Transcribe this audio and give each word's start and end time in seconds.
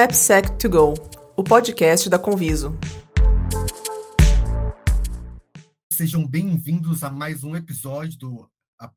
AppSec2Go, 0.00 0.94
o 1.36 1.44
podcast 1.44 2.08
da 2.08 2.18
Conviso. 2.18 2.74
Sejam 5.92 6.26
bem-vindos 6.26 7.04
a 7.04 7.10
mais 7.10 7.44
um 7.44 7.54
episódio 7.54 8.18
do, 8.18 8.50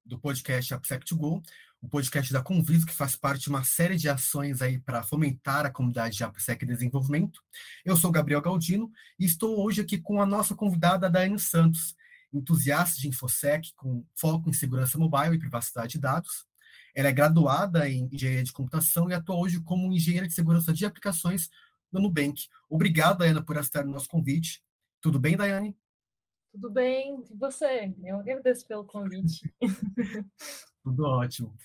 do 0.05 0.17
podcast 0.17 0.73
AppSec2Go, 0.73 1.43
o 1.81 1.89
podcast 1.89 2.31
da 2.31 2.41
Conviso, 2.41 2.85
que 2.85 2.93
faz 2.93 3.17
parte 3.17 3.41
de 3.41 3.49
uma 3.49 3.65
série 3.65 3.97
de 3.97 4.07
ações 4.07 4.61
aí 4.61 4.79
para 4.79 5.03
fomentar 5.03 5.65
a 5.65 5.69
comunidade 5.69 6.15
de 6.15 6.23
AppSec 6.23 6.65
desenvolvimento. 6.65 7.41
Eu 7.83 7.97
sou 7.97 8.09
Gabriel 8.09 8.41
Galdino 8.41 8.89
e 9.19 9.25
estou 9.25 9.61
hoje 9.61 9.81
aqui 9.81 9.97
com 9.97 10.21
a 10.21 10.25
nossa 10.25 10.55
convidada, 10.55 11.09
Daiane 11.09 11.37
Santos, 11.37 11.97
entusiasta 12.31 13.01
de 13.01 13.09
InfoSec 13.09 13.73
com 13.75 14.05
foco 14.15 14.49
em 14.49 14.53
segurança 14.53 14.97
mobile 14.97 15.35
e 15.35 15.39
privacidade 15.39 15.91
de 15.91 15.99
dados. 15.99 16.45
Ela 16.95 17.09
é 17.09 17.11
graduada 17.11 17.89
em 17.89 18.09
engenharia 18.11 18.43
de 18.43 18.53
computação 18.53 19.09
e 19.09 19.13
atua 19.13 19.35
hoje 19.35 19.61
como 19.61 19.91
engenheira 19.91 20.27
de 20.27 20.33
segurança 20.33 20.71
de 20.71 20.85
aplicações 20.85 21.49
no 21.91 21.99
Nubank. 21.99 22.47
Obrigado, 22.69 23.19
Daiane, 23.19 23.43
por 23.43 23.57
aceitar 23.57 23.85
o 23.85 23.91
nosso 23.91 24.07
convite. 24.07 24.63
Tudo 25.01 25.19
bem, 25.19 25.35
Daiane? 25.35 25.75
Tudo 26.51 26.69
bem, 26.69 27.23
e 27.31 27.35
você? 27.35 27.93
Eu 28.03 28.19
agradeço 28.19 28.65
pelo 28.67 28.85
convite. 28.85 29.51
Tudo 30.83 31.03
ótimo. 31.05 31.55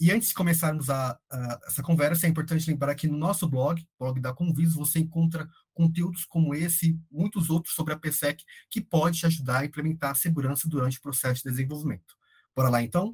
E 0.00 0.10
antes 0.10 0.28
de 0.28 0.34
começarmos 0.34 0.88
a, 0.88 1.18
a, 1.30 1.60
essa 1.66 1.82
conversa, 1.82 2.26
é 2.26 2.30
importante 2.30 2.70
lembrar 2.70 2.94
que 2.94 3.06
no 3.06 3.18
nosso 3.18 3.46
blog, 3.46 3.86
blog 3.98 4.18
da 4.18 4.32
Conviso, 4.32 4.78
você 4.78 4.98
encontra 4.98 5.46
conteúdos 5.74 6.24
como 6.24 6.54
esse 6.54 6.92
e 6.92 6.98
muitos 7.10 7.50
outros 7.50 7.74
sobre 7.74 7.92
a 7.92 7.98
PSEC 7.98 8.42
que 8.70 8.80
pode 8.80 9.18
te 9.18 9.26
ajudar 9.26 9.58
a 9.58 9.64
implementar 9.66 10.12
a 10.12 10.14
segurança 10.14 10.66
durante 10.66 10.96
o 10.96 11.02
processo 11.02 11.42
de 11.42 11.50
desenvolvimento. 11.50 12.16
Bora 12.56 12.70
lá, 12.70 12.82
então? 12.82 13.12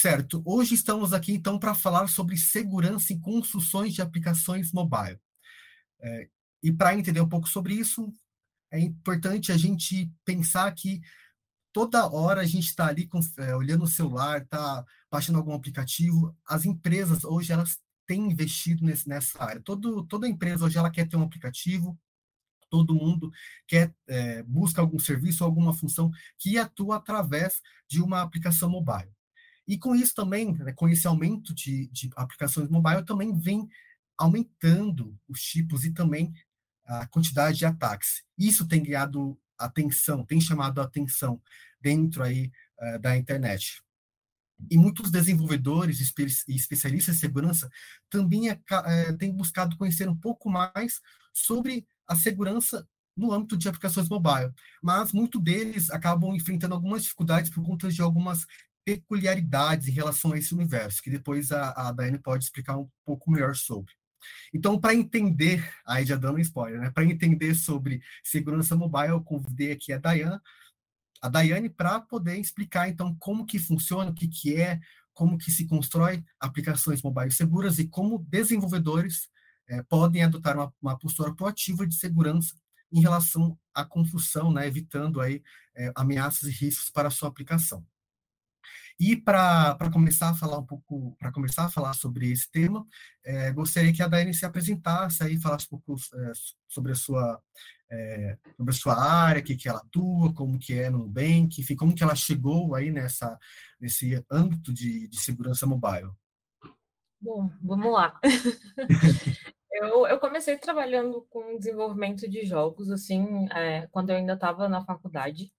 Certo. 0.00 0.40
Hoje 0.44 0.76
estamos 0.76 1.12
aqui, 1.12 1.32
então, 1.32 1.58
para 1.58 1.74
falar 1.74 2.06
sobre 2.06 2.36
segurança 2.36 3.12
em 3.12 3.18
construções 3.20 3.92
de 3.92 4.00
aplicações 4.00 4.70
mobile. 4.70 5.18
É, 6.00 6.28
e 6.62 6.72
para 6.72 6.94
entender 6.94 7.20
um 7.20 7.28
pouco 7.28 7.48
sobre 7.48 7.74
isso, 7.74 8.12
é 8.70 8.78
importante 8.78 9.50
a 9.50 9.56
gente 9.56 10.08
pensar 10.24 10.72
que 10.72 11.00
toda 11.72 12.08
hora 12.08 12.42
a 12.42 12.46
gente 12.46 12.66
está 12.66 12.86
ali 12.86 13.08
com, 13.08 13.18
é, 13.38 13.56
olhando 13.56 13.82
o 13.82 13.88
celular, 13.88 14.42
está 14.42 14.84
baixando 15.10 15.38
algum 15.38 15.52
aplicativo. 15.52 16.32
As 16.46 16.64
empresas 16.64 17.24
hoje 17.24 17.52
elas 17.52 17.76
têm 18.06 18.30
investido 18.30 18.84
nesse, 18.84 19.08
nessa 19.08 19.42
área. 19.42 19.60
Todo, 19.62 20.06
toda 20.06 20.28
empresa 20.28 20.64
hoje 20.64 20.78
ela 20.78 20.92
quer 20.92 21.08
ter 21.08 21.16
um 21.16 21.24
aplicativo, 21.24 21.98
todo 22.70 22.94
mundo 22.94 23.32
quer 23.66 23.92
é, 24.06 24.44
busca 24.44 24.80
algum 24.80 25.00
serviço, 25.00 25.42
alguma 25.42 25.74
função 25.74 26.08
que 26.38 26.56
atua 26.56 26.98
através 26.98 27.60
de 27.88 28.00
uma 28.00 28.22
aplicação 28.22 28.70
mobile. 28.70 29.17
E 29.68 29.78
com 29.78 29.94
isso 29.94 30.14
também, 30.14 30.54
né, 30.54 30.72
com 30.72 30.88
esse 30.88 31.06
aumento 31.06 31.54
de, 31.54 31.88
de 31.88 32.10
aplicações 32.16 32.70
mobile, 32.70 33.04
também 33.04 33.38
vem 33.38 33.68
aumentando 34.16 35.14
os 35.28 35.42
tipos 35.42 35.84
e 35.84 35.92
também 35.92 36.32
a 36.86 37.06
quantidade 37.06 37.58
de 37.58 37.66
ataques. 37.66 38.24
Isso 38.36 38.66
tem 38.66 38.82
ganhado 38.82 39.38
atenção, 39.58 40.24
tem 40.24 40.40
chamado 40.40 40.80
a 40.80 40.84
atenção 40.84 41.40
dentro 41.80 42.22
aí 42.22 42.50
uh, 42.80 42.98
da 42.98 43.14
internet. 43.14 43.82
E 44.70 44.78
muitos 44.78 45.10
desenvolvedores 45.10 46.00
e 46.48 46.54
especialistas 46.54 47.14
em 47.14 47.18
segurança 47.18 47.70
também 48.10 48.50
é, 48.50 48.58
é, 48.86 49.12
têm 49.12 49.32
buscado 49.32 49.76
conhecer 49.76 50.08
um 50.08 50.16
pouco 50.16 50.50
mais 50.50 51.00
sobre 51.32 51.86
a 52.08 52.16
segurança 52.16 52.88
no 53.16 53.32
âmbito 53.32 53.56
de 53.56 53.68
aplicações 53.68 54.08
mobile, 54.08 54.52
mas 54.80 55.12
muitos 55.12 55.42
deles 55.42 55.90
acabam 55.90 56.34
enfrentando 56.34 56.74
algumas 56.74 57.02
dificuldades 57.02 57.50
por 57.50 57.64
conta 57.64 57.90
de 57.90 58.00
algumas 58.00 58.46
peculiaridades 58.88 59.86
em 59.86 59.92
relação 59.92 60.32
a 60.32 60.38
esse 60.38 60.54
universo, 60.54 61.02
que 61.02 61.10
depois 61.10 61.52
a, 61.52 61.72
a 61.72 61.92
Daiane 61.92 62.18
pode 62.18 62.44
explicar 62.44 62.78
um 62.78 62.88
pouco 63.04 63.30
melhor 63.30 63.54
sobre. 63.54 63.92
Então, 64.52 64.80
para 64.80 64.94
entender, 64.94 65.62
aí 65.86 66.06
já 66.06 66.16
dando 66.16 66.36
um 66.36 66.40
spoiler, 66.40 66.80
né? 66.80 66.90
Para 66.90 67.04
entender 67.04 67.54
sobre 67.54 68.00
segurança 68.24 68.74
mobile, 68.74 69.10
eu 69.10 69.22
convidei 69.22 69.72
aqui 69.72 69.92
a 69.92 69.98
Daiane, 69.98 70.40
a 71.20 71.28
Daiane 71.28 71.68
para 71.68 72.00
poder 72.00 72.38
explicar 72.38 72.88
então 72.88 73.14
como 73.16 73.44
que 73.44 73.58
funciona, 73.58 74.10
o 74.10 74.14
que, 74.14 74.26
que 74.26 74.58
é, 74.58 74.80
como 75.12 75.36
que 75.36 75.50
se 75.50 75.66
constrói 75.66 76.24
aplicações 76.40 77.02
mobile 77.02 77.30
seguras 77.30 77.78
e 77.78 77.86
como 77.86 78.24
desenvolvedores 78.26 79.28
é, 79.68 79.82
podem 79.82 80.22
adotar 80.22 80.56
uma, 80.56 80.72
uma, 80.80 80.98
postura 80.98 81.34
proativa 81.34 81.86
de 81.86 81.94
segurança 81.94 82.54
em 82.90 83.02
relação 83.02 83.58
à 83.74 83.84
construção, 83.84 84.50
né, 84.50 84.66
evitando 84.66 85.20
aí 85.20 85.42
é, 85.76 85.92
ameaças 85.94 86.48
e 86.48 86.52
riscos 86.52 86.90
para 86.90 87.08
a 87.08 87.10
sua 87.10 87.28
aplicação. 87.28 87.84
E 89.00 89.16
para 89.16 89.76
começar 89.92 90.30
a 90.30 90.34
falar 90.34 90.58
um 90.58 90.66
pouco, 90.66 91.14
para 91.18 91.30
começar 91.30 91.66
a 91.66 91.70
falar 91.70 91.94
sobre 91.94 92.32
esse 92.32 92.50
tema, 92.50 92.84
é, 93.24 93.52
gostaria 93.52 93.92
que 93.92 94.02
a 94.02 94.08
Daiane 94.08 94.34
se 94.34 94.44
apresentasse 94.44 95.22
aí, 95.22 95.40
falasse 95.40 95.66
um 95.66 95.78
pouco 95.78 95.94
é, 96.14 96.32
sobre 96.66 96.92
a 96.92 96.94
sua 96.96 97.40
é, 97.90 98.36
sobre 98.56 98.70
a 98.74 98.76
sua 98.76 99.00
área, 99.00 99.42
que 99.42 99.56
que 99.56 99.68
ela 99.68 99.78
atua, 99.78 100.34
como 100.34 100.58
que 100.58 100.74
é 100.74 100.90
no 100.90 100.98
Nubank, 100.98 101.60
enfim, 101.60 101.76
como 101.76 101.94
que 101.94 102.02
ela 102.02 102.16
chegou 102.16 102.74
aí 102.74 102.90
nessa 102.90 103.38
nesse 103.80 104.24
âmbito 104.30 104.72
de, 104.72 105.06
de 105.06 105.20
segurança 105.20 105.64
mobile. 105.64 106.10
Bom, 107.20 107.50
vamos 107.62 107.92
lá. 107.92 108.18
eu, 109.72 110.06
eu 110.06 110.18
comecei 110.18 110.56
trabalhando 110.58 111.26
com 111.30 111.58
desenvolvimento 111.58 112.28
de 112.28 112.44
jogos, 112.44 112.90
assim, 112.90 113.48
é, 113.52 113.86
quando 113.88 114.10
eu 114.10 114.16
ainda 114.16 114.34
estava 114.34 114.68
na 114.68 114.84
faculdade. 114.84 115.52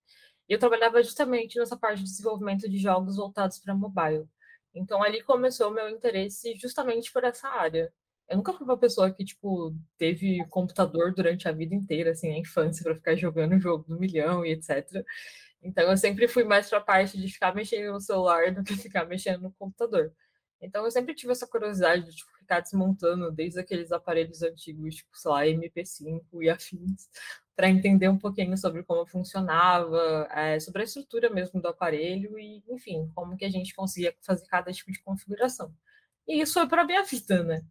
E 0.50 0.54
eu 0.54 0.60
trabalhava 0.60 1.02
justamente 1.04 1.60
nessa 1.60 1.78
parte 1.78 2.00
de 2.00 2.06
desenvolvimento 2.06 2.68
de 2.68 2.78
jogos 2.80 3.18
voltados 3.18 3.60
para 3.60 3.76
mobile. 3.76 4.28
Então 4.74 5.04
ali 5.04 5.22
começou 5.24 5.70
o 5.70 5.74
meu 5.74 5.90
interesse 5.90 6.56
justamente 6.56 7.12
por 7.14 7.24
essa 7.24 7.48
área. 7.48 7.94
Eu 8.28 8.38
nunca 8.38 8.54
fui 8.54 8.64
uma 8.64 8.78
pessoa 8.78 9.12
que, 9.12 9.26
tipo, 9.26 9.76
teve 9.98 10.46
computador 10.50 11.14
durante 11.14 11.48
a 11.48 11.52
vida 11.52 11.74
inteira, 11.74 12.12
assim, 12.12 12.32
a 12.32 12.38
infância, 12.38 12.84
para 12.84 12.96
ficar 12.96 13.16
jogando 13.16 13.56
o 13.56 13.60
jogo 13.60 13.84
do 13.88 14.00
milhão 14.00 14.46
e 14.46 14.52
etc. 14.52 15.04
Então 15.62 15.90
eu 15.90 15.98
sempre 15.98 16.28
fui 16.28 16.44
mais 16.44 16.70
para 16.70 16.78
a 16.80 16.82
parte 16.82 17.18
de 17.18 17.28
ficar 17.32 17.54
mexendo 17.56 17.92
no 17.92 18.00
celular 18.02 18.54
do 18.54 18.64
que 18.64 18.76
ficar 18.76 19.06
mexendo 19.06 19.42
no 19.42 19.52
computador. 19.54 20.14
Então 20.62 20.84
eu 20.84 20.92
sempre 20.92 21.16
tive 21.16 21.32
essa 21.32 21.48
curiosidade 21.48 22.06
de 22.06 22.16
tipo, 22.16 22.30
ficar 22.38 22.60
desmontando 22.60 23.32
desde 23.32 23.60
aqueles 23.60 23.92
aparelhos 23.92 24.42
antigos, 24.42 24.96
tipo, 24.96 25.18
sei 25.18 25.32
lá, 25.32 25.46
MP5 25.46 26.22
e 26.42 26.50
afins, 26.50 27.10
para 27.56 27.70
entender 27.70 28.10
um 28.10 28.18
pouquinho 28.18 28.58
sobre 28.58 28.84
como 28.84 29.06
funcionava, 29.06 30.28
é, 30.32 30.60
sobre 30.60 30.82
a 30.82 30.86
estrutura 30.86 31.30
mesmo 31.30 31.62
do 31.62 31.68
aparelho 31.68 32.40
e, 32.40 32.64
enfim, 32.70 33.10
como 33.14 33.38
que 33.38 33.46
a 33.46 33.50
gente 33.50 33.76
conseguia 33.76 34.16
fazer 34.22 34.48
cada 34.48 34.72
tipo 34.72 34.92
de 34.92 35.02
configuração. 35.02 35.74
E 36.28 36.42
isso 36.42 36.54
foi 36.54 36.68
para 36.68 36.82
a 36.84 36.86
minha 36.86 37.04
vida, 37.06 37.44
né? 37.44 37.64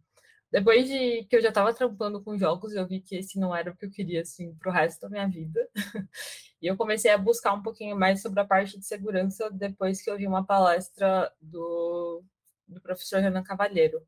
Depois 0.51 0.87
de 0.87 1.25
que 1.25 1.35
eu 1.35 1.41
já 1.41 1.49
estava 1.49 1.73
trampando 1.73 2.23
com 2.23 2.37
jogos, 2.37 2.73
eu 2.73 2.87
vi 2.87 3.01
que 3.01 3.15
esse 3.15 3.39
não 3.39 3.55
era 3.55 3.71
o 3.71 3.75
que 3.75 3.85
eu 3.85 3.91
queria, 3.91 4.21
assim, 4.21 4.55
para 4.55 4.69
o 4.69 4.73
resto 4.73 5.01
da 5.01 5.09
minha 5.09 5.27
vida. 5.27 5.67
e 6.61 6.67
eu 6.67 6.75
comecei 6.75 7.11
a 7.11 7.17
buscar 7.17 7.53
um 7.53 7.61
pouquinho 7.61 7.95
mais 7.95 8.21
sobre 8.21 8.39
a 8.39 8.45
parte 8.45 8.77
de 8.79 8.85
segurança 8.85 9.49
depois 9.51 10.01
que 10.01 10.09
eu 10.09 10.17
vi 10.17 10.25
uma 10.25 10.43
palestra 10.45 11.31
do, 11.39 12.23
do 12.69 12.81
professor 12.81 13.19
Renan 13.19 13.43
Cavalheiro. 13.43 14.05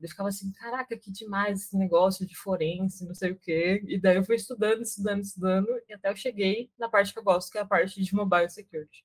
Eu 0.00 0.08
ficava 0.08 0.28
assim, 0.28 0.52
caraca, 0.52 0.96
que 0.96 1.10
demais 1.10 1.60
esse 1.60 1.76
negócio 1.76 2.26
de 2.26 2.36
forense, 2.36 3.04
não 3.06 3.14
sei 3.14 3.32
o 3.32 3.38
quê. 3.38 3.82
E 3.86 4.00
daí 4.00 4.16
eu 4.16 4.24
fui 4.24 4.36
estudando, 4.36 4.82
estudando, 4.82 5.22
estudando, 5.22 5.68
e 5.88 5.92
até 5.92 6.10
eu 6.10 6.16
cheguei 6.16 6.70
na 6.78 6.88
parte 6.88 7.12
que 7.12 7.18
eu 7.18 7.24
gosto, 7.24 7.50
que 7.50 7.58
é 7.58 7.62
a 7.62 7.66
parte 7.66 8.00
de 8.02 8.14
mobile 8.14 8.48
security. 8.48 9.04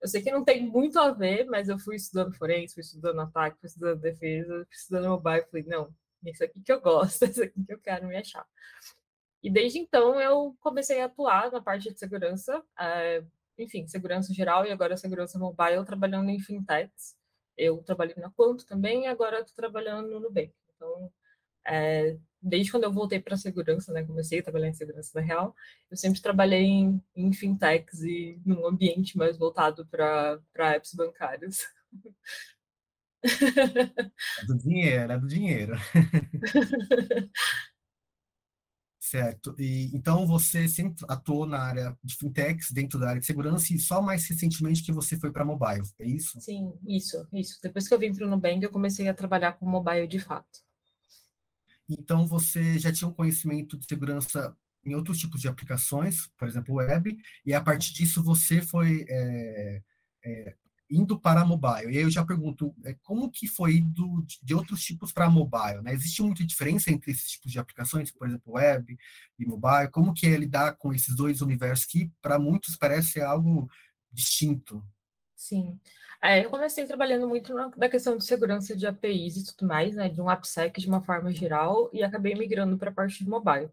Eu 0.00 0.08
sei 0.08 0.20
que 0.20 0.32
não 0.32 0.44
tem 0.44 0.66
muito 0.66 0.98
a 0.98 1.12
ver, 1.12 1.44
mas 1.46 1.68
eu 1.68 1.78
fui 1.78 1.94
estudando 1.94 2.36
forense, 2.36 2.74
fui 2.74 2.80
estudando 2.82 3.20
ataque, 3.20 3.60
fui 3.60 3.68
estudando 3.68 4.00
defesa, 4.00 4.66
fui 4.66 4.76
estudando 4.76 5.08
mobile, 5.10 5.46
falei, 5.48 5.64
não, 5.64 5.94
isso 6.24 6.42
aqui 6.42 6.60
que 6.60 6.72
eu 6.72 6.80
gosto, 6.80 7.22
isso 7.26 7.42
aqui 7.42 7.64
que 7.64 7.72
eu 7.72 7.78
quero 7.78 8.08
me 8.08 8.16
achar. 8.16 8.44
E 9.42 9.50
desde 9.50 9.78
então 9.78 10.20
eu 10.20 10.56
comecei 10.60 11.00
a 11.00 11.06
atuar 11.06 11.52
na 11.52 11.60
parte 11.60 11.92
de 11.92 11.98
segurança, 11.98 12.62
é, 12.78 13.22
enfim, 13.58 13.86
segurança 13.86 14.34
geral 14.34 14.66
e 14.66 14.72
agora 14.72 14.96
segurança 14.96 15.38
mobile, 15.38 15.84
trabalhando 15.84 16.30
em 16.30 16.40
fintechs. 16.40 17.16
Eu 17.56 17.78
trabalhei 17.78 18.14
na 18.16 18.30
Quanto 18.30 18.66
também 18.66 19.04
e 19.04 19.06
agora 19.06 19.40
estou 19.40 19.54
trabalhando 19.54 20.08
no 20.08 20.20
Nubank. 20.20 20.52
Então, 20.74 21.12
é, 21.66 22.16
desde 22.40 22.70
quando 22.70 22.84
eu 22.84 22.92
voltei 22.92 23.20
para 23.20 23.34
a 23.34 23.38
segurança, 23.38 23.92
né, 23.92 24.04
comecei 24.04 24.40
a 24.40 24.42
trabalhar 24.42 24.68
em 24.68 24.74
segurança 24.74 25.12
da 25.14 25.20
real, 25.20 25.54
eu 25.90 25.96
sempre 25.96 26.20
trabalhei 26.20 26.64
em, 26.64 27.02
em 27.14 27.32
fintechs 27.32 28.02
e 28.02 28.40
num 28.44 28.66
ambiente 28.66 29.16
mais 29.16 29.36
voltado 29.38 29.86
para 29.86 30.40
apps 30.74 30.94
bancários. 30.94 31.60
É 33.24 34.44
do 34.46 34.58
dinheiro, 34.58 35.12
é 35.12 35.18
do 35.18 35.28
dinheiro. 35.28 35.74
Certo. 39.12 39.54
E, 39.58 39.94
então, 39.94 40.26
você 40.26 40.66
sempre 40.66 41.04
atuou 41.06 41.44
na 41.44 41.58
área 41.58 41.94
de 42.02 42.16
fintechs, 42.16 42.70
dentro 42.70 42.98
da 42.98 43.10
área 43.10 43.20
de 43.20 43.26
segurança, 43.26 43.74
e 43.74 43.78
só 43.78 44.00
mais 44.00 44.26
recentemente 44.26 44.82
que 44.82 44.90
você 44.90 45.18
foi 45.18 45.30
para 45.30 45.44
mobile, 45.44 45.82
é 45.98 46.06
isso? 46.06 46.40
Sim, 46.40 46.72
isso, 46.88 47.28
isso. 47.30 47.58
Depois 47.62 47.86
que 47.86 47.92
eu 47.92 47.98
vim 47.98 48.14
para 48.14 48.26
o 48.26 48.30
Nubank, 48.30 48.64
eu 48.64 48.70
comecei 48.70 49.06
a 49.06 49.12
trabalhar 49.12 49.52
com 49.52 49.68
mobile 49.68 50.06
de 50.06 50.18
fato. 50.18 50.60
Então, 51.86 52.26
você 52.26 52.78
já 52.78 52.90
tinha 52.90 53.06
um 53.06 53.12
conhecimento 53.12 53.76
de 53.76 53.84
segurança 53.84 54.56
em 54.82 54.94
outros 54.94 55.18
tipos 55.18 55.42
de 55.42 55.48
aplicações, 55.48 56.28
por 56.38 56.48
exemplo, 56.48 56.76
web, 56.76 57.14
e 57.44 57.52
a 57.52 57.60
partir 57.60 57.92
disso 57.92 58.24
você 58.24 58.62
foi 58.62 59.04
é, 59.10 59.82
é, 60.24 60.56
indo 60.92 61.18
para 61.18 61.44
mobile. 61.44 61.92
E 61.92 61.98
aí 61.98 62.02
eu 62.02 62.10
já 62.10 62.24
pergunto, 62.24 62.74
é, 62.84 62.94
como 63.02 63.30
que 63.30 63.48
foi 63.48 63.80
do, 63.80 64.24
de 64.42 64.54
outros 64.54 64.82
tipos 64.82 65.10
para 65.10 65.30
mobile? 65.30 65.80
Né? 65.82 65.94
Existe 65.94 66.22
muita 66.22 66.44
diferença 66.44 66.90
entre 66.90 67.10
esses 67.10 67.30
tipos 67.30 67.50
de 67.50 67.58
aplicações, 67.58 68.10
por 68.10 68.28
exemplo, 68.28 68.52
web 68.52 68.98
e 69.38 69.46
mobile? 69.46 69.90
Como 69.90 70.12
que 70.12 70.26
é 70.26 70.36
lidar 70.36 70.76
com 70.76 70.92
esses 70.92 71.16
dois 71.16 71.40
universos 71.40 71.86
que, 71.86 72.12
para 72.20 72.38
muitos, 72.38 72.76
parece 72.76 73.22
algo 73.22 73.68
distinto? 74.12 74.84
Sim. 75.34 75.80
É, 76.22 76.44
eu 76.44 76.50
comecei 76.50 76.86
trabalhando 76.86 77.26
muito 77.26 77.52
na, 77.54 77.70
na, 77.76 77.88
questão 77.88 78.16
de 78.16 78.24
segurança 78.24 78.76
de 78.76 78.86
APIs 78.86 79.36
e 79.38 79.44
tudo 79.46 79.66
mais, 79.66 79.96
né, 79.96 80.08
de 80.08 80.20
um 80.20 80.28
AppSec 80.28 80.80
de 80.80 80.86
uma 80.86 81.02
forma 81.02 81.32
geral, 81.32 81.90
e 81.92 82.02
acabei 82.02 82.34
migrando 82.34 82.78
para 82.78 82.90
a 82.90 82.94
parte 82.94 83.24
de 83.24 83.28
mobile. 83.28 83.70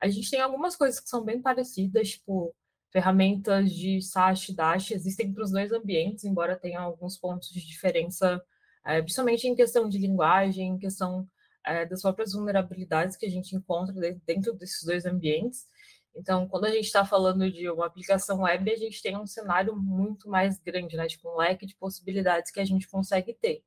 A 0.00 0.08
gente 0.08 0.30
tem 0.30 0.40
algumas 0.40 0.76
coisas 0.76 1.00
que 1.00 1.08
são 1.08 1.24
bem 1.24 1.42
parecidas, 1.42 2.10
tipo, 2.10 2.54
ferramentas 2.90 3.70
de 3.70 4.00
SASH 4.00 4.50
e 4.50 4.54
DASH 4.54 4.90
existem 4.92 5.32
para 5.32 5.44
os 5.44 5.50
dois 5.50 5.72
ambientes, 5.72 6.24
embora 6.24 6.56
tenha 6.56 6.80
alguns 6.80 7.16
pontos 7.16 7.50
de 7.50 7.64
diferença, 7.66 8.42
é, 8.84 9.02
principalmente 9.02 9.46
em 9.46 9.54
questão 9.54 9.88
de 9.88 9.98
linguagem, 9.98 10.68
em 10.68 10.78
questão 10.78 11.28
é, 11.64 11.84
das 11.84 12.02
próprias 12.02 12.32
vulnerabilidades 12.32 13.16
que 13.16 13.26
a 13.26 13.30
gente 13.30 13.54
encontra 13.54 13.94
dentro 14.26 14.54
desses 14.54 14.84
dois 14.84 15.04
ambientes. 15.04 15.66
Então, 16.16 16.48
quando 16.48 16.64
a 16.64 16.70
gente 16.70 16.86
está 16.86 17.04
falando 17.04 17.50
de 17.50 17.70
uma 17.70 17.86
aplicação 17.86 18.40
web, 18.40 18.70
a 18.70 18.76
gente 18.76 19.02
tem 19.02 19.16
um 19.16 19.26
cenário 19.26 19.76
muito 19.76 20.28
mais 20.28 20.58
grande, 20.58 20.96
né? 20.96 21.06
Tipo, 21.06 21.30
um 21.30 21.36
leque 21.36 21.66
de 21.66 21.76
possibilidades 21.76 22.50
que 22.50 22.58
a 22.58 22.64
gente 22.64 22.88
consegue 22.88 23.34
ter. 23.34 23.62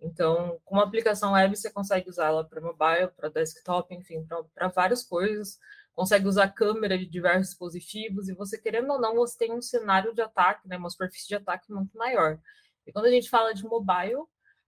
Então, 0.00 0.60
com 0.64 0.76
uma 0.76 0.84
aplicação 0.84 1.32
web, 1.32 1.56
você 1.56 1.70
consegue 1.70 2.08
usar 2.08 2.26
ela 2.26 2.44
para 2.44 2.60
mobile, 2.60 3.08
para 3.16 3.30
desktop, 3.30 3.92
enfim, 3.94 4.24
para 4.54 4.68
várias 4.68 5.02
coisas 5.02 5.58
consegue 5.96 6.28
usar 6.28 6.48
câmera 6.50 6.98
de 6.98 7.06
diversos 7.06 7.48
dispositivos, 7.48 8.28
e 8.28 8.34
você, 8.34 8.58
querendo 8.58 8.92
ou 8.92 9.00
não, 9.00 9.14
você 9.16 9.36
tem 9.38 9.52
um 9.52 9.62
cenário 9.62 10.14
de 10.14 10.20
ataque, 10.20 10.68
né, 10.68 10.76
uma 10.76 10.90
superfície 10.90 11.26
de 11.26 11.34
ataque 11.34 11.72
muito 11.72 11.96
maior. 11.96 12.38
E 12.86 12.92
quando 12.92 13.06
a 13.06 13.10
gente 13.10 13.30
fala 13.30 13.54
de 13.54 13.64
mobile, 13.64 14.22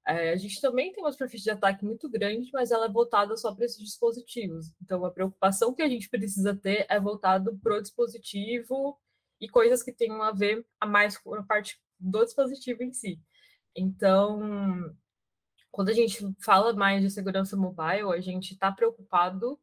é, 0.07 0.33
a 0.33 0.37
gente 0.37 0.59
também 0.59 0.91
tem 0.91 1.05
uma 1.05 1.13
superfície 1.13 1.45
de 1.45 1.51
ataque 1.51 1.85
muito 1.85 2.09
grande, 2.09 2.51
mas 2.51 2.71
ela 2.71 2.87
é 2.87 2.89
voltada 2.89 3.37
só 3.37 3.55
para 3.55 3.67
esses 3.67 3.79
dispositivos. 3.79 4.73
Então, 4.83 5.05
a 5.05 5.11
preocupação 5.11 5.75
que 5.75 5.83
a 5.83 5.89
gente 5.89 6.09
precisa 6.09 6.57
ter 6.57 6.87
é 6.89 6.99
voltado 6.99 7.59
para 7.63 7.77
o 7.77 7.83
dispositivo 7.83 8.99
e 9.39 9.47
coisas 9.51 9.83
que 9.83 9.93
tenham 9.93 10.23
a 10.23 10.33
ver 10.33 10.67
a 10.81 10.87
mais 10.87 11.19
com 11.19 11.35
a 11.35 11.43
parte 11.43 11.79
do 12.01 12.25
dispositivo 12.25 12.83
em 12.83 12.93
si. 12.93 13.21
Então, 13.77 14.97
quando 15.71 15.91
a 15.91 15.93
gente 15.93 16.35
fala 16.41 16.73
mais 16.73 17.03
de 17.03 17.11
segurança 17.11 17.55
mobile, 17.55 18.15
a 18.15 18.21
gente 18.21 18.55
está 18.55 18.73
preocupado 18.73 19.61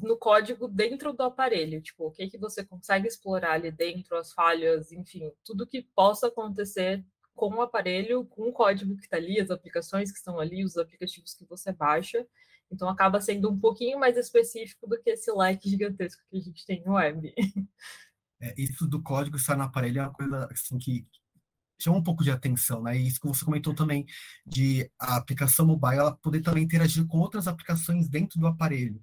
no 0.00 0.16
código 0.16 0.66
dentro 0.66 1.12
do 1.12 1.22
aparelho, 1.22 1.80
tipo, 1.82 2.06
o 2.06 2.10
que 2.10 2.28
que 2.28 2.38
você 2.38 2.64
consegue 2.64 3.06
explorar 3.06 3.52
ali 3.52 3.70
dentro, 3.70 4.16
as 4.16 4.32
falhas, 4.32 4.90
enfim, 4.92 5.30
tudo 5.44 5.66
que 5.66 5.82
possa 5.94 6.28
acontecer 6.28 7.04
com 7.34 7.48
o 7.54 7.62
aparelho, 7.62 8.24
com 8.26 8.48
o 8.48 8.52
código 8.52 8.96
que 8.96 9.04
está 9.04 9.16
ali, 9.16 9.40
as 9.40 9.50
aplicações 9.50 10.10
que 10.10 10.18
estão 10.18 10.38
ali, 10.38 10.64
os 10.64 10.76
aplicativos 10.76 11.34
que 11.34 11.44
você 11.44 11.72
baixa. 11.72 12.26
Então 12.70 12.88
acaba 12.88 13.20
sendo 13.20 13.50
um 13.50 13.58
pouquinho 13.58 13.98
mais 13.98 14.16
específico 14.16 14.86
do 14.86 15.00
que 15.00 15.10
esse 15.10 15.30
like 15.32 15.68
gigantesco 15.68 16.22
que 16.30 16.38
a 16.38 16.40
gente 16.40 16.64
tem 16.64 16.82
no 16.84 16.94
web. 16.94 17.34
É, 18.40 18.52
isso 18.58 18.86
do 18.86 19.00
código 19.00 19.36
estar 19.36 19.56
no 19.56 19.62
aparelho 19.62 20.00
é 20.00 20.02
uma 20.02 20.12
coisa 20.12 20.48
assim, 20.50 20.76
que 20.76 21.06
chama 21.80 21.98
um 21.98 22.02
pouco 22.02 22.24
de 22.24 22.30
atenção, 22.30 22.82
né? 22.82 22.96
E 22.96 23.06
isso 23.06 23.20
que 23.20 23.26
você 23.26 23.44
comentou 23.44 23.74
também 23.74 24.04
de 24.44 24.90
a 24.98 25.16
aplicação 25.16 25.64
mobile 25.64 25.98
ela 25.98 26.16
poder 26.16 26.40
também 26.40 26.64
interagir 26.64 27.06
com 27.06 27.18
outras 27.18 27.46
aplicações 27.46 28.08
dentro 28.08 28.40
do 28.40 28.46
aparelho. 28.46 29.02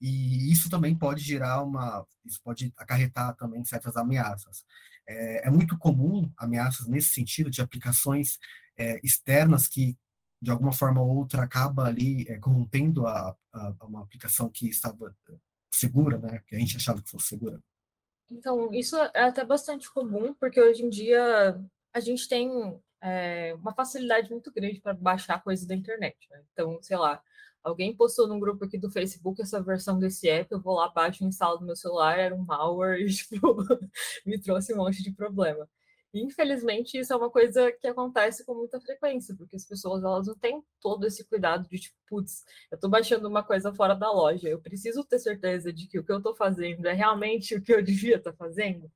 E 0.00 0.52
isso 0.52 0.68
também 0.68 0.94
pode 0.94 1.22
gerar 1.22 1.62
uma, 1.62 2.06
isso 2.24 2.40
pode 2.42 2.72
acarretar 2.76 3.34
também 3.36 3.64
certas 3.64 3.96
ameaças. 3.96 4.64
É, 5.08 5.48
é 5.48 5.50
muito 5.50 5.78
comum 5.78 6.30
ameaças 6.36 6.86
nesse 6.86 7.10
sentido 7.10 7.50
de 7.50 7.62
aplicações 7.62 8.38
é, 8.76 9.00
externas 9.02 9.66
que 9.66 9.96
de 10.40 10.50
alguma 10.50 10.72
forma 10.72 11.00
ou 11.00 11.16
outra 11.16 11.42
acaba 11.42 11.84
ali 11.86 12.26
é, 12.28 12.38
corrompendo 12.38 13.06
a, 13.06 13.34
a, 13.52 13.74
uma 13.82 14.02
aplicação 14.02 14.50
que 14.50 14.68
estava 14.68 15.14
segura, 15.72 16.18
né? 16.18 16.42
Que 16.46 16.56
a 16.56 16.58
gente 16.58 16.76
achava 16.76 17.00
que 17.00 17.10
fosse 17.10 17.28
segura. 17.28 17.60
Então, 18.30 18.72
isso 18.72 18.96
é 18.96 19.22
até 19.22 19.44
bastante 19.44 19.90
comum, 19.92 20.34
porque 20.34 20.60
hoje 20.60 20.82
em 20.82 20.90
dia 20.90 21.58
a 21.92 22.00
gente 22.00 22.28
tem 22.28 22.50
é, 23.00 23.54
uma 23.54 23.72
facilidade 23.72 24.30
muito 24.30 24.52
grande 24.52 24.80
para 24.80 24.94
baixar 24.94 25.42
coisas 25.42 25.66
da 25.66 25.74
internet. 25.74 26.16
Né? 26.30 26.42
Então, 26.52 26.78
sei 26.82 26.96
lá, 26.96 27.22
Alguém 27.66 27.92
postou 27.96 28.28
num 28.28 28.38
grupo 28.38 28.64
aqui 28.64 28.78
do 28.78 28.88
Facebook 28.88 29.42
essa 29.42 29.60
versão 29.60 29.98
desse 29.98 30.28
app, 30.28 30.52
eu 30.52 30.60
vou 30.60 30.76
lá, 30.76 30.88
baixo 30.88 31.24
instalo 31.24 31.58
no 31.58 31.66
meu 31.66 31.74
celular, 31.74 32.16
era 32.16 32.32
um 32.32 32.44
malware 32.44 33.00
e, 33.00 33.06
tipo, 33.12 33.56
me 34.24 34.40
trouxe 34.40 34.72
um 34.72 34.76
monte 34.76 35.02
de 35.02 35.10
problema. 35.10 35.68
E, 36.14 36.22
infelizmente, 36.22 36.96
isso 36.96 37.12
é 37.12 37.16
uma 37.16 37.28
coisa 37.28 37.72
que 37.72 37.88
acontece 37.88 38.44
com 38.44 38.54
muita 38.54 38.80
frequência, 38.80 39.34
porque 39.36 39.56
as 39.56 39.64
pessoas 39.64 40.04
elas 40.04 40.28
não 40.28 40.36
têm 40.36 40.62
todo 40.80 41.08
esse 41.08 41.24
cuidado 41.24 41.68
de, 41.68 41.80
tipo, 41.80 41.96
putz, 42.08 42.44
eu 42.70 42.76
estou 42.76 42.88
baixando 42.88 43.26
uma 43.28 43.42
coisa 43.42 43.74
fora 43.74 43.94
da 43.96 44.12
loja, 44.12 44.48
eu 44.48 44.60
preciso 44.60 45.02
ter 45.02 45.18
certeza 45.18 45.72
de 45.72 45.88
que 45.88 45.98
o 45.98 46.04
que 46.04 46.12
eu 46.12 46.18
estou 46.18 46.36
fazendo 46.36 46.86
é 46.86 46.92
realmente 46.92 47.56
o 47.56 47.60
que 47.60 47.74
eu 47.74 47.82
devia 47.82 48.18
estar 48.18 48.30
tá 48.30 48.36
fazendo. 48.36 48.88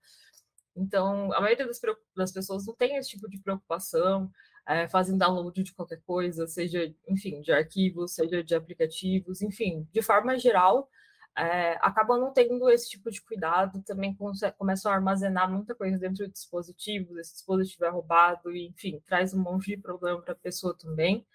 Então, 0.76 1.32
a 1.32 1.40
maioria 1.40 1.66
das, 1.66 1.80
das 2.14 2.30
pessoas 2.30 2.64
não 2.64 2.74
tem 2.76 2.96
esse 2.98 3.10
tipo 3.10 3.28
de 3.28 3.40
preocupação, 3.40 4.30
é, 4.70 4.86
fazem 4.86 5.18
download 5.18 5.60
de 5.64 5.74
qualquer 5.74 6.00
coisa, 6.06 6.46
seja, 6.46 6.94
enfim, 7.08 7.40
de 7.40 7.50
arquivos, 7.50 8.14
seja 8.14 8.42
de 8.44 8.54
aplicativos, 8.54 9.42
enfim, 9.42 9.84
de 9.90 10.00
forma 10.00 10.38
geral, 10.38 10.88
é, 11.36 11.72
acabam 11.80 12.20
não 12.20 12.32
tendo 12.32 12.70
esse 12.70 12.88
tipo 12.88 13.10
de 13.10 13.20
cuidado, 13.20 13.82
também 13.82 14.16
começam 14.56 14.92
a 14.92 14.94
armazenar 14.94 15.50
muita 15.50 15.74
coisa 15.74 15.98
dentro 15.98 16.24
de 16.24 16.32
dispositivos, 16.32 17.18
esse 17.18 17.32
dispositivo 17.32 17.84
é 17.84 17.88
roubado, 17.88 18.52
e, 18.52 18.68
enfim, 18.68 19.02
traz 19.04 19.34
um 19.34 19.42
monte 19.42 19.74
de 19.74 19.76
problema 19.76 20.22
para 20.22 20.34
a 20.34 20.36
pessoa 20.36 20.72
também. 20.78 21.26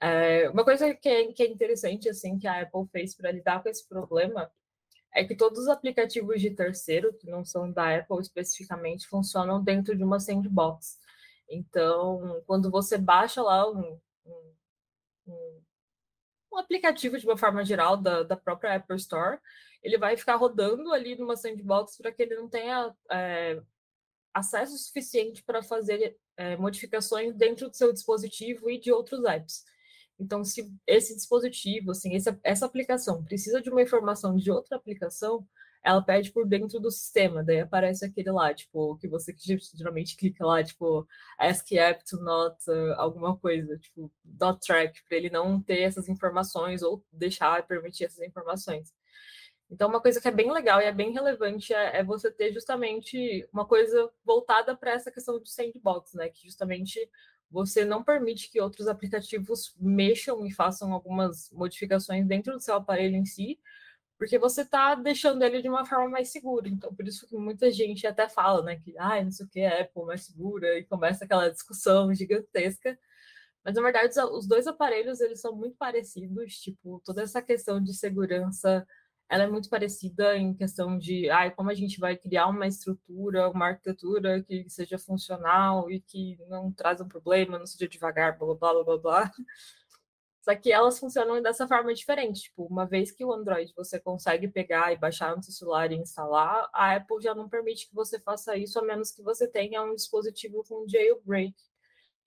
É, 0.00 0.48
uma 0.48 0.64
coisa 0.64 0.94
que 0.94 1.08
é, 1.08 1.32
que 1.32 1.42
é 1.42 1.46
interessante, 1.46 2.08
assim, 2.08 2.38
que 2.38 2.46
a 2.46 2.62
Apple 2.62 2.86
fez 2.90 3.14
para 3.14 3.30
lidar 3.30 3.62
com 3.62 3.68
esse 3.68 3.86
problema 3.86 4.50
é 5.12 5.22
que 5.22 5.36
todos 5.36 5.60
os 5.60 5.68
aplicativos 5.68 6.40
de 6.40 6.50
terceiro, 6.50 7.12
que 7.12 7.28
não 7.28 7.44
são 7.44 7.70
da 7.70 7.94
Apple 7.94 8.20
especificamente, 8.20 9.06
funcionam 9.06 9.62
dentro 9.62 9.94
de 9.94 10.02
uma 10.02 10.18
sandbox. 10.18 11.03
Então, 11.48 12.42
quando 12.46 12.70
você 12.70 12.96
baixa 12.96 13.42
lá 13.42 13.70
um, 13.70 14.00
um, 15.26 15.62
um 16.52 16.58
aplicativo 16.58 17.18
de 17.18 17.26
uma 17.26 17.36
forma 17.36 17.64
geral 17.64 17.96
da, 17.96 18.22
da 18.22 18.36
própria 18.36 18.76
Apple 18.76 18.96
Store, 18.96 19.38
ele 19.82 19.98
vai 19.98 20.16
ficar 20.16 20.36
rodando 20.36 20.92
ali 20.92 21.16
numa 21.16 21.36
sandbox 21.36 21.98
para 21.98 22.10
que 22.10 22.22
ele 22.22 22.34
não 22.36 22.48
tenha 22.48 22.94
é, 23.10 23.60
acesso 24.32 24.76
suficiente 24.78 25.42
para 25.44 25.62
fazer 25.62 26.16
é, 26.36 26.56
modificações 26.56 27.34
dentro 27.34 27.68
do 27.68 27.76
seu 27.76 27.92
dispositivo 27.92 28.70
e 28.70 28.80
de 28.80 28.90
outros 28.90 29.24
apps. 29.24 29.64
Então, 30.18 30.44
se 30.44 30.72
esse 30.86 31.14
dispositivo, 31.14 31.90
assim, 31.90 32.14
essa, 32.14 32.38
essa 32.42 32.66
aplicação 32.66 33.22
precisa 33.24 33.60
de 33.60 33.68
uma 33.68 33.82
informação 33.82 34.36
de 34.36 34.50
outra 34.50 34.76
aplicação, 34.76 35.46
ela 35.84 36.02
pede 36.02 36.32
por 36.32 36.46
dentro 36.48 36.80
do 36.80 36.90
sistema, 36.90 37.44
daí 37.44 37.60
aparece 37.60 38.06
aquele 38.06 38.32
lá, 38.32 38.54
tipo, 38.54 38.96
que 38.96 39.06
você 39.06 39.34
geralmente 39.74 40.16
clica 40.16 40.44
lá, 40.44 40.64
tipo, 40.64 41.06
ask 41.38 41.70
app 41.72 42.02
to 42.08 42.16
not 42.16 42.56
uh, 42.70 42.94
alguma 42.96 43.36
coisa, 43.36 43.78
tipo, 43.78 44.10
dot 44.24 44.58
track, 44.66 45.04
para 45.06 45.18
ele 45.18 45.28
não 45.28 45.60
ter 45.60 45.82
essas 45.82 46.08
informações 46.08 46.82
ou 46.82 47.04
deixar 47.12 47.66
permitir 47.66 48.04
essas 48.04 48.26
informações. 48.26 48.94
Então, 49.70 49.88
uma 49.88 50.00
coisa 50.00 50.20
que 50.20 50.28
é 50.28 50.30
bem 50.30 50.50
legal 50.50 50.80
e 50.80 50.84
é 50.84 50.92
bem 50.92 51.12
relevante 51.12 51.74
é, 51.74 51.98
é 51.98 52.04
você 52.04 52.30
ter 52.30 52.52
justamente 52.52 53.46
uma 53.52 53.66
coisa 53.66 54.10
voltada 54.24 54.74
para 54.74 54.92
essa 54.92 55.10
questão 55.10 55.38
de 55.38 55.50
sandbox, 55.50 56.14
né? 56.14 56.28
Que 56.30 56.44
justamente 56.44 56.98
você 57.50 57.84
não 57.84 58.02
permite 58.02 58.50
que 58.50 58.60
outros 58.60 58.88
aplicativos 58.88 59.74
mexam 59.78 60.46
e 60.46 60.50
façam 60.50 60.92
algumas 60.92 61.50
modificações 61.50 62.26
dentro 62.26 62.52
do 62.54 62.60
seu 62.60 62.74
aparelho 62.74 63.16
em 63.16 63.24
si, 63.24 63.58
porque 64.24 64.38
você 64.38 64.62
está 64.62 64.94
deixando 64.94 65.42
ele 65.42 65.60
de 65.60 65.68
uma 65.68 65.84
forma 65.84 66.08
mais 66.08 66.30
segura. 66.30 66.66
Então, 66.66 66.94
por 66.94 67.06
isso 67.06 67.28
que 67.28 67.36
muita 67.36 67.70
gente 67.70 68.06
até 68.06 68.26
fala, 68.26 68.62
né, 68.62 68.76
que, 68.76 68.96
ah, 68.96 69.22
não 69.22 69.30
sei 69.30 69.44
o 69.44 69.48
que 69.50 69.60
é 69.60 69.82
Apple 69.82 70.06
mais 70.06 70.24
segura, 70.24 70.78
e 70.78 70.84
começa 70.84 71.26
aquela 71.26 71.50
discussão 71.50 72.12
gigantesca. 72.14 72.98
Mas, 73.62 73.74
na 73.74 73.82
verdade, 73.82 74.18
os 74.32 74.46
dois 74.46 74.66
aparelhos, 74.66 75.20
eles 75.20 75.42
são 75.42 75.54
muito 75.54 75.76
parecidos, 75.76 76.54
tipo, 76.54 77.02
toda 77.04 77.22
essa 77.22 77.42
questão 77.42 77.82
de 77.82 77.92
segurança, 77.92 78.86
ela 79.28 79.44
é 79.44 79.46
muito 79.46 79.68
parecida 79.68 80.38
em 80.38 80.54
questão 80.54 80.96
de, 80.96 81.28
ah, 81.28 81.50
como 81.50 81.68
a 81.68 81.74
gente 81.74 82.00
vai 82.00 82.16
criar 82.16 82.46
uma 82.46 82.66
estrutura, 82.66 83.50
uma 83.50 83.66
arquitetura 83.68 84.42
que 84.42 84.64
seja 84.70 84.98
funcional 84.98 85.90
e 85.90 86.00
que 86.00 86.38
não 86.48 86.72
traz 86.72 86.98
um 86.98 87.08
problema, 87.08 87.58
não 87.58 87.66
seja 87.66 87.86
devagar, 87.86 88.38
blá, 88.38 88.54
blá, 88.54 88.72
blá, 88.72 88.84
blá, 88.84 88.98
blá. 88.98 89.30
Só 90.44 90.54
que 90.54 90.70
elas 90.70 90.98
funcionam 90.98 91.40
dessa 91.40 91.66
forma 91.66 91.94
diferente. 91.94 92.42
Tipo, 92.42 92.66
uma 92.66 92.84
vez 92.84 93.10
que 93.10 93.24
o 93.24 93.32
Android 93.32 93.72
você 93.74 93.98
consegue 93.98 94.46
pegar 94.46 94.92
e 94.92 94.96
baixar 94.98 95.34
no 95.34 95.42
seu 95.42 95.54
celular 95.54 95.90
e 95.90 95.96
instalar, 95.96 96.68
a 96.74 96.96
Apple 96.96 97.22
já 97.22 97.34
não 97.34 97.48
permite 97.48 97.88
que 97.88 97.94
você 97.94 98.20
faça 98.20 98.54
isso, 98.54 98.78
a 98.78 98.82
menos 98.82 99.10
que 99.10 99.22
você 99.22 99.48
tenha 99.48 99.82
um 99.82 99.94
dispositivo 99.94 100.62
com 100.68 100.86
jailbreak. 100.86 101.54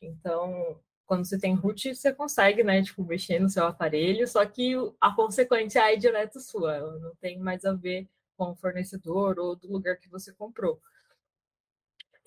Então, 0.02 0.82
quando 1.06 1.26
você 1.26 1.38
tem 1.38 1.54
root, 1.54 1.94
você 1.94 2.12
consegue, 2.12 2.64
né, 2.64 2.82
tipo, 2.82 3.04
mexer 3.04 3.38
no 3.38 3.50
seu 3.50 3.66
aparelho, 3.66 4.28
só 4.28 4.44
que 4.48 4.74
a 5.00 5.14
consequência 5.14 5.80
é 5.82 5.96
direto 5.96 6.40
sua, 6.40 6.76
ela 6.76 6.98
não 6.98 7.14
tem 7.18 7.38
mais 7.38 7.66
a 7.66 7.74
ver 7.74 8.10
com 8.36 8.50
o 8.50 8.56
fornecedor 8.56 9.38
ou 9.38 9.56
do 9.56 9.72
lugar 9.72 9.96
que 10.00 10.10
você 10.10 10.34
comprou. 10.34 10.82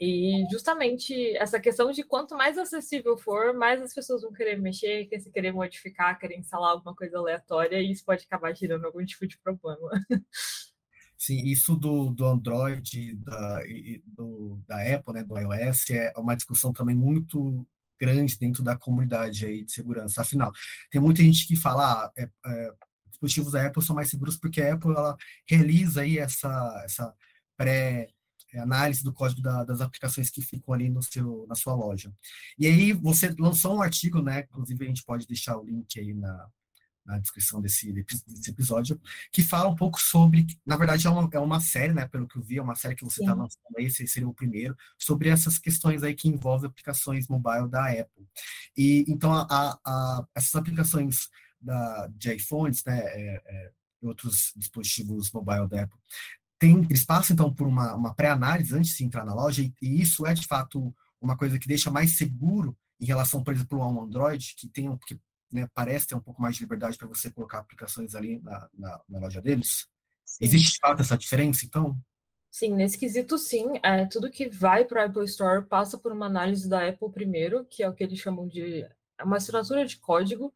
E 0.00 0.46
justamente 0.50 1.36
essa 1.36 1.60
questão 1.60 1.92
de 1.92 2.02
quanto 2.02 2.34
mais 2.34 2.56
acessível 2.56 3.18
for, 3.18 3.52
mais 3.52 3.82
as 3.82 3.92
pessoas 3.92 4.22
vão 4.22 4.32
querer 4.32 4.58
mexer, 4.58 5.06
querer 5.30 5.52
modificar, 5.52 6.18
querer 6.18 6.38
instalar 6.38 6.70
alguma 6.70 6.94
coisa 6.94 7.18
aleatória, 7.18 7.82
e 7.82 7.90
isso 7.90 8.04
pode 8.04 8.24
acabar 8.24 8.56
gerando 8.56 8.86
algum 8.86 9.04
tipo 9.04 9.26
de 9.26 9.38
problema. 9.38 9.90
Sim, 11.18 11.44
isso 11.44 11.76
do, 11.76 12.08
do 12.08 12.24
Android, 12.24 13.14
da, 13.16 13.60
do, 14.06 14.58
da 14.66 14.76
Apple, 14.94 15.12
né, 15.12 15.22
do 15.22 15.38
iOS, 15.38 15.90
é 15.90 16.14
uma 16.16 16.34
discussão 16.34 16.72
também 16.72 16.96
muito 16.96 17.66
grande 18.00 18.38
dentro 18.38 18.62
da 18.62 18.78
comunidade 18.78 19.44
aí 19.44 19.62
de 19.62 19.70
segurança. 19.70 20.22
Afinal, 20.22 20.50
tem 20.90 20.98
muita 20.98 21.22
gente 21.22 21.46
que 21.46 21.54
fala, 21.54 22.04
ah, 22.06 22.12
é, 22.16 22.22
é, 22.46 22.72
dispositivos 23.10 23.52
da 23.52 23.66
Apple 23.66 23.82
são 23.82 23.94
mais 23.94 24.08
seguros 24.08 24.38
porque 24.38 24.62
a 24.62 24.72
Apple 24.72 24.92
ela 24.92 25.14
realiza 25.46 26.00
aí 26.00 26.16
essa, 26.16 26.82
essa 26.86 27.14
pré 27.54 28.08
análise 28.58 29.02
do 29.02 29.12
código 29.12 29.40
da, 29.40 29.64
das 29.64 29.80
aplicações 29.80 30.30
que 30.30 30.42
ficam 30.42 30.74
ali 30.74 30.88
no 30.88 31.02
seu, 31.02 31.46
na 31.48 31.54
sua 31.54 31.74
loja. 31.74 32.12
E 32.58 32.66
aí 32.66 32.92
você 32.92 33.34
lançou 33.38 33.76
um 33.76 33.82
artigo, 33.82 34.20
né? 34.20 34.40
Inclusive 34.40 34.84
a 34.84 34.88
gente 34.88 35.04
pode 35.04 35.26
deixar 35.26 35.56
o 35.56 35.64
link 35.64 35.98
aí 35.98 36.14
na, 36.14 36.48
na 37.04 37.18
descrição 37.18 37.60
desse, 37.60 37.92
desse 37.92 38.50
episódio, 38.50 39.00
que 39.32 39.42
fala 39.42 39.68
um 39.68 39.74
pouco 39.74 40.00
sobre, 40.00 40.46
na 40.64 40.76
verdade 40.76 41.06
é 41.06 41.10
uma, 41.10 41.28
é 41.32 41.38
uma 41.38 41.60
série, 41.60 41.92
né, 41.92 42.06
pelo 42.06 42.26
que 42.28 42.36
eu 42.36 42.42
vi, 42.42 42.58
é 42.58 42.62
uma 42.62 42.76
série 42.76 42.94
que 42.94 43.04
você 43.04 43.20
está 43.20 43.34
lançando 43.34 43.62
aí, 43.76 43.86
esse 43.86 44.06
seria 44.06 44.28
o 44.28 44.34
primeiro, 44.34 44.76
sobre 44.98 45.28
essas 45.28 45.58
questões 45.58 46.02
aí 46.02 46.14
que 46.14 46.28
envolvem 46.28 46.68
aplicações 46.68 47.28
mobile 47.28 47.68
da 47.68 47.90
Apple. 47.90 48.28
E 48.76 49.04
então 49.08 49.32
a, 49.32 49.78
a, 49.84 50.26
essas 50.34 50.54
aplicações 50.54 51.28
da, 51.60 52.06
de 52.08 52.34
iPhones, 52.34 52.84
né, 52.84 52.98
é, 53.00 53.42
é, 53.44 53.72
outros 54.02 54.52
dispositivos 54.56 55.30
mobile 55.32 55.68
da 55.68 55.82
Apple, 55.82 55.98
tem, 56.60 56.86
eles 56.90 57.04
passam 57.04 57.32
então 57.32 57.52
por 57.52 57.66
uma, 57.66 57.94
uma 57.94 58.14
pré-análise 58.14 58.76
antes 58.76 58.94
de 58.94 59.02
entrar 59.02 59.24
na 59.24 59.34
loja, 59.34 59.62
e, 59.62 59.72
e 59.80 60.00
isso 60.00 60.26
é 60.26 60.34
de 60.34 60.46
fato 60.46 60.94
uma 61.18 61.36
coisa 61.36 61.58
que 61.58 61.66
deixa 61.66 61.90
mais 61.90 62.18
seguro 62.18 62.76
em 63.00 63.06
relação, 63.06 63.42
por 63.42 63.54
exemplo, 63.54 63.82
ao 63.82 64.02
Android, 64.02 64.54
que 64.56 64.68
tem 64.68 64.94
que 65.06 65.18
né, 65.50 65.66
parece 65.74 66.06
ter 66.06 66.14
um 66.14 66.20
pouco 66.20 66.40
mais 66.40 66.54
de 66.54 66.62
liberdade 66.62 66.98
para 66.98 67.08
você 67.08 67.30
colocar 67.30 67.58
aplicações 67.58 68.14
ali 68.14 68.40
na, 68.42 68.68
na, 68.74 69.00
na 69.08 69.18
loja 69.18 69.40
deles? 69.40 69.88
Sim. 70.24 70.44
Existe 70.44 70.74
de 70.74 70.78
fato 70.78 71.00
essa 71.00 71.16
diferença, 71.16 71.64
então? 71.64 71.98
Sim, 72.50 72.74
nesse 72.74 72.98
quesito, 72.98 73.38
sim. 73.38 73.80
É, 73.82 74.04
tudo 74.04 74.30
que 74.30 74.48
vai 74.48 74.84
para 74.84 75.02
o 75.02 75.06
Apple 75.06 75.24
Store 75.24 75.64
passa 75.64 75.96
por 75.96 76.12
uma 76.12 76.26
análise 76.26 76.68
da 76.68 76.86
Apple 76.86 77.10
primeiro, 77.10 77.64
que 77.64 77.82
é 77.82 77.88
o 77.88 77.94
que 77.94 78.04
eles 78.04 78.18
chamam 78.18 78.46
de 78.46 78.86
uma 79.22 79.38
assinatura 79.38 79.86
de 79.86 79.96
código. 79.96 80.52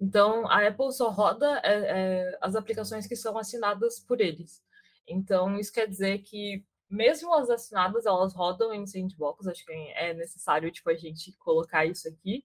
Então, 0.00 0.46
a 0.50 0.66
Apple 0.66 0.92
só 0.92 1.08
roda 1.08 1.60
é, 1.64 1.74
é, 1.74 2.38
as 2.40 2.56
aplicações 2.56 3.06
que 3.06 3.16
são 3.16 3.38
assinadas 3.38 4.00
por 4.00 4.20
eles. 4.20 4.60
Então, 5.06 5.58
isso 5.58 5.72
quer 5.72 5.86
dizer 5.88 6.18
que, 6.18 6.64
mesmo 6.90 7.32
as 7.34 7.50
assinadas, 7.50 8.06
elas 8.06 8.34
rodam 8.34 8.72
em 8.72 8.86
sandbox. 8.86 9.46
Acho 9.46 9.64
que 9.64 9.72
é 9.72 10.14
necessário 10.14 10.70
tipo, 10.70 10.90
a 10.90 10.94
gente 10.94 11.32
colocar 11.38 11.84
isso 11.84 12.08
aqui. 12.08 12.44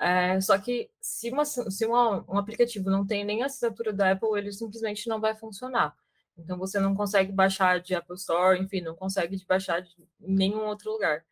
É, 0.00 0.40
só 0.40 0.56
que 0.58 0.90
se, 1.00 1.30
uma, 1.30 1.44
se 1.44 1.84
uma, 1.86 2.24
um 2.30 2.38
aplicativo 2.38 2.88
não 2.90 3.06
tem 3.06 3.24
nem 3.24 3.42
assinatura 3.42 3.92
da 3.92 4.12
Apple, 4.12 4.38
ele 4.38 4.52
simplesmente 4.52 5.08
não 5.08 5.20
vai 5.20 5.34
funcionar. 5.34 5.94
Então 6.36 6.56
você 6.56 6.78
não 6.78 6.94
consegue 6.94 7.32
baixar 7.32 7.80
de 7.80 7.94
Apple 7.94 8.14
Store, 8.14 8.60
enfim, 8.60 8.80
não 8.80 8.94
consegue 8.94 9.44
baixar 9.46 9.80
de 9.80 9.90
nenhum 10.20 10.66
outro 10.66 10.92
lugar. 10.92 11.24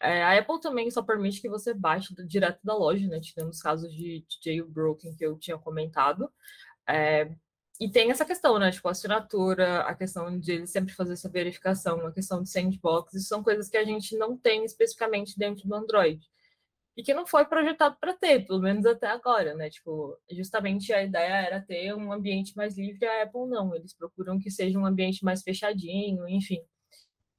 É, 0.00 0.22
a 0.22 0.38
Apple 0.38 0.60
também 0.60 0.90
só 0.90 1.02
permite 1.02 1.40
que 1.40 1.48
você 1.48 1.74
baixe 1.74 2.14
do, 2.14 2.26
direto 2.26 2.60
da 2.64 2.74
loja, 2.74 3.06
né? 3.08 3.20
Tirando 3.20 3.50
os 3.50 3.60
casos 3.60 3.92
de, 3.92 4.24
de 4.26 4.38
jailbroken 4.42 5.14
que 5.14 5.26
eu 5.26 5.36
tinha 5.38 5.58
comentado. 5.58 6.32
É, 6.88 7.30
e 7.80 7.88
tem 7.88 8.10
essa 8.10 8.24
questão, 8.24 8.58
né? 8.58 8.72
Tipo, 8.72 8.88
a 8.88 8.90
assinatura, 8.90 9.82
a 9.82 9.94
questão 9.94 10.38
de 10.38 10.52
ele 10.52 10.66
sempre 10.66 10.92
fazer 10.94 11.12
essa 11.12 11.28
verificação, 11.28 12.04
a 12.06 12.12
questão 12.12 12.42
de 12.42 12.50
sandbox, 12.50 13.14
isso 13.14 13.28
são 13.28 13.42
coisas 13.42 13.68
que 13.68 13.76
a 13.76 13.84
gente 13.84 14.16
não 14.16 14.36
tem 14.36 14.64
especificamente 14.64 15.38
dentro 15.38 15.66
do 15.68 15.74
Android 15.74 16.20
e 16.96 17.02
que 17.04 17.14
não 17.14 17.24
foi 17.24 17.44
projetado 17.44 17.96
para 18.00 18.12
ter, 18.12 18.44
pelo 18.44 18.60
menos 18.60 18.84
até 18.84 19.06
agora, 19.06 19.54
né? 19.54 19.70
Tipo, 19.70 20.18
justamente 20.32 20.92
a 20.92 21.04
ideia 21.04 21.46
era 21.46 21.60
ter 21.60 21.94
um 21.94 22.12
ambiente 22.12 22.56
mais 22.56 22.76
livre, 22.76 23.06
a 23.06 23.22
Apple 23.22 23.46
não, 23.46 23.72
eles 23.76 23.94
procuram 23.94 24.40
que 24.40 24.50
seja 24.50 24.76
um 24.76 24.84
ambiente 24.84 25.24
mais 25.24 25.40
fechadinho, 25.42 26.28
enfim. 26.28 26.60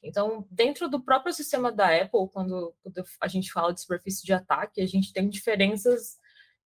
Então, 0.01 0.47
dentro 0.49 0.87
do 0.87 1.01
próprio 1.01 1.33
sistema 1.33 1.73
da 1.73 1.87
Apple, 1.93 2.29
quando, 2.31 2.73
quando 2.81 3.03
a 3.19 3.27
gente 3.27 3.51
fala 3.51 3.73
de 3.73 3.81
superfície 3.81 4.25
de 4.25 4.31
ataque, 4.31 4.79
a 4.81 4.87
gente 4.87 5.11
tem 5.11 5.27
diferenças 5.27 6.17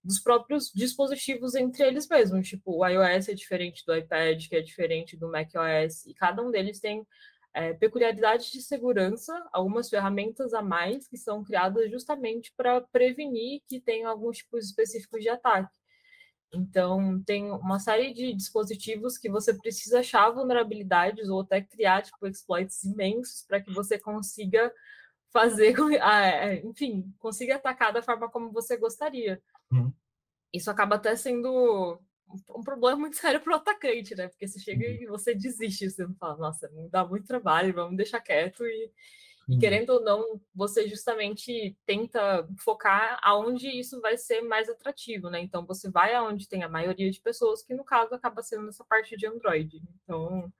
dos 0.03 0.19
próprios 0.19 0.71
dispositivos 0.73 1.55
entre 1.55 1.83
eles 1.83 2.07
mesmos. 2.07 2.47
Tipo, 2.47 2.79
o 2.79 2.87
iOS 2.87 3.29
é 3.29 3.33
diferente 3.33 3.85
do 3.85 3.95
iPad, 3.95 4.47
que 4.47 4.55
é 4.55 4.61
diferente 4.61 5.15
do 5.15 5.29
macOS, 5.29 6.05
e 6.05 6.13
cada 6.13 6.43
um 6.43 6.51
deles 6.51 6.79
tem 6.79 7.05
é, 7.53 7.73
peculiaridades 7.73 8.51
de 8.51 8.61
segurança, 8.61 9.33
algumas 9.53 9.89
ferramentas 9.89 10.53
a 10.53 10.61
mais 10.61 11.07
que 11.07 11.17
são 11.17 11.43
criadas 11.43 11.89
justamente 11.89 12.51
para 12.57 12.81
prevenir 12.81 13.61
que 13.67 13.79
tenham 13.79 14.09
alguns 14.09 14.37
tipos 14.37 14.65
específicos 14.65 15.21
de 15.21 15.29
ataque. 15.29 15.77
Então, 16.53 17.21
tem 17.23 17.51
uma 17.51 17.79
série 17.79 18.13
de 18.13 18.33
dispositivos 18.33 19.17
que 19.17 19.29
você 19.29 19.53
precisa 19.53 19.99
achar 19.99 20.29
vulnerabilidades 20.29 21.27
ou 21.29 21.41
até 21.41 21.61
criar 21.61 22.03
tipo, 22.03 22.27
exploits 22.27 22.83
imensos 22.83 23.43
para 23.47 23.59
que 23.59 23.73
você 23.73 23.97
consiga 23.97 24.71
fazer, 25.33 25.75
ah, 25.99 26.25
é, 26.25 26.61
enfim, 26.63 27.11
consiga 27.17 27.55
atacar 27.55 27.91
da 27.91 28.03
forma 28.03 28.29
como 28.29 28.51
você 28.51 28.77
gostaria. 28.77 29.41
Uhum. 29.71 29.91
Isso 30.53 30.69
acaba 30.69 30.95
até 30.95 31.15
sendo 31.15 31.99
um 32.55 32.63
problema 32.63 32.99
muito 32.99 33.17
sério 33.17 33.41
para 33.41 33.53
o 33.53 33.55
atacante, 33.55 34.15
né? 34.15 34.27
Porque 34.27 34.47
você 34.47 34.59
chega 34.59 34.85
uhum. 34.85 34.93
e 34.93 35.05
você 35.07 35.33
desiste, 35.33 35.89
você 35.89 36.05
não 36.05 36.15
fala, 36.15 36.37
nossa, 36.37 36.69
me 36.69 36.87
dá 36.87 37.03
muito 37.03 37.25
trabalho, 37.25 37.73
vamos 37.73 37.97
deixar 37.97 38.21
quieto 38.21 38.63
e, 38.63 38.91
e, 39.49 39.53
uhum. 39.53 39.59
querendo 39.59 39.89
ou 39.89 40.01
não, 40.01 40.39
você 40.53 40.87
justamente 40.87 41.75
tenta 41.83 42.47
focar 42.59 43.19
aonde 43.23 43.67
isso 43.67 43.99
vai 44.01 44.15
ser 44.15 44.41
mais 44.41 44.69
atrativo, 44.69 45.31
né? 45.31 45.41
Então 45.41 45.65
você 45.65 45.89
vai 45.89 46.13
aonde 46.13 46.47
tem 46.47 46.61
a 46.61 46.69
maioria 46.69 47.09
de 47.09 47.19
pessoas, 47.19 47.63
que 47.63 47.73
no 47.73 47.83
caso 47.83 48.13
acaba 48.13 48.43
sendo 48.43 48.67
nessa 48.67 48.83
parte 48.83 49.17
de 49.17 49.25
Android. 49.25 49.81
Então 50.03 50.53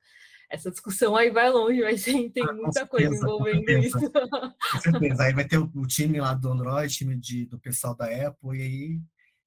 essa 0.54 0.70
discussão 0.70 1.16
aí 1.16 1.32
vai 1.32 1.50
longe, 1.50 1.82
vai 1.82 1.98
ser, 1.98 2.14
tem 2.32 2.44
ah, 2.48 2.54
muita 2.54 2.72
certeza, 2.72 2.88
coisa 2.88 3.16
envolvendo 3.16 3.70
isso. 3.72 4.00
Com 4.00 4.80
certeza. 4.80 5.24
Aí 5.24 5.34
vai 5.34 5.48
ter 5.48 5.58
o, 5.58 5.70
o, 5.74 5.88
time 5.88 6.22
lá 6.22 6.36
do 6.36 6.52
Android, 6.52 6.94
time 6.94 7.16
de, 7.16 7.46
do 7.48 7.60
pessoal 7.60 7.96
da 7.96 8.06
Apple, 8.06 8.60
e 8.60 8.62
aí 8.62 9.02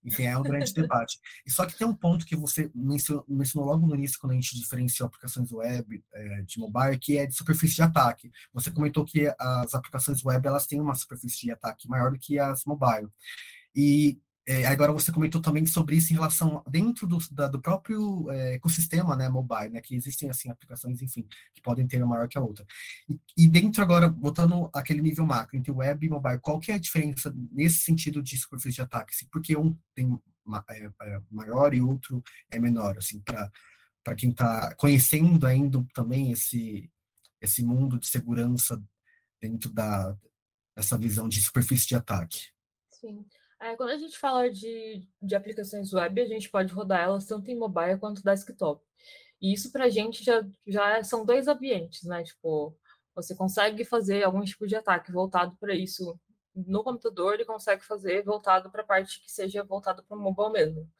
enfim, 0.04 0.24
é 0.24 0.38
um 0.38 0.42
grande 0.42 0.72
debate. 0.74 1.18
E 1.44 1.50
só 1.50 1.64
que 1.64 1.76
tem 1.76 1.86
um 1.86 1.94
ponto 1.94 2.26
que 2.26 2.36
você 2.36 2.70
mencionou, 2.74 3.24
mencionou 3.28 3.68
logo 3.68 3.86
no 3.86 3.94
início, 3.94 4.18
quando 4.20 4.32
a 4.32 4.34
gente 4.34 4.56
diferenciou 4.56 5.06
aplicações 5.06 5.50
web 5.50 6.04
é, 6.12 6.42
de 6.42 6.58
mobile, 6.58 6.98
que 6.98 7.18
é 7.18 7.26
de 7.26 7.34
superfície 7.34 7.76
de 7.76 7.82
ataque. 7.82 8.30
Você 8.52 8.70
comentou 8.70 9.04
que 9.04 9.32
as 9.38 9.74
aplicações 9.74 10.24
web 10.24 10.46
elas 10.46 10.66
têm 10.66 10.80
uma 10.80 10.94
superfície 10.94 11.42
de 11.42 11.50
ataque 11.52 11.88
maior 11.88 12.12
do 12.12 12.18
que 12.18 12.38
as 12.38 12.64
mobile. 12.64 13.08
E 13.74 14.18
é, 14.48 14.64
agora 14.64 14.92
você 14.92 15.10
comentou 15.10 15.40
também 15.40 15.66
sobre 15.66 15.96
isso 15.96 16.12
em 16.12 16.16
relação 16.16 16.62
dentro 16.70 17.04
do, 17.04 17.18
da, 17.32 17.48
do 17.48 17.60
próprio 17.60 18.30
é, 18.30 18.54
ecossistema, 18.54 19.16
né, 19.16 19.28
mobile, 19.28 19.70
né, 19.70 19.80
que 19.80 19.96
existem 19.96 20.30
assim 20.30 20.48
aplicações, 20.48 21.02
enfim, 21.02 21.26
que 21.52 21.60
podem 21.60 21.86
ter 21.86 21.98
uma 21.98 22.14
maior 22.14 22.28
que 22.28 22.38
a 22.38 22.40
outra. 22.40 22.64
E, 23.08 23.18
e 23.36 23.48
dentro 23.48 23.82
agora, 23.82 24.08
botando 24.08 24.70
aquele 24.72 25.02
nível 25.02 25.26
macro 25.26 25.56
entre 25.56 25.72
web 25.72 26.06
e 26.06 26.08
mobile, 26.08 26.38
qual 26.38 26.60
que 26.60 26.70
é 26.70 26.76
a 26.76 26.78
diferença 26.78 27.34
nesse 27.50 27.78
sentido 27.80 28.22
de 28.22 28.38
superfície 28.38 28.76
de 28.76 28.82
ataque? 28.82 29.12
Assim, 29.12 29.26
porque 29.32 29.56
um 29.56 29.76
tem 29.92 30.16
é, 30.70 30.90
é, 31.02 31.20
maior 31.28 31.74
e 31.74 31.80
outro 31.80 32.22
é 32.48 32.58
menor, 32.58 32.96
assim, 32.98 33.20
para 33.20 33.50
para 34.04 34.14
quem 34.14 34.30
está 34.30 34.72
conhecendo 34.76 35.44
ainda 35.44 35.84
também 35.92 36.30
esse 36.30 36.88
esse 37.40 37.64
mundo 37.64 37.98
de 37.98 38.06
segurança 38.06 38.80
dentro 39.42 39.68
da 39.72 40.16
dessa 40.76 40.96
visão 40.96 41.28
de 41.28 41.40
superfície 41.40 41.88
de 41.88 41.96
ataque. 41.96 42.38
Sim. 42.92 43.26
É, 43.60 43.74
quando 43.76 43.90
a 43.90 43.96
gente 43.96 44.18
fala 44.18 44.50
de, 44.50 45.08
de 45.22 45.34
aplicações 45.34 45.92
web, 45.92 46.20
a 46.20 46.26
gente 46.26 46.50
pode 46.50 46.72
rodar 46.72 47.00
elas 47.00 47.26
tanto 47.26 47.50
em 47.50 47.56
mobile 47.58 47.98
quanto 47.98 48.22
desktop. 48.22 48.84
E 49.40 49.52
isso 49.52 49.72
para 49.72 49.84
a 49.84 49.88
gente 49.88 50.24
já, 50.24 50.46
já 50.66 51.02
são 51.02 51.24
dois 51.24 51.48
ambientes, 51.48 52.02
né? 52.04 52.22
Tipo, 52.22 52.76
você 53.14 53.34
consegue 53.34 53.84
fazer 53.84 54.24
algum 54.24 54.42
tipo 54.44 54.66
de 54.66 54.76
ataque 54.76 55.10
voltado 55.12 55.56
para 55.58 55.74
isso 55.74 56.18
no 56.54 56.82
computador 56.84 57.40
e 57.40 57.44
consegue 57.44 57.84
fazer 57.84 58.22
voltado 58.24 58.70
para 58.70 58.82
a 58.82 58.86
parte 58.86 59.20
que 59.22 59.30
seja 59.30 59.62
voltado 59.64 60.02
para 60.04 60.16
o 60.16 60.20
mobile 60.20 60.52
mesmo. 60.52 60.90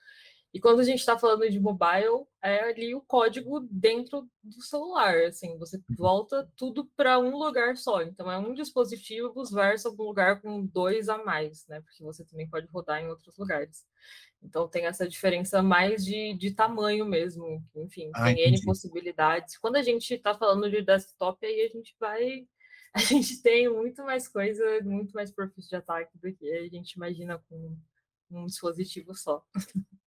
E 0.56 0.58
quando 0.58 0.80
a 0.80 0.84
gente 0.84 1.00
está 1.00 1.18
falando 1.18 1.46
de 1.50 1.60
mobile, 1.60 2.26
é 2.42 2.70
ali 2.70 2.94
o 2.94 3.02
código 3.02 3.60
dentro 3.70 4.26
do 4.42 4.62
celular, 4.62 5.14
assim, 5.24 5.58
você 5.58 5.76
uhum. 5.76 5.96
volta 5.98 6.50
tudo 6.56 6.86
para 6.96 7.18
um 7.18 7.36
lugar 7.36 7.76
só. 7.76 8.00
Então 8.00 8.32
é 8.32 8.38
um 8.38 8.54
dispositivo 8.54 9.44
versus 9.52 9.84
algum 9.84 10.04
lugar 10.04 10.40
com 10.40 10.64
dois 10.64 11.10
a 11.10 11.22
mais, 11.22 11.66
né? 11.66 11.82
Porque 11.82 12.02
você 12.02 12.24
também 12.24 12.48
pode 12.48 12.66
rodar 12.68 13.02
em 13.02 13.08
outros 13.08 13.36
lugares. 13.36 13.84
Então 14.42 14.66
tem 14.66 14.86
essa 14.86 15.06
diferença 15.06 15.62
mais 15.62 16.02
de, 16.02 16.32
de 16.32 16.50
tamanho 16.52 17.04
mesmo. 17.04 17.62
Enfim, 17.74 18.10
ah, 18.14 18.24
tem 18.24 18.48
N 18.48 18.64
possibilidades. 18.64 19.58
Quando 19.58 19.76
a 19.76 19.82
gente 19.82 20.14
está 20.14 20.34
falando 20.34 20.70
de 20.70 20.80
desktop, 20.80 21.44
aí 21.44 21.66
a 21.66 21.68
gente 21.68 21.94
vai. 22.00 22.48
A 22.96 23.00
gente 23.00 23.42
tem 23.42 23.68
muito 23.68 24.02
mais 24.04 24.26
coisa, 24.26 24.64
muito 24.82 25.12
mais 25.12 25.30
perfis 25.30 25.68
de 25.68 25.76
ataque 25.76 26.16
do 26.16 26.32
que 26.32 26.50
a 26.50 26.66
gente 26.66 26.92
imagina 26.92 27.38
com 27.46 27.76
um 28.30 28.46
dispositivo 28.46 29.14
só. 29.14 29.44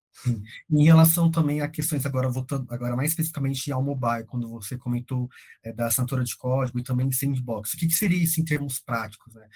Em 0.70 0.84
relação 0.84 1.32
também 1.32 1.62
a 1.62 1.68
questões 1.68 2.06
agora 2.06 2.30
voltando 2.30 2.66
agora 2.72 2.96
mais 2.96 3.12
especificamente 3.12 3.72
ao 3.72 3.84
mobile, 3.84 4.26
quando 4.26 4.50
você 4.50 4.78
comentou 4.78 5.30
é, 5.64 5.72
da 5.72 5.88
assinatura 5.88 6.24
de 6.24 6.36
código 6.36 6.80
e 6.80 6.84
também 6.84 7.12
sandbox, 7.12 7.74
o 7.74 7.78
que, 7.78 7.88
que, 7.88 7.96
seria 7.96 8.22
isso 8.22 8.42
em 8.42 8.46
termos 8.46 8.80
práticos? 8.80 9.34
Né? 9.34 9.48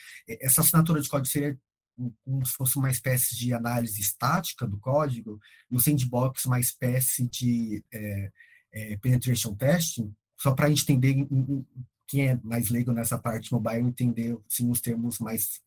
Essa 0.41 0.61
assinatura 0.61 1.01
de 1.01 1.09
código 1.09 1.27
seria 1.27 1.57
como 2.23 2.45
se 2.45 2.53
fosse 2.53 2.77
uma 2.77 2.89
espécie 2.89 3.35
de 3.35 3.53
análise 3.53 4.01
estática 4.01 4.65
do 4.65 4.79
código 4.79 5.39
e 5.69 5.75
o 5.75 5.79
sandbox 5.79 6.45
uma 6.45 6.59
espécie 6.59 7.27
de 7.27 7.83
é, 7.91 8.31
é, 8.71 8.97
penetration 8.97 9.53
testing, 9.55 10.13
só 10.37 10.53
para 10.53 10.65
a 10.65 10.69
gente 10.69 10.91
entender 10.91 11.27
quem 12.07 12.29
é 12.29 12.39
mais 12.43 12.69
leigo 12.69 12.91
nessa 12.91 13.17
parte 13.17 13.51
mobile 13.51 13.87
entender 13.87 14.37
sim, 14.49 14.69
os 14.69 14.81
termos 14.81 15.19
mais 15.19 15.61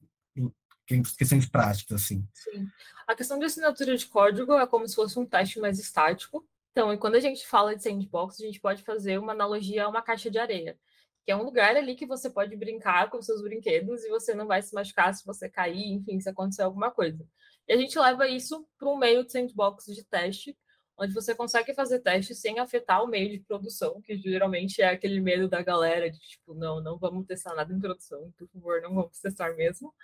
questões 0.86 1.46
práticas, 1.46 2.02
assim. 2.02 2.26
Sim. 2.32 2.68
A 3.06 3.14
questão 3.14 3.38
de 3.38 3.44
assinatura 3.44 3.96
de 3.96 4.06
código 4.06 4.54
é 4.54 4.66
como 4.66 4.88
se 4.88 4.94
fosse 4.94 5.18
um 5.18 5.26
teste 5.26 5.60
mais 5.60 5.78
estático. 5.78 6.46
Então, 6.72 6.92
e 6.92 6.98
quando 6.98 7.14
a 7.14 7.20
gente 7.20 7.46
fala 7.46 7.74
de 7.74 7.82
sandbox, 7.82 8.40
a 8.40 8.44
gente 8.44 8.60
pode 8.60 8.82
fazer 8.82 9.18
uma 9.18 9.32
analogia 9.32 9.84
a 9.84 9.88
uma 9.88 10.02
caixa 10.02 10.30
de 10.30 10.38
areia, 10.38 10.78
que 11.24 11.32
é 11.32 11.36
um 11.36 11.42
lugar 11.42 11.74
ali 11.76 11.94
que 11.94 12.06
você 12.06 12.28
pode 12.28 12.54
brincar 12.56 13.08
com 13.10 13.22
seus 13.22 13.42
brinquedos 13.42 14.04
e 14.04 14.08
você 14.08 14.34
não 14.34 14.46
vai 14.46 14.60
se 14.60 14.74
machucar 14.74 15.14
se 15.14 15.24
você 15.24 15.48
cair, 15.48 15.92
enfim, 15.92 16.20
se 16.20 16.28
acontecer 16.28 16.62
alguma 16.62 16.90
coisa. 16.90 17.26
E 17.66 17.72
a 17.72 17.76
gente 17.76 17.98
leva 17.98 18.28
isso 18.28 18.66
para 18.78 18.88
um 18.88 18.96
meio 18.96 19.24
de 19.24 19.32
sandbox 19.32 19.86
de 19.86 20.04
teste, 20.04 20.56
onde 20.98 21.12
você 21.12 21.34
consegue 21.34 21.74
fazer 21.74 22.00
teste 22.00 22.34
sem 22.34 22.58
afetar 22.58 23.02
o 23.02 23.06
meio 23.06 23.30
de 23.30 23.40
produção, 23.40 24.00
que 24.00 24.16
geralmente 24.16 24.80
é 24.80 24.88
aquele 24.88 25.20
medo 25.20 25.48
da 25.48 25.62
galera 25.62 26.10
de 26.10 26.18
tipo, 26.18 26.54
não, 26.54 26.80
não 26.82 26.98
vamos 26.98 27.26
testar 27.26 27.54
nada 27.54 27.72
em 27.72 27.78
produção, 27.78 28.32
por 28.38 28.48
favor, 28.48 28.80
não 28.80 28.94
vamos 28.94 29.18
testar 29.18 29.54
mesmo. 29.54 29.94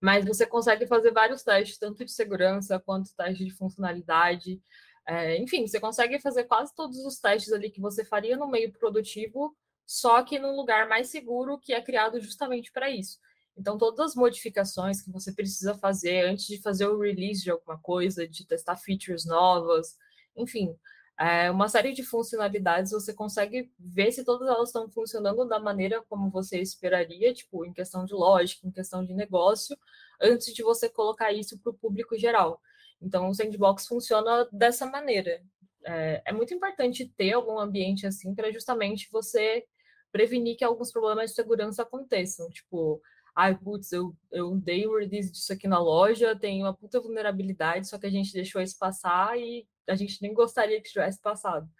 Mas 0.00 0.24
você 0.24 0.46
consegue 0.46 0.86
fazer 0.86 1.12
vários 1.12 1.42
testes, 1.42 1.78
tanto 1.78 2.04
de 2.04 2.12
segurança 2.12 2.78
quanto 2.78 3.14
testes 3.16 3.46
de 3.46 3.52
funcionalidade. 3.52 4.62
É, 5.06 5.36
enfim, 5.38 5.66
você 5.66 5.80
consegue 5.80 6.20
fazer 6.20 6.44
quase 6.44 6.74
todos 6.74 6.98
os 7.04 7.18
testes 7.18 7.52
ali 7.52 7.70
que 7.70 7.80
você 7.80 8.04
faria 8.04 8.36
no 8.36 8.48
meio 8.48 8.72
produtivo, 8.72 9.56
só 9.86 10.22
que 10.22 10.38
num 10.38 10.54
lugar 10.54 10.88
mais 10.88 11.08
seguro 11.08 11.58
que 11.58 11.72
é 11.72 11.80
criado 11.80 12.20
justamente 12.20 12.70
para 12.70 12.90
isso. 12.90 13.18
Então, 13.56 13.76
todas 13.76 14.10
as 14.10 14.14
modificações 14.14 15.02
que 15.02 15.10
você 15.10 15.32
precisa 15.32 15.74
fazer 15.74 16.26
antes 16.26 16.46
de 16.46 16.62
fazer 16.62 16.86
o 16.86 17.00
release 17.00 17.42
de 17.42 17.50
alguma 17.50 17.78
coisa, 17.78 18.28
de 18.28 18.46
testar 18.46 18.76
features 18.76 19.24
novas, 19.24 19.96
enfim, 20.36 20.76
é, 21.18 21.50
uma 21.50 21.68
série 21.68 21.92
de 21.92 22.04
funcionalidades 22.04 22.92
você 22.92 23.12
consegue 23.12 23.72
ver 23.78 24.12
se 24.12 24.24
todas 24.24 24.48
elas 24.48 24.68
estão 24.68 24.88
funcionando 24.88 25.44
da 25.46 25.58
maneira 25.58 26.00
como 26.08 26.30
você 26.30 26.60
esperaria, 26.60 27.34
tipo, 27.34 27.64
em 27.64 27.72
questão 27.72 28.04
de 28.04 28.14
lógica, 28.14 28.66
em 28.66 28.70
questão 28.70 29.04
de 29.04 29.12
negócio, 29.12 29.76
antes 30.20 30.54
de 30.54 30.62
você 30.62 30.88
colocar 30.88 31.32
isso 31.32 31.58
para 31.58 31.70
o 31.70 31.74
público 31.74 32.16
geral. 32.16 32.60
Então, 33.02 33.28
o 33.28 33.34
sandbox 33.34 33.86
funciona 33.86 34.48
dessa 34.52 34.86
maneira. 34.86 35.42
É, 35.84 36.22
é 36.26 36.32
muito 36.32 36.54
importante 36.54 37.12
ter 37.16 37.32
algum 37.32 37.58
ambiente 37.58 38.06
assim 38.06 38.34
para 38.34 38.52
justamente 38.52 39.08
você 39.10 39.64
prevenir 40.12 40.56
que 40.56 40.64
alguns 40.64 40.92
problemas 40.92 41.30
de 41.30 41.36
segurança 41.36 41.82
aconteçam. 41.82 42.48
Tipo, 42.50 43.02
ai, 43.38 43.56
putz, 43.56 43.92
eu, 43.92 44.12
eu 44.32 44.56
dei 44.56 44.84
o 44.84 44.98
release 44.98 45.30
disso 45.30 45.52
aqui 45.52 45.68
na 45.68 45.78
loja, 45.78 46.34
tem 46.34 46.60
uma 46.60 46.74
puta 46.74 47.00
vulnerabilidade, 47.00 47.86
só 47.86 47.96
que 47.96 48.06
a 48.06 48.10
gente 48.10 48.32
deixou 48.32 48.60
isso 48.60 48.76
passar 48.76 49.38
e 49.38 49.64
a 49.86 49.94
gente 49.94 50.20
nem 50.20 50.34
gostaria 50.34 50.82
que 50.82 50.90
tivesse 50.90 51.20
passado. 51.22 51.70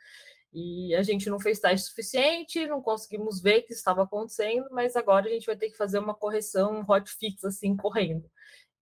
E 0.53 0.95
a 0.95 1.03
gente 1.03 1.29
não 1.29 1.41
fez 1.41 1.59
teste 1.59 1.89
suficiente, 1.89 2.65
não 2.69 2.81
conseguimos 2.81 3.43
ver 3.43 3.63
que 3.63 3.73
estava 3.73 4.05
acontecendo, 4.05 4.69
mas 4.71 4.95
agora 4.95 5.27
a 5.27 5.31
gente 5.31 5.47
vai 5.47 5.57
ter 5.57 5.69
que 5.69 5.77
fazer 5.77 5.99
uma 5.99 6.15
correção, 6.15 6.79
um 6.79 6.85
hotfix 6.89 7.43
assim, 7.43 7.77
correndo. 7.77 8.31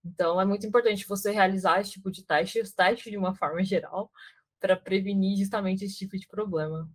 Então 0.05 0.39
é 0.39 0.45
muito 0.45 0.67
importante 0.67 1.09
você 1.09 1.31
realizar 1.31 1.81
esse 1.81 1.93
tipo 1.93 2.11
de 2.11 2.27
teste, 2.27 2.61
os 2.61 2.73
testes 2.73 3.11
de 3.11 3.17
uma 3.17 3.35
forma 3.35 3.65
geral, 3.65 4.13
para 4.61 4.77
prevenir 4.77 5.39
justamente 5.39 5.83
esse 5.83 5.97
tipo 5.97 6.19
de 6.19 6.29
problema. 6.29 6.87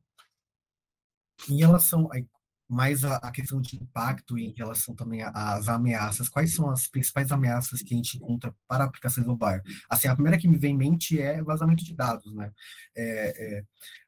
Em 1.50 1.58
relação 1.58 2.08
mais 2.72 3.04
a, 3.04 3.32
questão 3.32 3.60
de 3.60 3.76
impacto 3.76 4.38
em 4.38 4.54
relação 4.58 4.96
também 4.96 5.22
às 5.22 5.68
ameaças. 5.68 6.30
Quais 6.30 6.56
são 6.56 6.70
as 6.70 6.88
principais 6.88 7.30
ameaças 7.30 7.82
que 7.82 7.94
a 7.94 7.98
gente 7.98 8.18
encontra 8.18 8.56
para 8.66 8.86
aplicações 8.86 9.28
mobile? 9.28 9.62
Assim, 9.90 10.08
a 10.08 10.14
primeira 10.16 10.38
que 10.38 10.48
me 10.48 10.58
vem 10.58 10.74
em 10.74 10.78
mente 10.78 11.20
é 11.20 11.44
vazamento 11.44 11.84
de 11.84 11.94
dados, 11.94 12.34
né? 12.34 12.50
É, 12.96 13.58
é, 13.58 13.64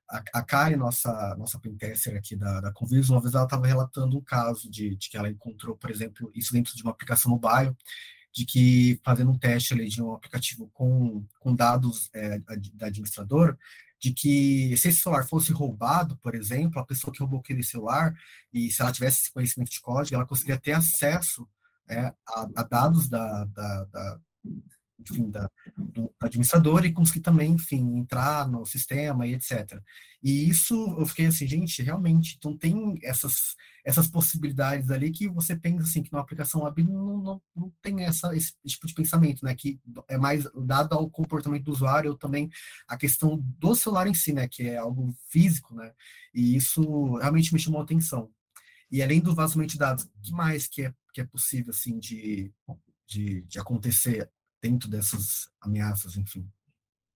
a, 0.10 0.24
a 0.40 0.78
nossa, 0.78 1.36
nossa 1.38 1.60
pentester 1.60 2.16
aqui 2.16 2.38
da, 2.38 2.62
da 2.62 2.72
Convis, 2.72 3.10
uma 3.10 3.20
vez 3.20 3.34
ela 3.34 3.44
estava 3.44 3.68
relatando 3.68 4.18
um 4.18 4.22
caso 4.22 4.70
de, 4.70 4.96
de 4.96 5.10
que 5.10 5.18
ela 5.18 5.30
encontrou, 5.30 5.76
por 5.76 5.92
exemplo, 5.92 6.32
isso 6.34 6.54
dentro 6.54 6.74
de 6.74 6.84
uma 6.84 6.92
aplicação 6.92 7.32
mobile, 7.32 7.76
de 8.32 8.46
que 8.46 9.00
fazendo 9.04 9.32
um 9.32 9.38
teste 9.38 9.74
ali 9.74 9.90
de 9.90 10.02
um 10.02 10.14
aplicativo 10.14 10.70
com, 10.74 11.26
com 11.38 11.54
dados 11.54 12.10
é, 12.14 12.40
da 12.74 12.88
administrador, 12.88 13.58
de 14.04 14.12
que 14.12 14.76
se 14.76 14.90
esse 14.90 15.00
celular 15.00 15.26
fosse 15.26 15.54
roubado, 15.54 16.18
por 16.18 16.36
exemplo, 16.36 16.78
a 16.78 16.86
pessoa 16.86 17.14
que 17.14 17.20
roubou 17.20 17.40
aquele 17.40 17.64
celular, 17.64 18.14
e 18.52 18.70
se 18.70 18.82
ela 18.82 18.92
tivesse 18.92 19.22
esse 19.22 19.32
conhecimento 19.32 19.72
de 19.72 19.80
código, 19.80 20.16
ela 20.16 20.26
conseguiria 20.26 20.60
ter 20.60 20.74
acesso 20.74 21.48
é, 21.88 22.14
a, 22.28 22.48
a, 22.54 22.64
dados 22.64 23.08
da, 23.08 23.46
da, 23.46 23.86
da 23.86 24.20
enfim, 25.00 25.30
da, 25.30 25.50
do 25.78 26.14
administrador 26.20 26.86
e 26.86 26.92
conseguir 26.92 27.22
também, 27.22 27.54
enfim, 27.54 27.98
entrar 27.98 28.46
no 28.46 28.66
sistema 28.66 29.26
e 29.26 29.36
etc. 29.36 29.82
E 30.22 30.50
isso, 30.50 30.76
eu 31.00 31.06
fiquei 31.06 31.28
assim, 31.28 31.48
gente, 31.48 31.82
realmente, 31.82 32.36
então 32.38 32.58
tem 32.58 33.00
essas, 33.04 33.56
essas 33.84 34.08
possibilidades 34.08 34.90
ali 34.90 35.12
que 35.12 35.28
você 35.28 35.56
pensa, 35.56 35.84
assim, 35.84 36.02
que 36.02 36.12
numa 36.12 36.22
aplicação 36.22 36.64
web 36.64 36.84
não, 36.84 37.18
não, 37.18 37.42
não 37.56 37.74
tem 37.82 38.04
essa, 38.04 38.36
esse 38.36 38.54
tipo 38.66 38.88
de 38.88 38.94
pensamento, 38.94 39.44
né, 39.44 39.54
que 39.54 39.80
é 40.08 40.18
mais 40.18 40.46
dado 40.56 40.94
ao 40.94 41.10
comportamento 41.10 41.66
do 41.66 41.72
usuário, 41.72 42.12
ou 42.12 42.18
também 42.18 42.50
a 42.88 42.96
questão 42.96 43.38
do 43.60 43.76
celular 43.76 44.08
em 44.08 44.14
si, 44.14 44.32
né, 44.32 44.48
que 44.48 44.64
é 44.64 44.78
algo 44.78 45.14
físico, 45.28 45.76
né, 45.76 45.92
e 46.34 46.56
isso 46.56 47.16
realmente 47.16 47.54
me 47.54 47.60
chamou 47.60 47.82
a 47.82 47.84
atenção. 47.84 48.32
E 48.90 49.02
além 49.02 49.20
do 49.20 49.36
vazamento 49.36 49.74
de 49.74 49.80
dados, 49.80 50.06
o 50.06 50.22
que 50.22 50.32
mais 50.32 50.68
que 50.68 50.84
é, 50.84 50.94
que 51.14 51.20
é 51.20 51.26
possível, 51.26 51.72
assim, 51.72 52.00
de, 52.00 52.54
de, 53.08 53.42
de 53.42 53.60
acontecer 53.60 54.30
dentro 54.62 54.90
dessas 54.90 55.50
ameaças, 55.62 56.16
enfim. 56.16 56.48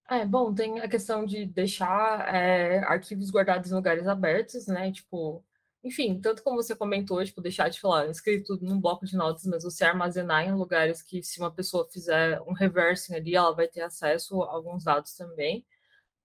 É, 0.09 0.25
bom, 0.25 0.53
tem 0.53 0.79
a 0.79 0.87
questão 0.87 1.25
de 1.25 1.45
deixar 1.45 2.33
é, 2.33 2.79
arquivos 2.79 3.29
guardados 3.29 3.71
em 3.71 3.75
lugares 3.75 4.07
abertos, 4.07 4.67
né? 4.67 4.91
Tipo, 4.91 5.43
enfim, 5.83 6.19
tanto 6.19 6.43
como 6.43 6.57
você 6.57 6.75
comentou, 6.75 7.23
tipo, 7.23 7.41
deixar 7.41 7.69
de 7.69 7.79
falar 7.79 8.09
escrito 8.09 8.57
num 8.61 8.79
bloco 8.79 9.05
de 9.05 9.15
notas, 9.15 9.45
mas 9.45 9.63
você 9.63 9.85
armazenar 9.85 10.45
em 10.45 10.53
lugares 10.53 11.01
que, 11.01 11.23
se 11.23 11.39
uma 11.39 11.51
pessoa 11.51 11.87
fizer 11.89 12.41
um 12.41 12.53
reversing 12.53 13.15
ali, 13.15 13.35
ela 13.35 13.53
vai 13.55 13.67
ter 13.67 13.81
acesso 13.81 14.41
a 14.43 14.51
alguns 14.51 14.83
dados 14.83 15.13
também. 15.13 15.65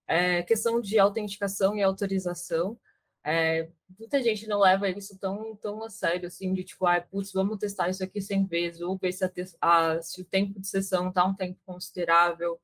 É, 0.07 0.43
questão 0.43 0.81
de 0.81 0.99
autenticação 0.99 1.77
e 1.77 1.83
autorização. 1.83 2.79
É, 3.25 3.69
muita 3.99 4.23
gente 4.23 4.49
não 4.49 4.61
leva 4.61 4.89
isso 4.89 5.17
tão, 5.19 5.55
tão 5.57 5.83
a 5.85 5.91
sério, 5.91 6.27
assim, 6.27 6.53
de 6.53 6.65
tipo, 6.65 6.87
ah, 6.87 7.01
putz, 7.01 7.33
vamos 7.33 7.59
testar 7.59 7.89
isso 7.89 8.03
aqui 8.03 8.21
100 8.21 8.47
vezes, 8.47 8.81
ou 8.81 8.99
ver 8.99 9.13
se, 9.13 9.25
a, 9.25 9.31
a, 9.61 10.03
se 10.03 10.21
o 10.21 10.25
tempo 10.25 10.61
de 10.61 10.67
sessão 10.67 11.09
está 11.09 11.25
um 11.25 11.35
tempo 11.35 11.59
considerável. 11.65 12.61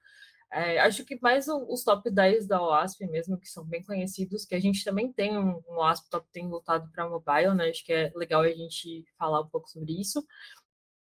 É, 0.51 0.81
acho 0.81 1.05
que 1.05 1.19
mais 1.21 1.47
os 1.49 1.85
top 1.85 2.11
10 2.11 2.47
da 2.47 2.63
OASP 2.63 3.07
mesmo, 3.07 3.39
que 3.39 3.49
são 3.49 3.65
bem 3.65 3.83
conhecidos, 3.83 4.47
que 4.47 4.55
a 4.55 4.61
gente 4.61 4.83
também 4.83 5.13
tem 5.13 5.37
um, 5.39 5.63
um 5.69 5.75
OASP 5.81 6.09
top 6.09 6.27
10 6.33 6.49
voltado 6.49 6.91
para 6.91 7.09
mobile, 7.09 7.55
né? 7.55 7.69
Acho 7.69 7.85
que 7.85 7.93
é 7.93 8.11
legal 8.15 8.43
a 8.43 8.51
gente 8.51 9.05
falar 9.19 9.41
um 9.43 9.49
pouco 9.49 9.69
sobre 9.69 10.01
isso. 10.01 10.27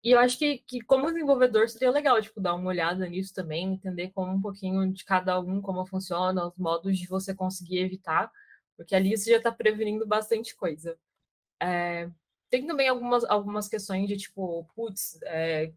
E 0.02 0.10
eu 0.12 0.18
acho 0.18 0.38
que, 0.38 0.58
que 0.66 0.80
como 0.80 1.06
desenvolvedor 1.12 1.68
seria 1.68 1.90
legal, 1.90 2.20
tipo, 2.20 2.40
dar 2.40 2.54
uma 2.54 2.68
olhada 2.68 3.06
nisso 3.06 3.34
também, 3.34 3.74
entender 3.74 4.10
como 4.10 4.32
um 4.32 4.40
pouquinho 4.40 4.90
de 4.92 5.04
cada 5.04 5.38
um, 5.38 5.60
como 5.60 5.86
funciona, 5.86 6.46
os 6.46 6.56
modos 6.56 6.98
de 6.98 7.06
você 7.06 7.34
conseguir 7.34 7.80
evitar 7.80 8.30
porque 8.80 8.94
ali 8.94 9.14
você 9.14 9.30
já 9.32 9.36
está 9.36 9.52
prevenindo 9.52 10.06
bastante 10.06 10.56
coisa. 10.56 10.98
É, 11.60 12.08
tem 12.48 12.66
também 12.66 12.88
algumas, 12.88 13.24
algumas 13.24 13.68
questões 13.68 14.08
de 14.08 14.16
tipo, 14.16 14.66
putz, 14.74 15.18
é, 15.24 15.70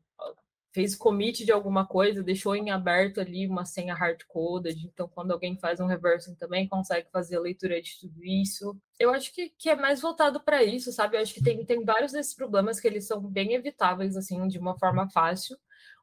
fez 0.73 0.95
commit 0.95 1.45
de 1.45 1.51
alguma 1.51 1.86
coisa, 1.86 2.23
deixou 2.23 2.55
em 2.55 2.71
aberto 2.71 3.21
ali 3.21 3.47
uma 3.47 3.63
senha 3.63 3.93
hard-coded, 3.93 4.75
então 4.86 5.07
quando 5.07 5.31
alguém 5.31 5.55
faz 5.57 5.79
um 5.79 5.86
reversing 5.86 6.33
também 6.36 6.67
consegue 6.67 7.07
fazer 7.12 7.38
a 7.38 7.41
leitura 7.41 7.79
de 7.79 7.99
tudo 7.99 8.23
isso. 8.23 8.75
Eu 8.99 9.13
acho 9.13 9.31
que, 9.31 9.49
que 9.49 9.69
é 9.69 9.75
mais 9.75 10.01
voltado 10.01 10.41
para 10.43 10.63
isso, 10.63 10.91
sabe? 10.91 11.15
Eu 11.15 11.21
acho 11.21 11.33
que 11.33 11.43
tem, 11.43 11.63
tem 11.63 11.86
vários 11.86 12.12
desses 12.12 12.33
problemas 12.33 12.79
que 12.79 12.88
eles 12.88 13.05
são 13.05 13.21
bem 13.21 13.53
evitáveis, 13.53 14.17
assim, 14.17 14.47
de 14.47 14.57
uma 14.57 14.77
forma 14.77 15.07
fácil. 15.09 15.55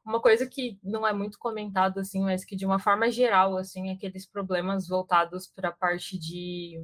Uma 0.05 0.21
coisa 0.21 0.47
que 0.47 0.79
não 0.81 1.05
é 1.05 1.11
muito 1.11 1.37
comentado 1.37 1.99
assim, 1.99 2.21
mas 2.21 2.45
que 2.45 2.55
de 2.55 2.65
uma 2.65 2.79
forma 2.79 3.11
geral, 3.11 3.57
assim, 3.57 3.91
aqueles 3.91 4.25
problemas 4.25 4.87
voltados 4.87 5.47
para 5.47 5.69
a 5.69 5.73
parte 5.73 6.17
de, 6.17 6.81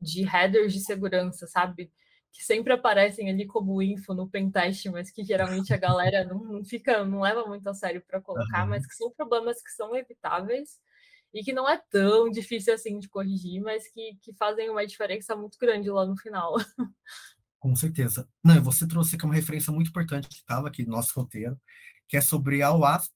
de 0.00 0.24
headers 0.24 0.74
de 0.74 0.80
segurança, 0.80 1.46
sabe? 1.46 1.90
Que 2.36 2.44
sempre 2.44 2.74
aparecem 2.74 3.30
ali 3.30 3.46
como 3.46 3.80
info 3.80 4.12
no 4.12 4.28
pentest, 4.28 4.90
mas 4.90 5.10
que 5.10 5.24
geralmente 5.24 5.72
a 5.72 5.78
galera 5.78 6.22
não, 6.22 6.44
não 6.44 6.64
fica, 6.64 7.02
não 7.02 7.20
leva 7.20 7.46
muito 7.46 7.66
a 7.66 7.72
sério 7.72 8.02
para 8.06 8.20
colocar, 8.20 8.64
uhum. 8.64 8.70
mas 8.70 8.86
que 8.86 8.94
são 8.94 9.10
problemas 9.10 9.62
que 9.62 9.70
são 9.70 9.96
evitáveis 9.96 10.78
e 11.32 11.42
que 11.42 11.52
não 11.52 11.66
é 11.66 11.80
tão 11.90 12.30
difícil 12.30 12.74
assim 12.74 12.98
de 12.98 13.08
corrigir, 13.08 13.62
mas 13.62 13.88
que, 13.88 14.18
que 14.20 14.34
fazem 14.34 14.68
uma 14.68 14.86
diferença 14.86 15.34
muito 15.34 15.56
grande 15.58 15.88
lá 15.88 16.04
no 16.04 16.16
final. 16.16 16.56
Com 17.58 17.74
certeza. 17.74 18.28
Não, 18.44 18.62
você 18.62 18.86
trouxe 18.86 19.16
aqui 19.16 19.24
uma 19.24 19.34
referência 19.34 19.72
muito 19.72 19.88
importante 19.88 20.28
que 20.28 20.34
estava 20.34 20.68
aqui 20.68 20.84
no 20.84 20.92
nosso 20.92 21.18
roteiro, 21.18 21.58
que 22.06 22.16
é 22.16 22.20
sobre 22.20 22.62
a 22.62 22.72
OASP, 22.72 23.12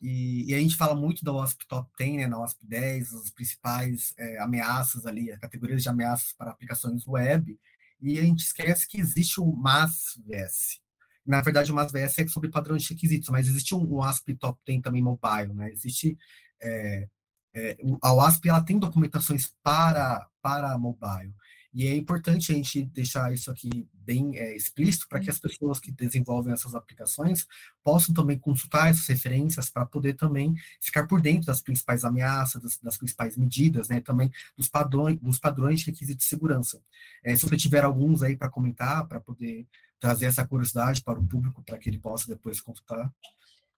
E, 0.00 0.50
e, 0.50 0.54
a 0.54 0.58
gente 0.58 0.76
fala 0.76 0.94
muito 0.94 1.24
da 1.24 1.32
OSP 1.32 1.66
Top 1.66 1.90
10, 1.98 2.16
né, 2.16 2.26
na 2.26 2.40
OSP 2.40 2.66
10, 2.66 3.12
as 3.14 3.30
principais 3.30 4.14
é, 4.16 4.38
ameaças 4.38 5.04
ali, 5.06 5.30
as 5.30 5.38
categorias 5.38 5.82
de 5.82 5.88
ameaças 5.88 6.32
para 6.32 6.50
aplicações 6.50 7.06
web, 7.06 7.58
e 8.00 8.18
a 8.18 8.22
gente 8.22 8.40
esquece 8.40 8.86
que 8.88 9.00
existe 9.00 9.40
o 9.40 9.52
MAS-VS. 9.52 10.80
Na 11.26 11.40
verdade, 11.40 11.70
o 11.70 11.74
MAS-VS 11.74 12.18
é 12.18 12.28
sobre 12.28 12.50
padrões 12.50 12.82
de 12.82 12.90
requisitos, 12.90 13.28
mas 13.28 13.46
existe 13.46 13.74
um, 13.74 13.96
um 13.96 14.02
ASP 14.02 14.34
Top 14.34 14.58
10 14.66 14.82
também 14.82 15.02
mobile, 15.02 15.52
né? 15.54 15.70
Existe... 15.70 16.16
É, 16.62 17.08
é, 17.54 17.76
a 18.02 18.12
OASP 18.12 18.48
ela 18.48 18.64
tem 18.64 18.78
documentações 18.78 19.52
para, 19.62 20.26
para 20.40 20.78
mobile. 20.78 21.34
E 21.72 21.86
é 21.86 21.96
importante 21.96 22.50
a 22.50 22.54
gente 22.54 22.84
deixar 22.86 23.32
isso 23.32 23.50
aqui 23.50 23.88
bem 23.92 24.36
é, 24.36 24.56
explícito 24.56 25.06
para 25.08 25.20
que 25.20 25.30
as 25.30 25.38
pessoas 25.38 25.78
que 25.78 25.92
desenvolvem 25.92 26.52
essas 26.52 26.74
aplicações 26.74 27.46
possam 27.84 28.12
também 28.12 28.38
consultar 28.38 28.88
essas 28.90 29.06
referências 29.06 29.70
para 29.70 29.86
poder 29.86 30.14
também 30.14 30.54
ficar 30.80 31.06
por 31.06 31.20
dentro 31.20 31.46
das 31.46 31.62
principais 31.62 32.04
ameaças, 32.04 32.60
das, 32.60 32.78
das 32.78 32.98
principais 32.98 33.36
medidas, 33.36 33.88
né, 33.88 34.00
também 34.00 34.30
dos 34.56 34.68
padrões, 34.68 35.18
dos 35.20 35.38
padrões 35.38 35.80
de 35.80 35.86
requisitos 35.86 36.24
de 36.24 36.28
segurança. 36.28 36.82
É, 37.22 37.36
se 37.36 37.42
você 37.42 37.56
tiver 37.56 37.84
alguns 37.84 38.22
aí 38.22 38.36
para 38.36 38.50
comentar, 38.50 39.06
para 39.06 39.20
poder 39.20 39.66
trazer 40.00 40.26
essa 40.26 40.46
curiosidade 40.46 41.02
para 41.02 41.20
o 41.20 41.26
público, 41.26 41.62
para 41.62 41.78
que 41.78 41.88
ele 41.88 41.98
possa 41.98 42.26
depois 42.26 42.60
consultar. 42.60 43.12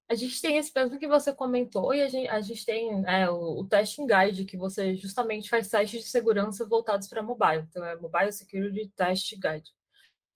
A 0.09 0.15
gente 0.15 0.41
tem 0.43 0.59
esse 0.59 0.71
mesmo 0.75 0.99
que 0.99 1.09
você 1.09 1.33
comentou, 1.33 1.95
e 1.95 2.03
a 2.03 2.09
gente, 2.09 2.29
a 2.29 2.41
gente 2.41 2.67
tem 2.67 3.03
é, 3.07 3.31
o, 3.31 3.61
o 3.61 3.67
Testing 3.67 4.07
Guide, 4.07 4.45
que 4.45 4.57
você 4.57 4.95
justamente 4.95 5.49
faz 5.49 5.69
testes 5.69 6.03
de 6.03 6.09
segurança 6.11 6.67
voltados 6.67 7.09
para 7.09 7.23
mobile. 7.23 7.67
Então, 7.69 7.85
é 7.85 7.97
Mobile 7.97 8.33
Security 8.33 8.93
Test 8.95 9.33
Guide. 9.35 9.71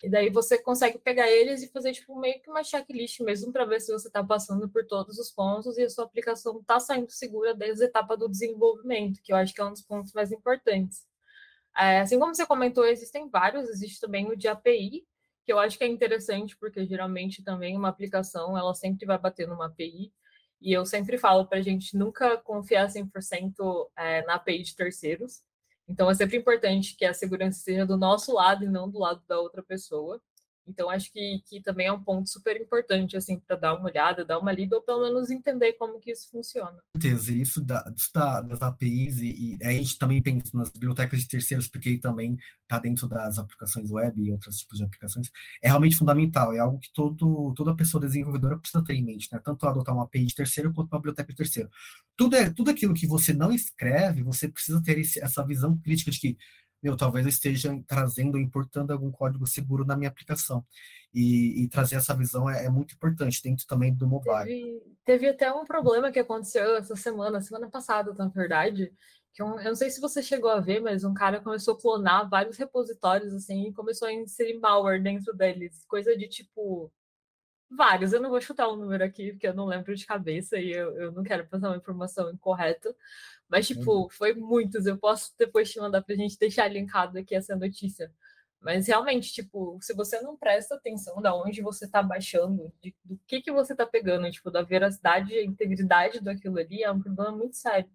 E 0.02 0.10
daí 0.10 0.28
você 0.30 0.58
consegue 0.58 0.98
pegar 0.98 1.30
eles 1.30 1.62
e 1.62 1.68
fazer 1.68 1.92
tipo, 1.92 2.18
meio 2.18 2.40
que 2.42 2.50
uma 2.50 2.62
checklist 2.62 3.20
mesmo 3.20 3.52
para 3.52 3.64
ver 3.64 3.80
se 3.80 3.90
você 3.92 4.08
está 4.08 4.22
passando 4.22 4.68
por 4.68 4.86
todos 4.86 5.18
os 5.18 5.30
pontos 5.30 5.78
e 5.78 5.84
a 5.84 5.90
sua 5.90 6.04
aplicação 6.04 6.60
está 6.60 6.78
saindo 6.78 7.10
segura 7.10 7.54
desde 7.54 7.84
a 7.84 7.86
etapa 7.86 8.16
do 8.16 8.28
desenvolvimento, 8.28 9.20
que 9.22 9.32
eu 9.32 9.36
acho 9.36 9.54
que 9.54 9.60
é 9.60 9.64
um 9.64 9.72
dos 9.72 9.82
pontos 9.82 10.12
mais 10.12 10.30
importantes. 10.32 11.06
É, 11.76 12.00
assim 12.00 12.18
como 12.18 12.34
você 12.34 12.46
comentou, 12.46 12.86
existem 12.86 13.28
vários, 13.28 13.68
existe 13.68 14.00
também 14.00 14.28
o 14.30 14.36
de 14.36 14.48
API, 14.48 15.06
que 15.46 15.52
eu 15.52 15.60
acho 15.60 15.78
que 15.78 15.84
é 15.84 15.86
interessante, 15.86 16.56
porque 16.56 16.84
geralmente 16.84 17.42
também 17.42 17.76
uma 17.76 17.88
aplicação, 17.88 18.58
ela 18.58 18.74
sempre 18.74 19.06
vai 19.06 19.16
bater 19.16 19.46
numa 19.46 19.66
API, 19.66 20.12
e 20.60 20.72
eu 20.72 20.84
sempre 20.84 21.16
falo 21.16 21.46
para 21.46 21.58
a 21.58 21.62
gente 21.62 21.96
nunca 21.96 22.36
confiar 22.38 22.88
100% 22.88 23.88
é, 23.96 24.26
na 24.26 24.34
API 24.34 24.62
de 24.64 24.74
terceiros. 24.74 25.42
Então, 25.88 26.10
é 26.10 26.14
sempre 26.14 26.36
importante 26.36 26.96
que 26.96 27.04
a 27.04 27.14
segurança 27.14 27.60
seja 27.60 27.86
do 27.86 27.96
nosso 27.96 28.34
lado 28.34 28.64
e 28.64 28.68
não 28.68 28.90
do 28.90 28.98
lado 28.98 29.22
da 29.28 29.38
outra 29.38 29.62
pessoa. 29.62 30.20
Então, 30.66 30.90
acho 30.90 31.12
que, 31.12 31.42
que 31.48 31.60
também 31.60 31.86
é 31.86 31.92
um 31.92 32.02
ponto 32.02 32.28
super 32.28 32.60
importante, 32.60 33.16
assim, 33.16 33.38
para 33.38 33.56
dar 33.56 33.74
uma 33.74 33.88
olhada, 33.88 34.24
dar 34.24 34.38
uma 34.38 34.52
lida, 34.52 34.76
ou 34.76 34.82
pelo 34.82 35.02
menos 35.02 35.30
entender 35.30 35.74
como 35.74 36.00
que 36.00 36.10
isso 36.10 36.28
funciona. 36.30 36.76
certeza, 36.96 37.32
isso, 37.32 37.64
da, 37.64 37.84
isso 37.94 38.10
da, 38.12 38.40
das 38.40 38.62
APIs, 38.62 39.18
e, 39.20 39.58
e, 39.60 39.64
a 39.64 39.72
gente 39.72 39.98
também 39.98 40.20
pensa 40.22 40.50
nas 40.54 40.70
bibliotecas 40.70 41.20
de 41.20 41.28
terceiros, 41.28 41.68
porque 41.68 41.98
também 41.98 42.36
está 42.62 42.78
dentro 42.78 43.06
das 43.06 43.38
aplicações 43.38 43.90
web 43.90 44.20
e 44.20 44.32
outros 44.32 44.58
tipos 44.58 44.78
de 44.78 44.84
aplicações, 44.84 45.30
é 45.62 45.68
realmente 45.68 45.96
fundamental, 45.96 46.52
é 46.52 46.58
algo 46.58 46.78
que 46.78 46.92
todo, 46.92 47.54
toda 47.54 47.76
pessoa 47.76 48.00
desenvolvedora 48.00 48.58
precisa 48.58 48.84
ter 48.84 48.94
em 48.94 49.04
mente, 49.04 49.28
né? 49.32 49.40
tanto 49.42 49.66
adotar 49.66 49.94
uma 49.94 50.04
API 50.04 50.26
de 50.26 50.34
terceiro 50.34 50.72
quanto 50.72 50.92
uma 50.92 50.98
biblioteca 50.98 51.30
de 51.30 51.36
terceiro. 51.36 51.70
Tudo, 52.16 52.34
é, 52.36 52.50
tudo 52.50 52.70
aquilo 52.70 52.94
que 52.94 53.06
você 53.06 53.32
não 53.32 53.52
escreve, 53.52 54.22
você 54.22 54.48
precisa 54.48 54.82
ter 54.82 54.98
esse, 54.98 55.22
essa 55.22 55.44
visão 55.46 55.76
crítica 55.78 56.10
de 56.10 56.18
que 56.18 56.38
meu, 56.82 56.96
talvez 56.96 57.24
eu 57.24 57.30
esteja 57.30 57.82
trazendo, 57.86 58.38
importando 58.38 58.92
algum 58.92 59.10
código 59.10 59.46
seguro 59.46 59.84
na 59.84 59.96
minha 59.96 60.08
aplicação. 60.08 60.64
E, 61.14 61.62
e 61.62 61.68
trazer 61.68 61.96
essa 61.96 62.14
visão 62.14 62.48
é, 62.48 62.66
é, 62.66 62.68
muito 62.68 62.94
importante, 62.94 63.42
dentro 63.42 63.66
também 63.66 63.94
do 63.94 64.06
mobile. 64.06 64.44
Teve, 64.44 64.82
teve, 65.04 65.28
até 65.28 65.50
um 65.50 65.64
problema 65.64 66.12
que 66.12 66.18
aconteceu 66.18 66.76
essa 66.76 66.94
semana, 66.94 67.40
semana 67.40 67.70
passada, 67.70 68.12
na 68.12 68.28
verdade, 68.28 68.92
que 69.32 69.40
eu, 69.40 69.46
eu 69.58 69.64
não 69.64 69.74
sei 69.74 69.88
se 69.88 70.00
você 70.00 70.22
chegou 70.22 70.50
a 70.50 70.60
ver, 70.60 70.80
mas 70.80 71.04
um 71.04 71.14
cara 71.14 71.40
começou 71.40 71.74
a 71.74 71.80
clonar 71.80 72.28
vários 72.28 72.58
repositórios, 72.58 73.32
assim, 73.32 73.68
e 73.68 73.72
começou 73.72 74.08
a 74.08 74.12
inserir 74.12 74.58
malware 74.58 75.02
dentro 75.02 75.34
deles, 75.34 75.84
coisa 75.86 76.16
de 76.16 76.28
tipo 76.28 76.92
vários. 77.70 78.12
Eu 78.12 78.20
não 78.20 78.30
vou 78.30 78.40
chutar 78.40 78.68
um 78.68 78.76
número 78.76 79.04
aqui, 79.04 79.32
porque 79.32 79.46
eu 79.48 79.54
não 79.54 79.66
lembro 79.66 79.94
de 79.94 80.06
cabeça 80.06 80.58
e 80.58 80.72
eu, 80.72 80.96
eu 80.96 81.12
não 81.12 81.22
quero 81.22 81.46
passar 81.46 81.68
uma 81.68 81.76
informação 81.76 82.30
incorreta. 82.30 82.94
Mas, 83.48 83.66
tipo, 83.66 84.02
uhum. 84.02 84.08
foi 84.10 84.34
muitos. 84.34 84.86
Eu 84.86 84.98
posso 84.98 85.34
depois 85.38 85.70
te 85.70 85.78
mandar 85.78 86.02
pra 86.02 86.16
gente 86.16 86.38
deixar 86.38 86.68
linkado 86.68 87.18
aqui 87.18 87.34
essa 87.34 87.56
notícia. 87.56 88.12
Mas 88.60 88.88
realmente, 88.88 89.32
tipo, 89.32 89.78
se 89.80 89.94
você 89.94 90.20
não 90.20 90.36
presta 90.36 90.74
atenção 90.74 91.20
da 91.22 91.34
onde 91.34 91.62
você 91.62 91.84
está 91.84 92.02
baixando, 92.02 92.72
de, 92.82 92.94
do 93.04 93.18
que 93.26 93.40
que 93.40 93.52
você 93.52 93.72
está 93.72 93.86
pegando, 93.86 94.30
tipo, 94.30 94.50
da 94.50 94.62
veracidade 94.62 95.32
e 95.32 95.44
integridade 95.44 96.20
daquilo 96.20 96.58
ali, 96.58 96.82
é 96.82 96.90
um 96.90 97.00
problema 97.00 97.30
muito 97.30 97.56
sério. 97.56 97.88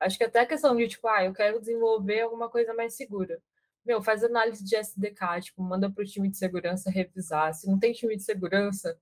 Acho 0.00 0.18
que 0.18 0.24
até 0.24 0.40
a 0.40 0.46
questão 0.46 0.76
de, 0.76 0.88
tipo, 0.88 1.06
ah, 1.08 1.24
eu 1.24 1.32
quero 1.32 1.60
desenvolver 1.60 2.22
alguma 2.22 2.48
coisa 2.48 2.74
mais 2.74 2.94
segura. 2.94 3.40
Meu, 3.84 4.02
faz 4.02 4.24
análise 4.24 4.64
de 4.64 4.76
SDK, 4.76 5.40
tipo, 5.40 5.62
manda 5.62 5.90
para 5.90 6.02
o 6.02 6.06
time 6.06 6.28
de 6.28 6.36
segurança 6.36 6.90
revisar. 6.90 7.54
Se 7.54 7.66
não 7.68 7.78
tem 7.78 7.92
time 7.92 8.16
de 8.16 8.22
segurança, 8.22 8.98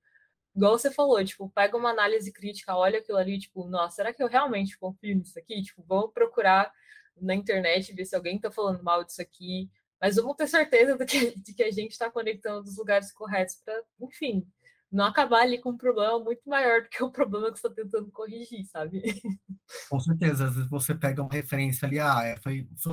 igual 0.57 0.79
você 0.79 0.91
falou, 0.91 1.23
tipo, 1.23 1.51
pega 1.51 1.77
uma 1.77 1.91
análise 1.91 2.33
crítica, 2.33 2.75
olha 2.75 2.99
aquilo 2.99 3.19
ali, 3.19 3.39
tipo, 3.39 3.69
nossa, 3.69 3.97
será 3.97 4.13
que 4.13 4.23
eu 4.23 4.29
realmente 4.29 4.79
confio 4.79 5.17
nisso 5.17 5.39
aqui? 5.39 5.63
Tipo, 5.63 5.85
vamos 5.87 6.13
procurar 6.13 6.73
na 7.21 7.35
internet, 7.35 7.93
ver 7.93 8.07
se 8.07 8.17
alguém 8.17 8.37
está 8.37 8.51
falando 8.51 8.83
mal 8.83 9.05
disso 9.05 9.21
aqui, 9.21 9.71
mas 10.01 10.17
vamos 10.17 10.37
ter 10.37 10.49
certeza 10.49 10.97
de 10.97 11.05
que, 11.05 11.39
de 11.41 11.55
que 11.55 11.63
a 11.63 11.71
gente 11.71 11.93
está 11.93 12.11
conectando 12.11 12.69
os 12.69 12.77
lugares 12.77 13.13
corretos 13.13 13.57
para, 13.65 13.83
enfim, 14.01 14.47
não 14.91 15.05
acabar 15.05 15.43
ali 15.43 15.59
com 15.61 15.71
um 15.71 15.77
problema 15.77 16.19
muito 16.19 16.43
maior 16.49 16.83
do 16.83 16.89
que 16.89 17.03
o 17.03 17.11
problema 17.11 17.53
que 17.53 17.59
você 17.59 17.67
está 17.67 17.83
tentando 17.83 18.11
corrigir, 18.11 18.65
sabe? 18.67 19.03
Com 19.91 20.01
certeza, 20.01 20.47
às 20.47 20.55
vezes 20.55 20.71
você 20.71 20.95
pega 20.95 21.23
uma 21.23 21.33
referência 21.33 21.87
ali, 21.87 21.99
ah, 21.99 22.23
é, 22.23 22.37
foi, 22.39 22.69
foi 22.77 22.93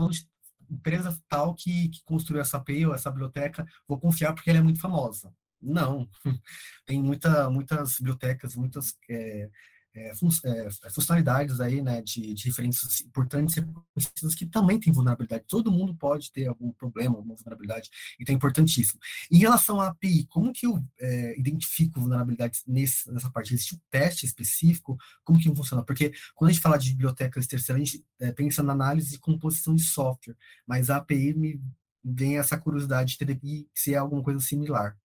empresa 0.70 1.18
tal 1.30 1.54
que, 1.54 1.90
que 1.90 2.04
construiu 2.04 2.42
essa 2.42 2.58
API 2.58 2.86
ou 2.88 2.96
essa 2.96 3.12
biblioteca, 3.12 3.66
vou 3.88 4.00
confiar 4.00 4.34
porque 4.34 4.50
ela 4.50 4.60
é 4.60 4.64
muito 4.64 4.82
famosa. 4.82 5.34
Não, 5.64 6.08
tem 6.86 7.02
muita, 7.02 7.50
muitas 7.50 7.98
bibliotecas, 7.98 8.56
muitas 8.56 8.96
é, 9.10 9.50
é, 9.96 10.10
é, 10.10 10.90
funcionalidades 10.90 11.60
aí, 11.60 11.80
né, 11.80 12.02
de, 12.02 12.34
de 12.34 12.46
referências 12.46 13.02
importantes 13.02 13.56
e 13.58 14.36
que 14.36 14.46
também 14.48 14.80
tem 14.80 14.92
vulnerabilidade. 14.92 15.46
Todo 15.48 15.72
mundo 15.72 15.96
pode 15.96 16.32
ter 16.32 16.48
algum 16.48 16.72
problema, 16.72 17.16
alguma 17.16 17.36
vulnerabilidade, 17.36 17.92
então 18.20 18.34
é 18.34 18.36
importantíssimo. 18.36 19.00
Em 19.32 19.38
relação 19.38 19.80
à 19.80 19.90
API, 19.90 20.26
como 20.26 20.52
que 20.52 20.66
eu 20.66 20.84
é, 21.00 21.40
identifico 21.40 22.00
vulnerabilidades 22.00 22.64
nesse, 22.68 23.12
nessa 23.12 23.30
parte? 23.30 23.54
Existe 23.54 23.76
um 23.76 23.80
teste 23.92 24.26
específico? 24.26 24.98
Como 25.24 25.40
que 25.40 25.54
funciona? 25.56 25.84
Porque 25.84 26.12
quando 26.34 26.50
a 26.50 26.54
gente 26.54 26.62
fala 26.62 26.78
de 26.78 26.90
bibliotecas 26.90 27.46
terceiras, 27.46 27.80
a 27.80 27.86
gente 27.86 28.04
é, 28.20 28.32
pensa 28.32 28.64
na 28.64 28.74
análise 28.74 29.12
de 29.12 29.20
composição 29.20 29.76
de 29.76 29.84
software, 29.84 30.36
mas 30.66 30.90
a 30.90 30.98
API 30.98 31.36
me 31.36 31.62
vem 32.04 32.38
essa 32.38 32.58
curiosidade 32.58 33.16
de 33.16 33.26
ter 33.26 33.68
se 33.74 33.94
é 33.94 33.98
alguma 33.98 34.24
coisa 34.24 34.40
similar. 34.40 34.98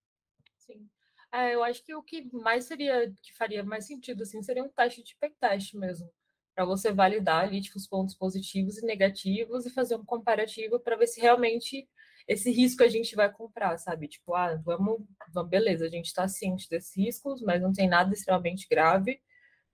É, 1.32 1.54
eu 1.54 1.62
acho 1.62 1.84
que 1.84 1.94
o 1.94 2.02
que 2.02 2.26
mais 2.32 2.64
seria, 2.64 3.12
que 3.22 3.34
faria 3.36 3.62
mais 3.62 3.86
sentido, 3.86 4.22
assim, 4.22 4.42
seria 4.42 4.64
um 4.64 4.68
teste 4.68 5.02
de 5.02 5.14
teste 5.38 5.76
mesmo, 5.76 6.10
para 6.54 6.64
você 6.64 6.90
validar 6.90 7.44
ali 7.44 7.60
tipo, 7.60 7.76
os 7.76 7.86
pontos 7.86 8.14
positivos 8.14 8.78
e 8.78 8.86
negativos 8.86 9.66
e 9.66 9.70
fazer 9.70 9.96
um 9.96 10.04
comparativo 10.04 10.80
para 10.80 10.96
ver 10.96 11.06
se 11.06 11.20
realmente 11.20 11.86
esse 12.26 12.50
risco 12.50 12.82
a 12.82 12.88
gente 12.88 13.14
vai 13.14 13.30
comprar, 13.32 13.78
sabe? 13.78 14.08
Tipo, 14.08 14.34
ah, 14.34 14.56
vamos, 14.64 15.02
vamos 15.32 15.50
beleza, 15.50 15.86
a 15.86 15.88
gente 15.88 16.06
está 16.06 16.26
ciente 16.28 16.68
desses 16.68 16.96
riscos, 16.96 17.42
mas 17.42 17.60
não 17.62 17.72
tem 17.72 17.88
nada 17.88 18.12
extremamente 18.12 18.66
grave, 18.68 19.20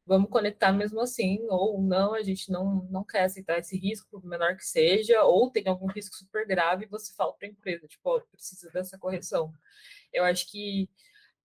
vamos 0.07 0.31
conectar 0.31 0.73
mesmo 0.73 1.01
assim, 1.01 1.39
ou 1.49 1.81
não, 1.83 2.15
a 2.15 2.23
gente 2.23 2.51
não, 2.51 2.87
não 2.91 3.05
quer 3.05 3.25
aceitar 3.25 3.59
esse 3.59 3.77
risco, 3.79 4.09
por 4.11 4.25
menor 4.25 4.57
que 4.57 4.65
seja, 4.65 5.23
ou 5.25 5.51
tem 5.51 5.67
algum 5.69 5.87
risco 5.87 6.15
super 6.17 6.47
grave, 6.47 6.87
você 6.87 7.15
fala 7.15 7.33
para 7.35 7.49
a 7.49 7.51
empresa, 7.51 7.87
tipo, 7.89 8.03
oh, 8.17 8.21
precisa 8.33 8.71
dessa 8.71 8.99
correção. 8.99 9.53
Eu 10.13 10.25
acho 10.25 10.51
que 10.51 10.89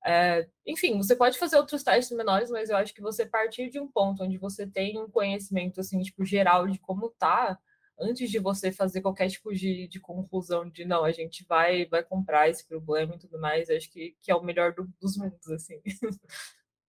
é, 0.06 0.48
enfim, 0.66 0.98
você 0.98 1.16
pode 1.16 1.38
fazer 1.38 1.58
outros 1.58 1.84
testes 1.84 2.16
menores, 2.16 2.50
mas 2.50 2.70
eu 2.70 2.78
acho 2.78 2.94
que 2.94 3.02
você 3.02 3.26
partir 3.26 3.70
de 3.70 3.80
um 3.80 3.88
ponto 3.88 4.24
onde 4.24 4.38
você 4.38 4.66
tem 4.66 5.00
um 5.00 5.10
conhecimento 5.10 5.80
assim, 5.80 6.02
tipo, 6.02 6.26
geral 6.26 6.68
de 6.68 6.80
como 6.80 7.10
tá, 7.10 7.60
antes 8.00 8.30
de 8.32 8.40
você 8.40 8.72
fazer 8.72 9.02
qualquer 9.02 9.30
tipo 9.30 9.54
de, 9.54 9.88
de 9.88 10.00
conclusão 10.00 10.70
de 10.70 10.86
não, 10.86 11.04
a 11.04 11.12
gente 11.12 11.46
vai 11.48 11.86
vai 11.86 12.04
comprar 12.04 12.50
esse 12.50 12.66
problema 12.66 13.16
e 13.16 13.20
tudo 13.20 13.40
mais, 13.40 13.70
acho 13.70 13.92
que, 13.92 14.16
que 14.22 14.32
é 14.32 14.36
o 14.36 14.44
melhor 14.44 14.74
do, 14.74 14.88
dos 15.02 15.18
mundos, 15.18 15.50
assim. 15.50 15.82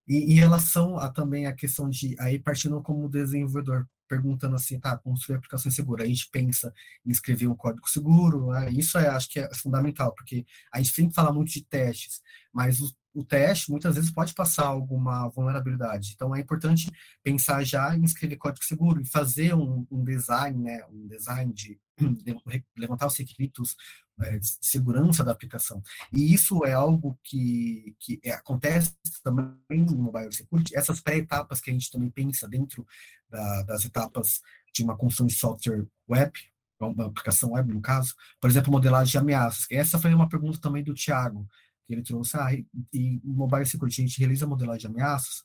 E 0.08 0.32
em 0.32 0.34
relação 0.34 0.96
a 0.98 1.08
também 1.08 1.46
a 1.46 1.52
questão 1.52 1.88
de 1.88 2.16
aí 2.18 2.36
partindo 2.36 2.82
como 2.82 3.08
desenvolvedor, 3.08 3.86
perguntando 4.08 4.56
assim, 4.56 4.80
tá, 4.80 4.98
construir 4.98 5.36
aplicações 5.36 5.72
seguras, 5.72 6.04
a 6.04 6.08
gente 6.08 6.28
pensa 6.32 6.74
em 7.06 7.12
escrever 7.12 7.46
um 7.46 7.54
código 7.54 7.88
seguro, 7.88 8.50
né? 8.50 8.68
isso 8.72 8.98
é, 8.98 9.06
acho 9.06 9.30
que 9.30 9.38
é 9.38 9.54
fundamental, 9.54 10.12
porque 10.12 10.44
a 10.72 10.78
gente 10.78 10.92
sempre 10.92 11.14
fala 11.14 11.32
muito 11.32 11.52
de 11.52 11.64
testes, 11.64 12.20
mas 12.52 12.80
os 12.80 12.92
o 13.14 13.24
teste 13.24 13.70
muitas 13.70 13.94
vezes 13.94 14.10
pode 14.10 14.34
passar 14.34 14.66
alguma 14.66 15.28
vulnerabilidade. 15.28 16.12
Então 16.14 16.34
é 16.34 16.40
importante 16.40 16.90
pensar 17.22 17.64
já 17.64 17.96
em 17.96 18.04
escrever 18.04 18.36
código 18.36 18.64
seguro 18.64 19.00
e 19.00 19.06
fazer 19.06 19.54
um, 19.54 19.86
um 19.90 20.04
design, 20.04 20.62
né, 20.62 20.84
um 20.90 21.06
design 21.08 21.52
de, 21.52 21.78
levantar 22.76 23.06
os 23.06 23.16
requisitos 23.16 23.76
é, 24.20 24.38
de 24.38 24.46
segurança 24.60 25.24
da 25.24 25.32
aplicação. 25.32 25.82
E 26.12 26.32
isso 26.32 26.64
é 26.64 26.72
algo 26.72 27.18
que, 27.24 27.96
que 27.98 28.20
é, 28.24 28.32
acontece 28.32 28.94
também 29.22 29.56
no 29.70 29.96
mobile 29.96 30.32
security. 30.32 30.76
Essas 30.76 31.00
pré-etapas 31.00 31.60
que 31.60 31.70
a 31.70 31.72
gente 31.72 31.90
também 31.90 32.10
pensa 32.10 32.48
dentro 32.48 32.86
da, 33.28 33.62
das 33.62 33.84
etapas 33.84 34.40
de 34.72 34.82
uma 34.82 34.96
construção 34.96 35.26
de 35.26 35.34
software 35.34 35.86
web, 36.08 36.32
uma 36.78 37.06
aplicação 37.06 37.52
web 37.52 37.72
no 37.72 37.80
caso, 37.80 38.14
por 38.40 38.48
exemplo, 38.48 38.72
modelagem 38.72 39.10
de 39.10 39.18
ameaças. 39.18 39.66
Essa 39.70 39.98
foi 39.98 40.14
uma 40.14 40.28
pergunta 40.28 40.58
também 40.60 40.82
do 40.82 40.94
Tiago 40.94 41.46
ele 41.94 42.02
trouxe, 42.02 42.36
ah, 42.36 42.52
e 42.92 43.20
Mobile 43.24 43.66
Security, 43.66 44.02
a 44.02 44.06
gente 44.06 44.18
realiza 44.18 44.46
modelagem 44.46 44.80
de 44.80 44.86
ameaças? 44.86 45.44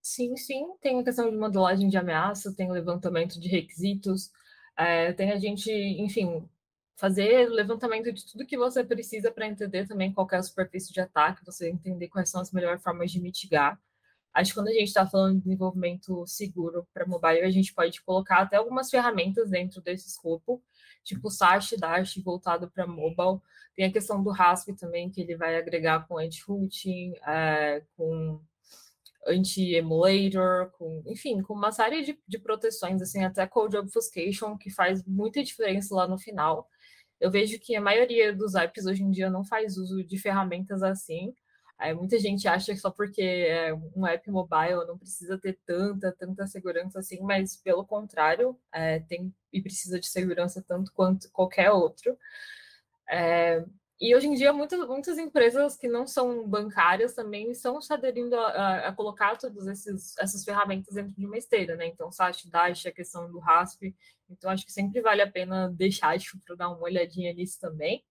Sim, 0.00 0.36
sim, 0.36 0.74
tem 0.80 0.98
a 0.98 1.04
questão 1.04 1.30
de 1.30 1.36
modelagem 1.36 1.88
de 1.88 1.96
ameaças, 1.96 2.54
tem 2.54 2.70
levantamento 2.70 3.38
de 3.38 3.48
requisitos, 3.48 4.32
é, 4.76 5.12
tem 5.12 5.30
a 5.30 5.38
gente, 5.38 5.70
enfim, 5.70 6.48
fazer 6.96 7.48
levantamento 7.48 8.12
de 8.12 8.24
tudo 8.26 8.46
que 8.46 8.56
você 8.56 8.84
precisa 8.84 9.30
para 9.30 9.46
entender 9.46 9.86
também 9.86 10.12
qual 10.12 10.26
é 10.32 10.36
a 10.36 10.42
superfície 10.42 10.92
de 10.92 11.00
ataque, 11.00 11.44
você 11.44 11.68
entender 11.68 12.08
quais 12.08 12.30
são 12.30 12.40
as 12.40 12.52
melhores 12.52 12.82
formas 12.82 13.10
de 13.10 13.20
mitigar. 13.20 13.80
Acho 14.32 14.52
que 14.52 14.54
quando 14.54 14.68
a 14.68 14.72
gente 14.72 14.88
está 14.88 15.06
falando 15.06 15.36
de 15.36 15.44
desenvolvimento 15.44 16.26
seguro 16.26 16.86
para 16.92 17.06
mobile, 17.06 17.42
a 17.42 17.50
gente 17.50 17.74
pode 17.74 18.00
colocar 18.02 18.38
até 18.38 18.56
algumas 18.56 18.90
ferramentas 18.90 19.50
dentro 19.50 19.82
desse 19.82 20.08
escopo, 20.08 20.62
tipo 21.02 21.30
SASH, 21.30 21.74
Dash 21.78 22.16
voltado 22.16 22.70
para 22.70 22.86
mobile. 22.86 23.40
Tem 23.74 23.86
a 23.86 23.92
questão 23.92 24.22
do 24.22 24.30
RASP 24.30 24.74
também, 24.74 25.10
que 25.10 25.20
ele 25.20 25.36
vai 25.36 25.56
agregar 25.56 26.06
com 26.06 26.18
anti-routing, 26.18 27.14
é, 27.26 27.82
com 27.96 28.40
anti-emulator, 29.26 30.70
com, 30.72 31.02
enfim, 31.06 31.40
com 31.42 31.54
uma 31.54 31.72
série 31.72 32.02
de, 32.02 32.18
de 32.26 32.38
proteções, 32.38 33.00
assim, 33.00 33.24
até 33.24 33.46
code 33.46 33.76
obfuscation, 33.76 34.58
que 34.58 34.70
faz 34.70 35.04
muita 35.06 35.42
diferença 35.42 35.94
lá 35.94 36.06
no 36.06 36.18
final. 36.18 36.68
Eu 37.20 37.30
vejo 37.30 37.58
que 37.60 37.76
a 37.76 37.80
maioria 37.80 38.34
dos 38.34 38.54
apps 38.54 38.84
hoje 38.84 39.02
em 39.02 39.10
dia 39.10 39.30
não 39.30 39.44
faz 39.44 39.76
uso 39.76 40.02
de 40.02 40.18
ferramentas 40.18 40.82
assim, 40.82 41.32
Muita 41.94 42.18
gente 42.18 42.46
acha 42.46 42.72
que 42.72 42.80
só 42.80 42.90
porque 42.90 43.22
é 43.22 43.74
um 43.96 44.06
app 44.06 44.30
mobile 44.30 44.86
não 44.86 44.96
precisa 44.96 45.36
ter 45.36 45.58
tanta, 45.66 46.12
tanta 46.12 46.46
segurança 46.46 47.00
assim, 47.00 47.20
mas 47.20 47.56
pelo 47.56 47.84
contrário, 47.84 48.56
é, 48.72 49.00
tem 49.00 49.34
e 49.52 49.60
precisa 49.60 50.00
de 50.00 50.06
segurança 50.06 50.64
tanto 50.66 50.92
quanto 50.92 51.30
qualquer 51.30 51.70
outro. 51.70 52.16
É, 53.08 53.64
e 54.00 54.16
hoje 54.16 54.26
em 54.26 54.34
dia, 54.34 54.52
muitas, 54.52 54.84
muitas 54.88 55.16
empresas 55.16 55.76
que 55.76 55.86
não 55.86 56.08
são 56.08 56.48
bancárias 56.48 57.14
também 57.14 57.52
estão 57.52 57.80
se 57.80 57.92
aderindo 57.92 58.34
a, 58.34 58.46
a, 58.48 58.88
a 58.88 58.92
colocar 58.92 59.36
todas 59.36 59.86
essas 60.18 60.44
ferramentas 60.44 60.94
dentro 60.94 61.14
de 61.14 61.24
uma 61.24 61.38
esteira, 61.38 61.76
né? 61.76 61.86
Então, 61.86 62.10
SAT, 62.10 62.48
Dash, 62.48 62.86
a 62.86 62.90
questão 62.90 63.30
do 63.30 63.38
RASP. 63.38 63.94
Então, 64.28 64.50
acho 64.50 64.66
que 64.66 64.72
sempre 64.72 65.00
vale 65.00 65.22
a 65.22 65.30
pena 65.30 65.68
deixar 65.68 66.16
para 66.44 66.56
dar 66.56 66.70
uma 66.70 66.82
olhadinha 66.82 67.32
nisso 67.32 67.60
também. 67.60 68.04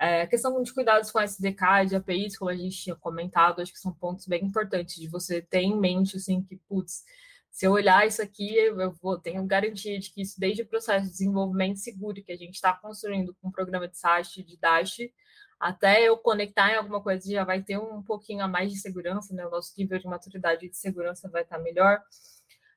É, 0.00 0.26
questão 0.26 0.62
de 0.62 0.72
cuidados 0.72 1.10
com 1.10 1.20
SDK, 1.20 1.86
de 1.86 1.96
APIs, 1.96 2.38
como 2.38 2.50
a 2.50 2.56
gente 2.56 2.74
tinha 2.74 2.96
comentado, 2.96 3.60
acho 3.60 3.70
que 3.70 3.78
são 3.78 3.92
pontos 3.92 4.26
bem 4.26 4.42
importantes 4.46 4.96
de 4.96 5.06
você 5.06 5.42
ter 5.42 5.60
em 5.60 5.78
mente, 5.78 6.16
assim, 6.16 6.42
que, 6.42 6.56
putz, 6.56 7.04
se 7.50 7.66
eu 7.66 7.72
olhar 7.72 8.06
isso 8.06 8.22
aqui, 8.22 8.56
eu 8.56 8.92
vou, 9.02 9.18
tenho 9.18 9.44
garantia 9.44 9.98
de 9.98 10.10
que 10.10 10.22
isso, 10.22 10.40
desde 10.40 10.62
o 10.62 10.66
processo 10.66 11.04
de 11.04 11.12
desenvolvimento 11.12 11.76
seguro 11.80 12.22
que 12.22 12.32
a 12.32 12.36
gente 12.36 12.54
está 12.54 12.72
construindo 12.72 13.36
com 13.42 13.48
o 13.48 13.52
programa 13.52 13.86
de 13.86 13.98
SAST, 13.98 14.42
de 14.42 14.56
Dash, 14.56 15.00
até 15.60 16.02
eu 16.02 16.16
conectar 16.16 16.72
em 16.72 16.76
alguma 16.76 17.02
coisa, 17.02 17.30
já 17.30 17.44
vai 17.44 17.62
ter 17.62 17.76
um 17.78 18.02
pouquinho 18.02 18.42
a 18.42 18.48
mais 18.48 18.72
de 18.72 18.78
segurança, 18.78 19.34
né? 19.34 19.46
O 19.46 19.50
nosso 19.50 19.74
nível 19.76 19.98
de 19.98 20.06
maturidade 20.06 20.66
de 20.66 20.76
segurança 20.78 21.28
vai 21.28 21.42
estar 21.42 21.58
melhor. 21.58 22.00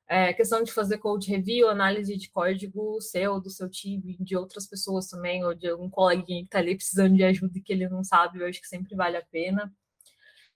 É, 0.06 0.34
questão 0.34 0.62
de 0.62 0.70
fazer 0.72 0.98
code 0.98 1.30
review, 1.30 1.68
análise 1.68 2.14
de 2.16 2.30
código 2.30 3.00
seu, 3.00 3.40
do 3.40 3.48
seu 3.48 3.70
time, 3.70 4.16
de 4.20 4.36
outras 4.36 4.66
pessoas 4.66 5.08
também, 5.08 5.44
ou 5.44 5.54
de 5.54 5.66
algum 5.68 5.88
coleguinha 5.88 6.42
que 6.42 6.48
está 6.48 6.58
ali 6.58 6.76
precisando 6.76 7.16
de 7.16 7.24
ajuda 7.24 7.56
e 7.56 7.62
que 7.62 7.72
ele 7.72 7.88
não 7.88 8.04
sabe, 8.04 8.38
eu 8.38 8.46
acho 8.46 8.60
que 8.60 8.68
sempre 8.68 8.94
vale 8.94 9.16
a 9.16 9.24
pena. 9.24 9.72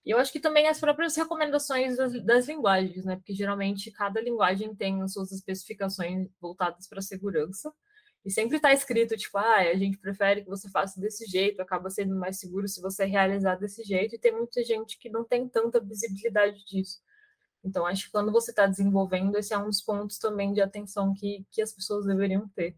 E 0.05 0.11
eu 0.11 0.19
acho 0.19 0.33
que 0.33 0.41
também 0.41 0.67
as 0.69 0.81
próprias 0.81 1.17
recomendações 1.17 1.97
das, 1.97 2.25
das 2.25 2.49
linguagens, 2.49 3.05
né? 3.05 3.17
Porque 3.17 3.35
geralmente 3.35 3.91
cada 3.91 4.21
linguagem 4.21 4.75
tem 4.75 5.03
as 5.03 5.13
suas 5.13 5.33
especificações 5.33 6.29
voltadas 6.41 6.89
para 6.89 7.03
segurança. 7.03 7.73
E 8.25 8.31
sempre 8.31 8.57
está 8.57 8.73
escrito, 8.73 9.17
tipo, 9.17 9.39
ah, 9.39 9.57
a 9.57 9.75
gente 9.75 9.99
prefere 9.99 10.43
que 10.43 10.49
você 10.49 10.69
faça 10.71 11.01
desse 11.01 11.27
jeito, 11.27 11.61
acaba 11.61 11.91
sendo 11.91 12.17
mais 12.17 12.39
seguro 12.39 12.67
se 12.69 12.81
você 12.81 13.05
realizar 13.05 13.57
desse 13.57 13.83
jeito. 13.85 14.15
E 14.15 14.19
tem 14.19 14.33
muita 14.33 14.65
gente 14.65 14.99
que 14.99 15.11
não 15.11 15.25
tem 15.25 15.49
tanta 15.49 15.81
visibilidade 15.81 16.65
disso. 16.65 16.99
Então, 17.69 17.87
acho 17.87 18.07
que 18.07 18.13
quando 18.13 18.33
você 18.33 18.51
está 18.51 18.67
desenvolvendo, 18.67 19.37
esse 19.37 19.53
é 19.53 19.59
um 19.59 19.67
dos 19.67 19.83
pontos 19.83 20.19
também 20.19 20.53
de 20.53 20.61
atenção 20.61 21.15
que, 21.15 21.47
que 21.51 21.61
as 21.61 21.73
pessoas 21.73 22.07
deveriam 22.07 22.49
ter. 22.49 22.77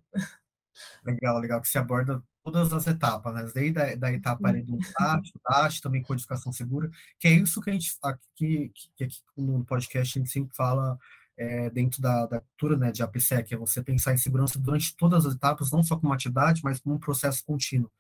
Legal, 1.05 1.39
legal, 1.39 1.61
que 1.61 1.69
se 1.69 1.79
aborda 1.79 2.23
todas 2.43 2.73
as 2.73 2.87
etapas, 2.87 3.35
né? 3.35 3.51
Desde 3.55 3.79
a 3.81 3.95
da 3.95 4.13
etapa 4.13 4.49
ali 4.49 4.63
do 4.63 4.79
TAT, 4.79 5.31
TAT, 5.45 5.81
também 5.81 6.03
codificação 6.03 6.53
segura, 6.53 6.91
que 7.19 7.29
é 7.29 7.33
isso 7.33 7.61
que 7.61 7.71
a 7.71 7.73
gente, 7.73 7.93
aqui, 8.03 8.73
que 8.97 9.05
aqui 9.05 9.17
no 9.37 9.65
podcast, 9.65 10.19
a 10.19 10.21
gente 10.21 10.33
sempre 10.33 10.55
fala 10.55 10.99
é, 11.37 11.71
dentro 11.71 12.01
da, 12.03 12.27
da 12.27 12.41
cultura 12.41 12.77
né, 12.77 12.93
de 12.93 13.03
APSEC, 13.03 13.55
é 13.55 13.57
você 13.57 13.83
pensar 13.83 14.13
em 14.13 14.19
segurança 14.19 14.59
durante 14.59 14.97
todas 14.97 15.27
as 15.27 15.35
etapas, 15.35 15.71
não 15.71 15.83
só 15.83 15.97
como 15.97 16.13
atividade, 16.13 16.63
mas 16.65 16.81
como 16.81 16.97
um 16.97 17.01
processo 17.01 17.45
contínuo. 17.45 17.91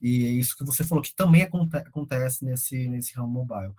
E 0.00 0.26
é 0.26 0.30
isso 0.30 0.56
que 0.56 0.64
você 0.64 0.84
falou, 0.84 1.02
que 1.02 1.14
também 1.14 1.42
acontece 1.42 2.44
nesse, 2.44 2.88
nesse 2.88 3.14
ramo 3.14 3.28
mobile. 3.28 3.74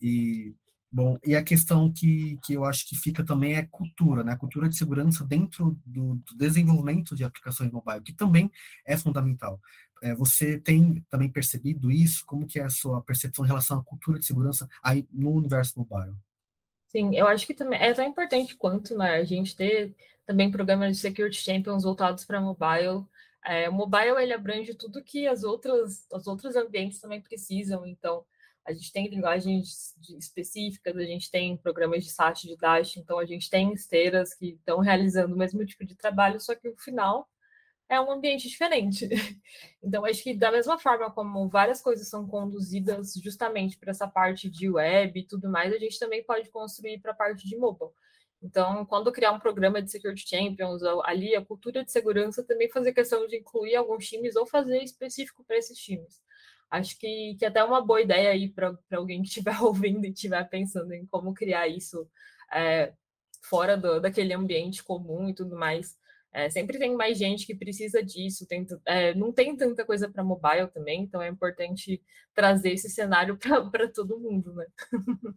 E 0.00 0.54
Bom, 0.90 1.18
e 1.22 1.36
a 1.36 1.44
questão 1.44 1.92
que, 1.92 2.38
que 2.42 2.54
eu 2.54 2.64
acho 2.64 2.88
que 2.88 2.96
fica 2.96 3.22
também 3.22 3.54
é 3.54 3.66
cultura, 3.66 4.24
né? 4.24 4.34
Cultura 4.36 4.68
de 4.68 4.76
segurança 4.76 5.22
dentro 5.22 5.78
do, 5.84 6.14
do 6.14 6.34
desenvolvimento 6.34 7.14
de 7.14 7.24
aplicações 7.24 7.70
mobile, 7.70 8.00
que 8.00 8.14
também 8.14 8.50
é 8.86 8.96
fundamental. 8.96 9.60
É, 10.02 10.14
você 10.14 10.58
tem 10.58 11.04
também 11.10 11.30
percebido 11.30 11.90
isso? 11.90 12.24
Como 12.24 12.46
que 12.46 12.58
é 12.58 12.64
a 12.64 12.70
sua 12.70 13.02
percepção 13.02 13.44
em 13.44 13.48
relação 13.48 13.78
à 13.78 13.84
cultura 13.84 14.18
de 14.18 14.24
segurança 14.24 14.66
aí 14.82 15.06
no 15.12 15.30
universo 15.32 15.78
mobile? 15.78 16.14
Sim, 16.86 17.14
eu 17.14 17.26
acho 17.26 17.46
que 17.46 17.52
também 17.52 17.78
é 17.78 17.92
tão 17.92 18.06
importante 18.06 18.56
quanto 18.56 18.96
né, 18.96 19.16
a 19.16 19.24
gente 19.24 19.54
ter 19.54 19.94
também 20.24 20.50
programas 20.50 20.96
de 20.96 21.02
Security 21.02 21.38
Champions 21.38 21.84
voltados 21.84 22.24
para 22.24 22.40
mobile. 22.40 23.04
É, 23.44 23.68
o 23.68 23.72
mobile 23.72 24.22
ele 24.22 24.32
abrange 24.32 24.72
tudo 24.74 25.04
que 25.04 25.26
as 25.26 25.42
outras, 25.44 26.06
os 26.10 26.26
outros 26.26 26.56
ambientes 26.56 26.98
também 26.98 27.20
precisam, 27.20 27.86
então 27.86 28.24
a 28.68 28.72
gente 28.74 28.92
tem 28.92 29.08
linguagens 29.08 29.94
específicas, 30.18 30.94
a 30.94 31.02
gente 31.02 31.30
tem 31.30 31.56
programas 31.56 32.04
de 32.04 32.10
SAT 32.10 32.42
de 32.42 32.56
Dash, 32.56 32.98
então 32.98 33.18
a 33.18 33.24
gente 33.24 33.48
tem 33.48 33.72
esteiras 33.72 34.34
que 34.34 34.50
estão 34.50 34.80
realizando 34.80 35.34
o 35.34 35.38
mesmo 35.38 35.64
tipo 35.64 35.86
de 35.86 35.96
trabalho, 35.96 36.38
só 36.38 36.54
que 36.54 36.68
o 36.68 36.76
final 36.76 37.26
é 37.88 37.98
um 37.98 38.10
ambiente 38.12 38.48
diferente. 38.48 39.08
Então, 39.80 40.04
acho 40.04 40.22
que 40.22 40.34
da 40.34 40.50
mesma 40.50 40.76
forma 40.78 41.10
como 41.10 41.48
várias 41.48 41.80
coisas 41.80 42.08
são 42.08 42.26
conduzidas 42.26 43.14
justamente 43.14 43.78
para 43.78 43.92
essa 43.92 44.08
parte 44.08 44.50
de 44.50 44.68
web 44.68 45.18
e 45.18 45.26
tudo 45.26 45.48
mais, 45.48 45.72
a 45.72 45.78
gente 45.78 45.98
também 45.98 46.22
pode 46.24 46.50
construir 46.50 46.98
para 47.00 47.12
a 47.12 47.14
parte 47.14 47.48
de 47.48 47.56
mobile. 47.56 47.90
Então, 48.42 48.84
quando 48.84 49.12
criar 49.12 49.32
um 49.32 49.38
programa 49.38 49.80
de 49.80 49.90
Security 49.90 50.28
Champions, 50.28 50.82
ali 51.04 51.34
a 51.34 51.44
cultura 51.44 51.84
de 51.84 51.90
segurança 51.92 52.44
também 52.44 52.68
fazer 52.68 52.92
questão 52.92 53.26
de 53.26 53.38
incluir 53.38 53.76
alguns 53.76 54.06
times 54.06 54.36
ou 54.36 54.44
fazer 54.44 54.82
específico 54.82 55.44
para 55.44 55.56
esses 55.56 55.78
times. 55.78 56.20
Acho 56.70 56.98
que, 56.98 57.34
que 57.38 57.46
até 57.46 57.60
é 57.60 57.64
uma 57.64 57.80
boa 57.80 58.00
ideia 58.00 58.30
aí 58.30 58.48
para 58.48 58.76
alguém 58.92 59.22
que 59.22 59.28
estiver 59.28 59.58
ouvindo 59.62 60.04
e 60.04 60.10
estiver 60.10 60.44
pensando 60.48 60.92
em 60.92 61.06
como 61.06 61.32
criar 61.32 61.66
isso 61.66 62.08
é, 62.52 62.92
fora 63.42 63.76
do, 63.76 64.00
daquele 64.00 64.34
ambiente 64.34 64.82
comum 64.84 65.28
e 65.28 65.34
tudo 65.34 65.56
mais. 65.56 65.96
É, 66.30 66.50
sempre 66.50 66.78
tem 66.78 66.94
mais 66.94 67.16
gente 67.16 67.46
que 67.46 67.54
precisa 67.54 68.02
disso, 68.02 68.46
tem, 68.46 68.66
é, 68.84 69.14
não 69.14 69.32
tem 69.32 69.56
tanta 69.56 69.84
coisa 69.84 70.10
para 70.10 70.22
mobile 70.22 70.68
também, 70.68 71.02
então 71.02 71.22
é 71.22 71.28
importante 71.28 72.02
trazer 72.34 72.72
esse 72.72 72.90
cenário 72.90 73.38
para 73.38 73.88
todo 73.92 74.20
mundo, 74.20 74.52
né? 74.54 74.66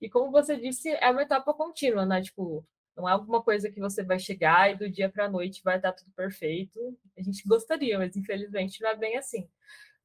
e 0.00 0.08
como 0.08 0.30
você 0.30 0.56
disse, 0.56 0.88
é 0.88 1.10
uma 1.10 1.22
etapa 1.22 1.52
contínua, 1.52 2.06
né? 2.06 2.22
Tipo, 2.22 2.66
não 2.96 3.06
é 3.06 3.12
alguma 3.12 3.42
coisa 3.42 3.70
que 3.70 3.78
você 3.78 4.02
vai 4.02 4.18
chegar 4.18 4.70
e 4.72 4.76
do 4.78 4.90
dia 4.90 5.10
para 5.10 5.26
a 5.26 5.30
noite 5.30 5.62
vai 5.62 5.76
estar 5.76 5.92
tudo 5.92 6.10
perfeito. 6.16 6.78
A 7.16 7.22
gente 7.22 7.46
gostaria, 7.46 7.98
mas 7.98 8.16
infelizmente 8.16 8.80
não 8.80 8.88
é 8.88 8.96
bem 8.96 9.18
assim 9.18 9.46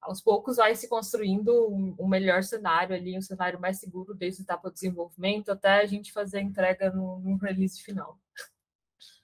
aos 0.01 0.21
poucos 0.21 0.57
vai 0.57 0.75
se 0.75 0.87
construindo 0.87 1.51
um, 1.69 1.95
um, 1.99 2.07
melhor 2.07 2.43
cenário 2.43 2.95
ali, 2.95 3.17
um 3.17 3.21
cenário 3.21 3.59
mais 3.59 3.79
seguro 3.79 4.13
desde 4.13 4.41
a 4.41 4.43
etapa 4.43 4.69
de 4.69 4.75
desenvolvimento 4.75 5.51
até 5.51 5.81
a 5.81 5.85
gente 5.85 6.11
fazer 6.11 6.37
a 6.37 6.41
entrega 6.41 6.91
no, 6.91 7.19
no 7.19 7.35
release 7.37 7.81
final. 7.81 8.19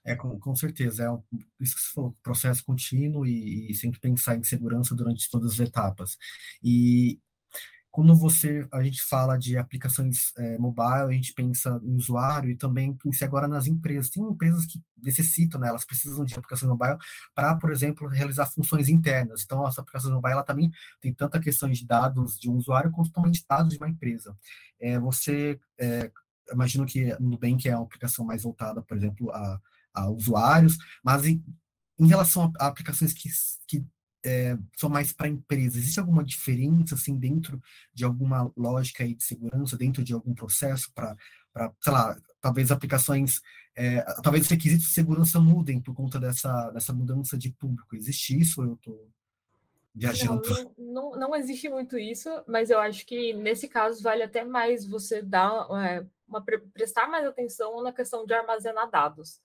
É, 0.04 0.14
com, 0.14 0.38
com 0.38 0.54
certeza, 0.54 1.04
é 1.04 1.10
um, 1.10 1.22
isso 1.58 1.74
que 1.76 1.80
você 1.80 1.92
falou, 1.94 2.16
processo 2.22 2.64
contínuo 2.64 3.26
e, 3.26 3.70
e, 3.70 3.74
sempre 3.74 3.98
pensar 3.98 4.36
em 4.36 4.44
segurança 4.44 4.94
durante 4.94 5.30
todas 5.30 5.52
as 5.52 5.60
etapas. 5.60 6.18
E 6.62 7.18
quando 7.94 8.12
você 8.16 8.66
a 8.72 8.82
gente 8.82 9.00
fala 9.02 9.36
de 9.38 9.56
aplicações 9.56 10.32
é, 10.36 10.58
mobile, 10.58 11.10
a 11.10 11.12
gente 11.12 11.32
pensa 11.32 11.80
em 11.80 11.94
usuário 11.94 12.50
e 12.50 12.56
também 12.56 12.92
pensa 12.92 13.24
agora 13.24 13.46
nas 13.46 13.68
empresas. 13.68 14.10
Tem 14.10 14.20
empresas 14.20 14.66
que 14.66 14.82
necessitam, 15.00 15.60
né, 15.60 15.68
elas 15.68 15.84
precisam 15.84 16.24
de 16.24 16.34
aplicações 16.34 16.68
mobile 16.68 16.98
para, 17.36 17.54
por 17.54 17.70
exemplo, 17.70 18.08
realizar 18.08 18.46
funções 18.46 18.88
internas. 18.88 19.44
Então, 19.44 19.64
as 19.64 19.78
aplicações 19.78 20.12
mobile 20.12 20.32
ela 20.32 20.42
também 20.42 20.72
tem 21.00 21.14
tanta 21.14 21.38
questão 21.38 21.70
de 21.70 21.86
dados 21.86 22.36
de 22.36 22.50
um 22.50 22.56
usuário 22.56 22.90
quanto 22.90 23.12
também 23.12 23.30
de 23.30 23.44
dados 23.48 23.70
de 23.70 23.78
uma 23.78 23.88
empresa. 23.88 24.36
É, 24.80 24.98
você, 24.98 25.60
é, 25.78 26.10
imagino 26.52 26.84
que 26.86 27.14
no 27.20 27.30
Nubank 27.30 27.68
é 27.68 27.76
uma 27.76 27.84
aplicação 27.84 28.24
mais 28.24 28.42
voltada, 28.42 28.82
por 28.82 28.96
exemplo, 28.96 29.30
a, 29.30 29.60
a 29.94 30.10
usuários, 30.10 30.76
mas 31.00 31.24
em, 31.26 31.44
em 32.00 32.08
relação 32.08 32.52
a, 32.58 32.64
a 32.64 32.66
aplicações 32.66 33.12
que, 33.12 33.28
que 33.68 33.86
é, 34.24 34.56
são 34.76 34.88
mais 34.88 35.12
para 35.12 35.28
empresas. 35.28 35.76
Existe 35.76 36.00
alguma 36.00 36.24
diferença, 36.24 36.94
assim, 36.94 37.16
dentro 37.16 37.62
de 37.92 38.04
alguma 38.04 38.50
lógica 38.56 39.04
aí 39.04 39.14
de 39.14 39.22
segurança, 39.22 39.76
dentro 39.76 40.02
de 40.02 40.14
algum 40.14 40.34
processo 40.34 40.90
para, 40.94 41.16
sei 41.80 41.92
lá, 41.92 42.16
talvez 42.40 42.70
aplicações, 42.70 43.40
é, 43.76 44.00
talvez 44.22 44.44
os 44.44 44.50
requisitos 44.50 44.86
de 44.86 44.92
segurança 44.92 45.38
mudem 45.38 45.80
por 45.80 45.94
conta 45.94 46.18
dessa, 46.18 46.70
dessa 46.70 46.92
mudança 46.92 47.36
de 47.36 47.50
público. 47.50 47.94
Existe 47.94 48.38
isso 48.38 48.62
ou 48.62 48.68
eu 48.68 48.74
estou 48.74 49.10
viajando? 49.94 50.42
Não, 50.78 51.10
não, 51.10 51.18
não, 51.18 51.36
existe 51.36 51.68
muito 51.68 51.98
isso, 51.98 52.28
mas 52.48 52.70
eu 52.70 52.78
acho 52.78 53.06
que 53.06 53.34
nesse 53.34 53.68
caso 53.68 54.02
vale 54.02 54.22
até 54.22 54.42
mais 54.42 54.86
você 54.86 55.20
dar 55.20 55.68
é, 55.84 56.04
uma, 56.26 56.42
prestar 56.72 57.08
mais 57.08 57.26
atenção 57.26 57.82
na 57.82 57.92
questão 57.92 58.24
de 58.24 58.32
armazenar 58.32 58.90
dados. 58.90 59.40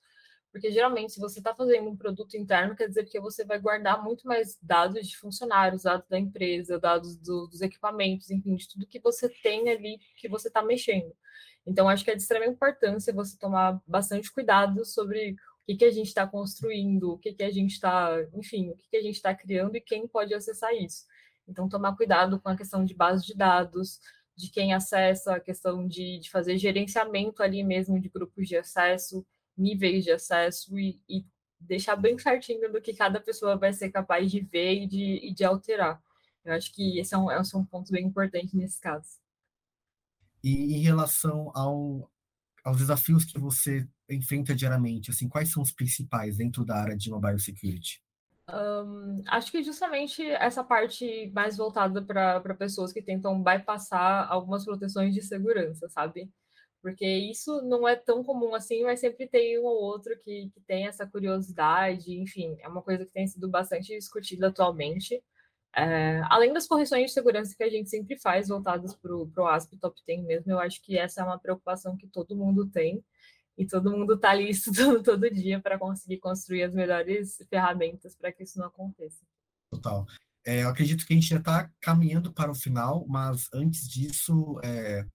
Porque 0.51 0.71
geralmente, 0.71 1.13
se 1.13 1.19
você 1.19 1.39
está 1.39 1.53
fazendo 1.53 1.89
um 1.89 1.95
produto 1.95 2.35
interno, 2.35 2.75
quer 2.75 2.87
dizer 2.87 3.05
que 3.05 3.19
você 3.19 3.45
vai 3.45 3.59
guardar 3.59 4.03
muito 4.03 4.27
mais 4.27 4.57
dados 4.61 5.07
de 5.07 5.15
funcionários, 5.15 5.83
dados 5.83 6.07
da 6.09 6.17
empresa, 6.17 6.79
dados 6.79 7.15
do, 7.17 7.47
dos 7.47 7.61
equipamentos, 7.61 8.31
enfim, 8.31 8.55
de 8.55 8.67
tudo 8.67 8.87
que 8.87 8.99
você 8.99 9.29
tem 9.29 9.69
ali 9.69 9.99
que 10.15 10.27
você 10.27 10.47
está 10.47 10.63
mexendo. 10.63 11.13
Então, 11.65 11.87
acho 11.87 12.03
que 12.03 12.09
é 12.09 12.15
de 12.15 12.21
extrema 12.21 12.47
importância 12.47 13.13
você 13.13 13.37
tomar 13.37 13.79
bastante 13.85 14.31
cuidado 14.33 14.83
sobre 14.85 15.33
o 15.33 15.35
que, 15.67 15.75
que 15.75 15.85
a 15.85 15.91
gente 15.91 16.07
está 16.07 16.25
construindo, 16.25 17.11
o 17.11 17.17
que, 17.19 17.31
que 17.33 17.43
a 17.43 17.51
gente 17.51 17.73
está, 17.73 18.15
enfim, 18.33 18.71
o 18.71 18.75
que, 18.75 18.89
que 18.89 18.97
a 18.97 19.01
gente 19.03 19.15
está 19.15 19.35
criando 19.35 19.75
e 19.75 19.81
quem 19.81 20.07
pode 20.07 20.33
acessar 20.33 20.73
isso. 20.73 21.05
Então, 21.47 21.69
tomar 21.69 21.95
cuidado 21.95 22.39
com 22.39 22.49
a 22.49 22.57
questão 22.57 22.83
de 22.83 22.95
base 22.95 23.23
de 23.23 23.35
dados, 23.35 23.99
de 24.35 24.49
quem 24.49 24.73
acessa, 24.73 25.35
a 25.35 25.39
questão 25.39 25.87
de, 25.87 26.19
de 26.19 26.29
fazer 26.31 26.57
gerenciamento 26.57 27.43
ali 27.43 27.63
mesmo 27.63 27.99
de 27.99 28.09
grupos 28.09 28.47
de 28.47 28.57
acesso 28.57 29.23
níveis 29.59 30.03
de 30.03 30.11
acesso 30.11 30.77
e, 30.79 31.01
e, 31.07 31.25
deixar 31.59 31.97
bem 31.97 32.17
certinho 32.17 32.71
do 32.71 32.81
que 32.81 32.93
cada 32.93 33.19
pessoa 33.19 33.57
vai 33.57 33.73
ser 33.73 33.91
capaz 33.91 34.31
de 34.31 34.39
ver 34.39 34.83
e 34.83 34.87
de, 34.87 35.19
e 35.23 35.33
de 35.33 35.43
alterar. 35.43 36.01
Eu 36.45 36.53
acho 36.53 36.73
que 36.73 36.97
esse 36.97 37.13
é 37.13 37.17
um, 37.17 37.29
esse 37.29 37.53
é 37.53 37.59
um 37.59 37.65
ponto 37.65 37.91
bem 37.91 38.05
importante 38.05 38.55
nesse 38.55 38.79
caso. 38.79 39.19
E 40.41 40.77
em 40.77 40.81
relação 40.81 41.51
ao, 41.53 42.09
aos 42.63 42.77
desafios 42.77 43.25
que 43.25 43.37
você 43.37 43.85
enfrenta 44.09 44.55
diariamente, 44.55 45.11
assim, 45.11 45.27
quais 45.27 45.51
são 45.51 45.61
os 45.61 45.71
principais 45.71 46.37
dentro 46.37 46.63
da 46.63 46.77
área 46.77 46.97
de 46.97 47.09
mobile 47.09 47.39
security? 47.39 48.01
Um, 48.51 49.21
acho 49.27 49.51
que 49.51 49.61
justamente 49.61 50.23
essa 50.23 50.63
parte 50.63 51.29
mais 51.35 51.57
voltada 51.57 52.01
para 52.01 52.55
pessoas 52.55 52.91
que 52.91 53.01
tentam 53.01 53.43
bypassar 53.43 54.31
algumas 54.31 54.65
proteções 54.65 55.13
de 55.13 55.21
segurança, 55.21 55.87
sabe? 55.89 56.31
Porque 56.81 57.05
isso 57.05 57.61
não 57.63 57.87
é 57.87 57.95
tão 57.95 58.23
comum 58.23 58.55
assim, 58.55 58.83
mas 58.83 58.99
sempre 58.99 59.27
tem 59.27 59.59
um 59.59 59.65
ou 59.65 59.81
outro 59.81 60.17
que, 60.23 60.49
que 60.49 60.61
tem 60.61 60.87
essa 60.87 61.05
curiosidade, 61.05 62.13
enfim, 62.13 62.57
é 62.61 62.67
uma 62.67 62.81
coisa 62.81 63.05
que 63.05 63.11
tem 63.11 63.27
sido 63.27 63.49
bastante 63.49 63.95
discutida 63.95 64.47
atualmente. 64.47 65.21
É, 65.75 66.21
além 66.29 66.51
das 66.51 66.67
correções 66.67 67.07
de 67.07 67.11
segurança 67.11 67.55
que 67.55 67.63
a 67.63 67.69
gente 67.69 67.89
sempre 67.89 68.17
faz 68.17 68.47
voltadas 68.47 68.95
para 68.95 69.13
o 69.13 69.47
ASP 69.47 69.77
Top 69.77 70.01
10 70.05 70.23
mesmo, 70.23 70.51
eu 70.51 70.59
acho 70.59 70.81
que 70.81 70.97
essa 70.97 71.21
é 71.21 71.23
uma 71.23 71.37
preocupação 71.37 71.95
que 71.95 72.07
todo 72.07 72.35
mundo 72.35 72.65
tem 72.67 73.03
e 73.57 73.67
todo 73.67 73.91
mundo 73.91 74.15
está 74.15 74.31
ali 74.31 74.49
estudando 74.49 75.03
todo 75.03 75.29
dia 75.29 75.59
para 75.59 75.77
conseguir 75.77 76.17
construir 76.17 76.63
as 76.63 76.73
melhores 76.73 77.37
ferramentas 77.49 78.15
para 78.15 78.31
que 78.31 78.43
isso 78.43 78.57
não 78.57 78.67
aconteça. 78.67 79.23
Total. 79.69 80.05
É, 80.45 80.63
eu 80.63 80.69
acredito 80.69 81.05
que 81.05 81.13
a 81.13 81.15
gente 81.15 81.27
já 81.27 81.37
está 81.37 81.69
caminhando 81.81 82.33
para 82.33 82.49
o 82.49 82.55
final, 82.55 83.05
mas 83.07 83.49
antes 83.53 83.87
disso, 83.87 84.59
é, 84.63 85.05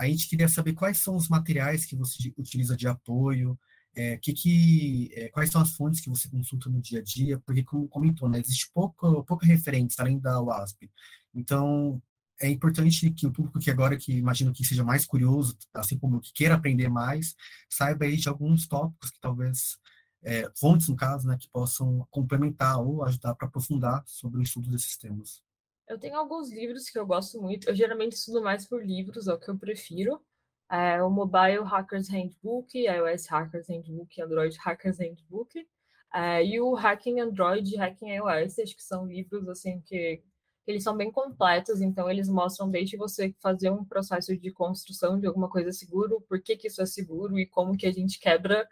a 0.00 0.06
gente 0.06 0.28
queria 0.28 0.48
saber 0.48 0.72
quais 0.72 0.98
são 0.98 1.14
os 1.14 1.28
materiais 1.28 1.84
que 1.84 1.94
você 1.94 2.32
utiliza 2.38 2.76
de 2.76 2.88
apoio, 2.88 3.58
é, 3.94 4.16
que, 4.16 4.32
que, 4.32 5.10
é, 5.14 5.28
quais 5.28 5.50
são 5.50 5.60
as 5.60 5.72
fontes 5.74 6.00
que 6.00 6.08
você 6.08 6.28
consulta 6.28 6.70
no 6.70 6.80
dia 6.80 7.00
a 7.00 7.02
dia, 7.02 7.38
porque, 7.40 7.62
como 7.62 7.88
comentou, 7.88 8.28
né, 8.28 8.38
existe 8.38 8.70
pouca, 8.72 9.22
pouca 9.24 9.46
referência 9.46 10.02
além 10.02 10.18
da 10.18 10.40
WASP. 10.40 10.90
Então, 11.34 12.00
é 12.40 12.48
importante 12.48 13.10
que 13.10 13.26
o 13.26 13.32
público 13.32 13.58
que 13.58 13.70
agora, 13.70 13.96
que 13.96 14.12
imagino 14.12 14.52
que 14.52 14.64
seja 14.64 14.82
mais 14.82 15.04
curioso, 15.04 15.56
assim 15.74 15.98
como 15.98 16.20
que 16.20 16.32
queira 16.32 16.54
aprender 16.54 16.88
mais, 16.88 17.34
saiba 17.68 18.06
aí 18.06 18.16
de 18.16 18.28
alguns 18.28 18.66
tópicos 18.66 19.10
que 19.10 19.20
talvez, 19.20 19.78
é, 20.22 20.50
fontes 20.58 20.88
no 20.88 20.96
caso, 20.96 21.26
né, 21.28 21.36
que 21.38 21.48
possam 21.50 22.06
complementar 22.10 22.80
ou 22.80 23.04
ajudar 23.04 23.34
para 23.34 23.48
aprofundar 23.48 24.02
sobre 24.06 24.40
o 24.40 24.42
estudo 24.42 24.70
desses 24.70 24.96
temas. 24.96 25.42
Eu 25.90 25.98
tenho 25.98 26.16
alguns 26.16 26.52
livros 26.52 26.88
que 26.88 26.96
eu 26.96 27.04
gosto 27.04 27.42
muito. 27.42 27.68
Eu 27.68 27.74
geralmente 27.74 28.12
estudo 28.12 28.40
mais 28.40 28.64
por 28.64 28.80
livros, 28.80 29.26
é 29.26 29.34
o 29.34 29.38
que 29.40 29.48
eu 29.48 29.58
prefiro. 29.58 30.22
É 30.70 31.02
o 31.02 31.10
Mobile 31.10 31.64
Hackers 31.64 32.08
Handbook, 32.08 32.78
iOS 32.78 33.26
Hackers 33.26 33.68
Handbook, 33.68 34.22
Android 34.22 34.56
Hackers 34.56 35.00
Handbook. 35.00 35.66
É, 36.14 36.46
e 36.46 36.60
o 36.60 36.74
Hacking 36.74 37.18
Android 37.18 37.74
e 37.74 37.76
Hacking 37.76 38.10
iOS, 38.10 38.60
acho 38.60 38.76
que 38.76 38.84
são 38.84 39.04
livros 39.04 39.48
assim 39.48 39.80
que, 39.80 40.22
eles 40.64 40.84
são 40.84 40.96
bem 40.96 41.10
completos, 41.10 41.80
então 41.80 42.08
eles 42.08 42.28
mostram 42.28 42.70
desde 42.70 42.96
você 42.96 43.34
fazer 43.40 43.70
um 43.70 43.84
processo 43.84 44.36
de 44.36 44.52
construção 44.52 45.18
de 45.18 45.26
alguma 45.26 45.50
coisa 45.50 45.72
seguro, 45.72 46.20
por 46.28 46.40
que, 46.40 46.56
que 46.56 46.68
isso 46.68 46.80
é 46.80 46.86
seguro 46.86 47.36
e 47.36 47.46
como 47.46 47.76
que 47.76 47.86
a 47.86 47.92
gente 47.92 48.20
quebra 48.20 48.68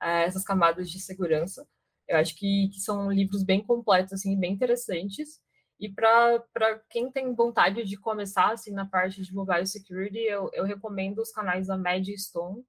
é, 0.00 0.24
essas 0.24 0.44
camadas 0.44 0.88
de 0.88 1.00
segurança. 1.00 1.66
Eu 2.06 2.18
acho 2.18 2.36
que, 2.36 2.68
que 2.72 2.78
são 2.80 3.10
livros 3.10 3.42
bem 3.42 3.60
completos, 3.60 4.12
assim, 4.12 4.38
bem 4.38 4.52
interessantes. 4.52 5.40
E 5.80 5.88
para 5.88 6.78
quem 6.90 7.10
tem 7.10 7.34
vontade 7.34 7.84
de 7.84 7.96
começar 7.96 8.52
assim, 8.52 8.70
na 8.70 8.84
parte 8.84 9.22
de 9.22 9.34
mobile 9.34 9.66
security, 9.66 10.18
eu, 10.18 10.50
eu 10.52 10.64
recomendo 10.64 11.20
os 11.20 11.32
canais 11.32 11.68
da 11.68 11.78
Mad 11.78 12.06
Stone, 12.18 12.62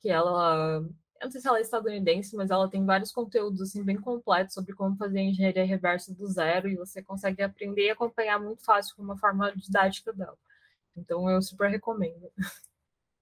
que 0.00 0.08
ela, 0.08 0.76
eu 0.76 1.24
não 1.24 1.30
sei 1.32 1.40
se 1.40 1.48
ela 1.48 1.58
é 1.58 1.62
estadunidense, 1.62 2.36
mas 2.36 2.52
ela 2.52 2.70
tem 2.70 2.84
vários 2.84 3.10
conteúdos 3.10 3.60
assim, 3.60 3.82
bem 3.82 4.00
completos 4.00 4.54
sobre 4.54 4.72
como 4.72 4.96
fazer 4.96 5.20
engenharia 5.20 5.64
reversa 5.64 6.14
do 6.14 6.28
zero, 6.28 6.68
e 6.68 6.76
você 6.76 7.02
consegue 7.02 7.42
aprender 7.42 7.86
e 7.86 7.90
acompanhar 7.90 8.38
muito 8.38 8.64
fácil 8.64 8.94
com 8.94 9.02
uma 9.02 9.18
forma 9.18 9.52
didática 9.56 10.12
dela. 10.12 10.38
Então 10.96 11.28
eu 11.28 11.42
super 11.42 11.68
recomendo. 11.68 12.30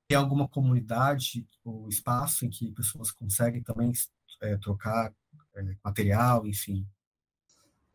Tem 0.08 0.18
alguma 0.18 0.46
comunidade 0.46 1.48
ou 1.64 1.88
espaço 1.88 2.44
em 2.44 2.50
que 2.50 2.70
pessoas 2.72 3.10
conseguem 3.10 3.62
também 3.62 3.92
é, 4.42 4.58
trocar 4.58 5.10
é, 5.54 5.62
material, 5.82 6.46
enfim? 6.46 6.86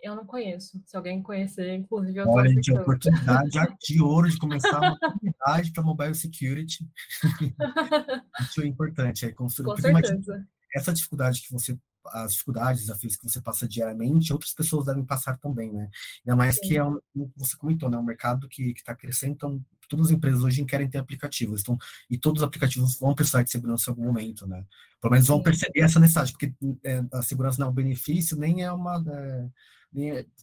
Eu 0.01 0.15
não 0.15 0.25
conheço. 0.25 0.81
Se 0.85 0.95
alguém 0.95 1.21
conhecer, 1.21 1.73
inclusive, 1.73 2.19
eu 2.19 2.27
Olha, 2.27 2.49
gente, 2.49 2.71
oportunidade 2.71 3.49
de 3.81 4.01
ouro 4.01 4.29
de 4.29 4.37
começar 4.37 4.79
uma 4.79 4.97
comunidade 4.99 5.71
para 5.71 5.83
mobile 5.83 6.15
security. 6.15 6.87
Isso 8.41 8.61
é 8.61 8.65
importante. 8.67 9.25
É 9.25 9.31
construir. 9.31 9.75
Com 9.75 9.81
certeza. 9.81 10.47
Essa 10.73 10.93
dificuldade 10.93 11.41
que 11.41 11.51
você 11.51 11.77
as 12.13 12.33
dificuldades, 12.33 12.81
desafios 12.81 13.15
que 13.15 13.23
você 13.23 13.41
passa 13.41 13.67
diariamente, 13.67 14.31
outras 14.31 14.53
pessoas 14.53 14.85
devem 14.85 15.03
passar 15.03 15.37
também, 15.37 15.71
né? 15.71 15.89
Ainda 16.25 16.35
mais 16.35 16.55
Sim. 16.55 16.61
que 16.61 16.77
é 16.77 16.83
um, 16.83 16.99
você 17.35 17.57
comentou, 17.57 17.89
né? 17.89 17.97
Um 17.97 18.03
mercado 18.03 18.47
que 18.47 18.71
está 18.71 18.95
crescendo, 18.95 19.33
então 19.33 19.65
todas 19.89 20.07
as 20.07 20.11
empresas 20.11 20.43
hoje 20.43 20.63
querem 20.65 20.89
ter 20.89 20.97
aplicativos, 20.97 21.61
então, 21.61 21.77
e 22.09 22.17
todos 22.17 22.41
os 22.41 22.47
aplicativos 22.47 22.99
vão 22.99 23.15
precisar 23.15 23.43
de 23.43 23.51
segurança 23.51 23.89
em 23.89 23.91
algum 23.91 24.05
momento, 24.05 24.45
né? 24.45 24.65
Pelo 25.01 25.11
menos 25.11 25.27
vão 25.27 25.41
perceber 25.41 25.81
essa 25.81 25.99
necessidade, 25.99 26.31
porque 26.31 26.53
é, 26.83 27.03
a 27.13 27.21
segurança 27.21 27.59
não 27.59 27.67
é 27.67 27.69
um 27.69 27.73
benefício, 27.73 28.37
nem 28.37 28.63
é 28.63 28.71
uma. 28.71 29.03
É, 29.07 29.47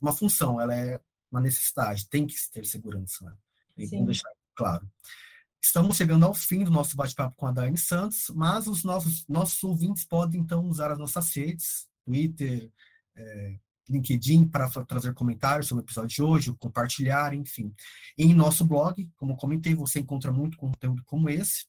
uma 0.01 0.13
função, 0.13 0.61
ela 0.61 0.75
é 0.75 1.01
uma 1.31 1.41
necessidade, 1.41 2.09
tem 2.09 2.27
que 2.27 2.35
ter 2.53 2.65
segurança, 2.65 3.25
né? 3.25 3.33
E 3.77 3.87
vamos 3.87 4.07
deixar 4.07 4.31
claro. 4.55 4.89
Estamos 5.61 5.97
chegando 5.97 6.27
ao 6.27 6.35
fim 6.35 6.63
do 6.63 6.71
nosso 6.71 6.95
bate-papo 6.95 7.37
com 7.37 7.47
a 7.47 7.53
Dani 7.53 7.79
Santos, 7.79 8.31
mas 8.35 8.67
os 8.67 8.85
nossos, 8.85 9.27
nossos 9.27 9.63
ouvintes 9.65 10.05
podem, 10.05 10.41
então, 10.41 10.65
usar 10.69 10.93
as 10.93 10.99
nossas 10.99 11.35
redes, 11.35 11.89
Twitter, 12.05 12.71
é, 13.17 13.59
LinkedIn, 13.89 14.47
para 14.47 14.69
trazer 14.85 15.15
comentários 15.15 15.67
sobre 15.67 15.83
o 15.83 15.87
episódio 15.87 16.15
de 16.15 16.23
hoje, 16.23 16.55
compartilhar, 16.59 17.35
enfim. 17.35 17.75
Em 18.17 18.35
nosso 18.35 18.65
blog, 18.65 19.11
como 19.17 19.37
comentei, 19.37 19.75
você 19.75 20.01
encontra 20.01 20.31
muito 20.31 20.57
conteúdo 20.57 21.03
como 21.05 21.29
esse. 21.29 21.67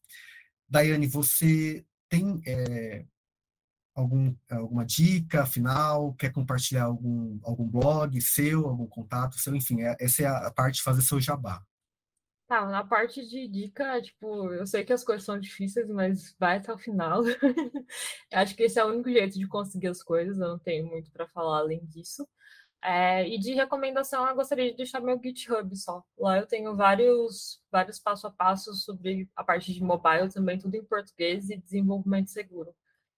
Daiane, 0.67 1.07
você 1.07 1.85
tem 2.09 2.41
é, 2.45 3.05
algum, 3.95 4.35
alguma 4.51 4.85
dica 4.85 5.45
final? 5.45 6.13
Quer 6.15 6.31
compartilhar 6.31 6.83
algum, 6.83 7.39
algum 7.43 7.67
blog 7.67 8.19
seu, 8.21 8.67
algum 8.67 8.85
contato 8.87 9.39
seu? 9.39 9.55
Enfim, 9.55 9.81
é, 9.81 9.95
essa 9.99 10.23
é 10.23 10.27
a 10.27 10.51
parte 10.51 10.75
de 10.75 10.83
fazer 10.83 11.01
seu 11.01 11.19
jabá. 11.19 11.63
Tá, 12.47 12.63
na 12.67 12.83
parte 12.83 13.27
de 13.27 13.47
dica, 13.47 13.99
tipo, 13.99 14.53
eu 14.53 14.67
sei 14.67 14.85
que 14.85 14.93
as 14.93 15.03
coisas 15.03 15.25
são 15.25 15.39
difíceis, 15.39 15.89
mas 15.89 16.35
vai 16.39 16.57
até 16.57 16.71
o 16.71 16.77
final. 16.77 17.23
Acho 18.31 18.55
que 18.55 18.63
esse 18.63 18.79
é 18.79 18.85
o 18.85 18.89
único 18.89 19.09
jeito 19.09 19.39
de 19.39 19.47
conseguir 19.47 19.87
as 19.87 20.03
coisas, 20.03 20.37
eu 20.37 20.49
não 20.49 20.59
tenho 20.59 20.85
muito 20.85 21.09
para 21.11 21.27
falar 21.29 21.59
além 21.59 21.83
disso. 21.87 22.27
É, 22.83 23.27
e 23.27 23.39
de 23.39 23.55
recomendação, 23.55 24.27
eu 24.27 24.35
gostaria 24.35 24.69
de 24.69 24.77
deixar 24.77 25.01
meu 25.01 25.19
GitHub 25.19 25.75
só. 25.75 26.03
Lá 26.19 26.37
eu 26.37 26.45
tenho 26.45 26.75
vários, 26.75 27.59
vários 27.71 27.99
passo 27.99 28.27
a 28.27 28.31
passo 28.31 28.75
sobre 28.75 29.27
a 29.35 29.43
parte 29.43 29.73
de 29.73 29.81
mobile 29.83 30.31
também, 30.31 30.59
tudo 30.59 30.75
em 30.75 30.85
português 30.85 31.49
e 31.49 31.57
desenvolvimento 31.57 32.29
seguro. 32.29 32.75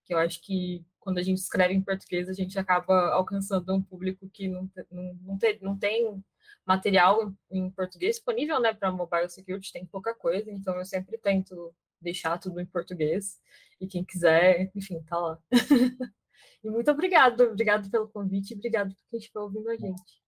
Que 0.08 0.14
eu 0.14 0.18
acho 0.18 0.42
que 0.42 0.86
quando 1.00 1.18
a 1.18 1.22
gente 1.22 1.38
escreve 1.38 1.74
em 1.74 1.82
português, 1.82 2.30
a 2.30 2.34
gente 2.34 2.58
acaba 2.58 3.12
alcançando 3.14 3.74
um 3.76 3.82
público 3.82 4.30
que 4.30 4.48
não, 4.48 4.70
não, 4.90 5.14
não, 5.22 5.38
tem, 5.38 5.60
não 5.62 5.78
tem 5.78 6.24
material 6.66 7.34
em 7.52 7.70
português 7.70 8.16
disponível 8.16 8.60
né, 8.60 8.74
para 8.74 8.92
mobile 8.92 9.30
security, 9.30 9.72
tem 9.72 9.86
pouca 9.86 10.14
coisa, 10.14 10.52
então 10.52 10.76
eu 10.76 10.86
sempre 10.86 11.18
tento 11.18 11.74
deixar 12.02 12.38
tudo 12.38 12.60
em 12.60 12.66
português. 12.66 13.40
E 13.80 13.88
quem 13.88 14.04
quiser, 14.04 14.72
enfim, 14.76 15.02
tá 15.04 15.18
lá. 15.18 15.40
E 16.64 16.70
muito 16.70 16.90
obrigado, 16.90 17.42
obrigado 17.42 17.90
pelo 17.90 18.08
convite, 18.10 18.56
obrigado 18.56 18.90
por 18.90 19.10
quem 19.12 19.20
estiver 19.20 19.40
ouvindo 19.40 19.70
a 19.70 19.76
gente. 19.76 20.22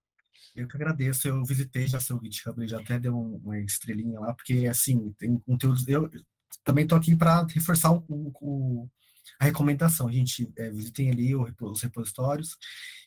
Eu 0.56 0.68
que 0.68 0.76
agradeço, 0.76 1.28
eu 1.28 1.44
visitei 1.44 1.88
já 1.88 2.00
seu 2.00 2.20
GitHub, 2.22 2.68
já 2.68 2.80
até 2.80 3.00
deu 3.00 3.20
uma 3.20 3.60
estrelinha 3.60 4.20
lá, 4.20 4.34
porque 4.34 4.68
assim, 4.68 5.12
tem 5.18 5.38
conteúdos. 5.40 5.88
Eu 5.88 6.10
também 6.64 6.84
estou 6.84 6.98
aqui 6.98 7.16
para 7.16 7.46
reforçar 7.48 7.92
o, 7.92 8.04
o, 8.08 8.88
a 9.40 9.46
recomendação. 9.46 10.08
A 10.08 10.12
gente 10.12 10.52
é, 10.58 10.70
visitem 10.70 11.12
ali 11.12 11.36
os 11.36 11.82
repositórios. 11.82 12.58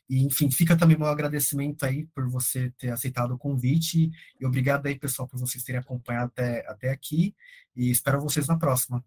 E, 0.08 0.22
enfim, 0.24 0.50
fica 0.50 0.76
também 0.76 0.96
meu 0.96 1.06
agradecimento 1.06 1.84
aí 1.84 2.06
por 2.14 2.28
você 2.28 2.70
ter 2.78 2.90
aceitado 2.90 3.32
o 3.32 3.38
convite. 3.38 4.10
E 4.38 4.46
obrigado 4.46 4.86
aí, 4.86 4.98
pessoal, 4.98 5.26
por 5.28 5.38
vocês 5.40 5.64
terem 5.64 5.80
acompanhado 5.80 6.26
até, 6.26 6.66
até 6.68 6.90
aqui. 6.90 7.34
E 7.74 7.90
espero 7.90 8.20
vocês 8.20 8.46
na 8.46 8.58
próxima. 8.58 9.04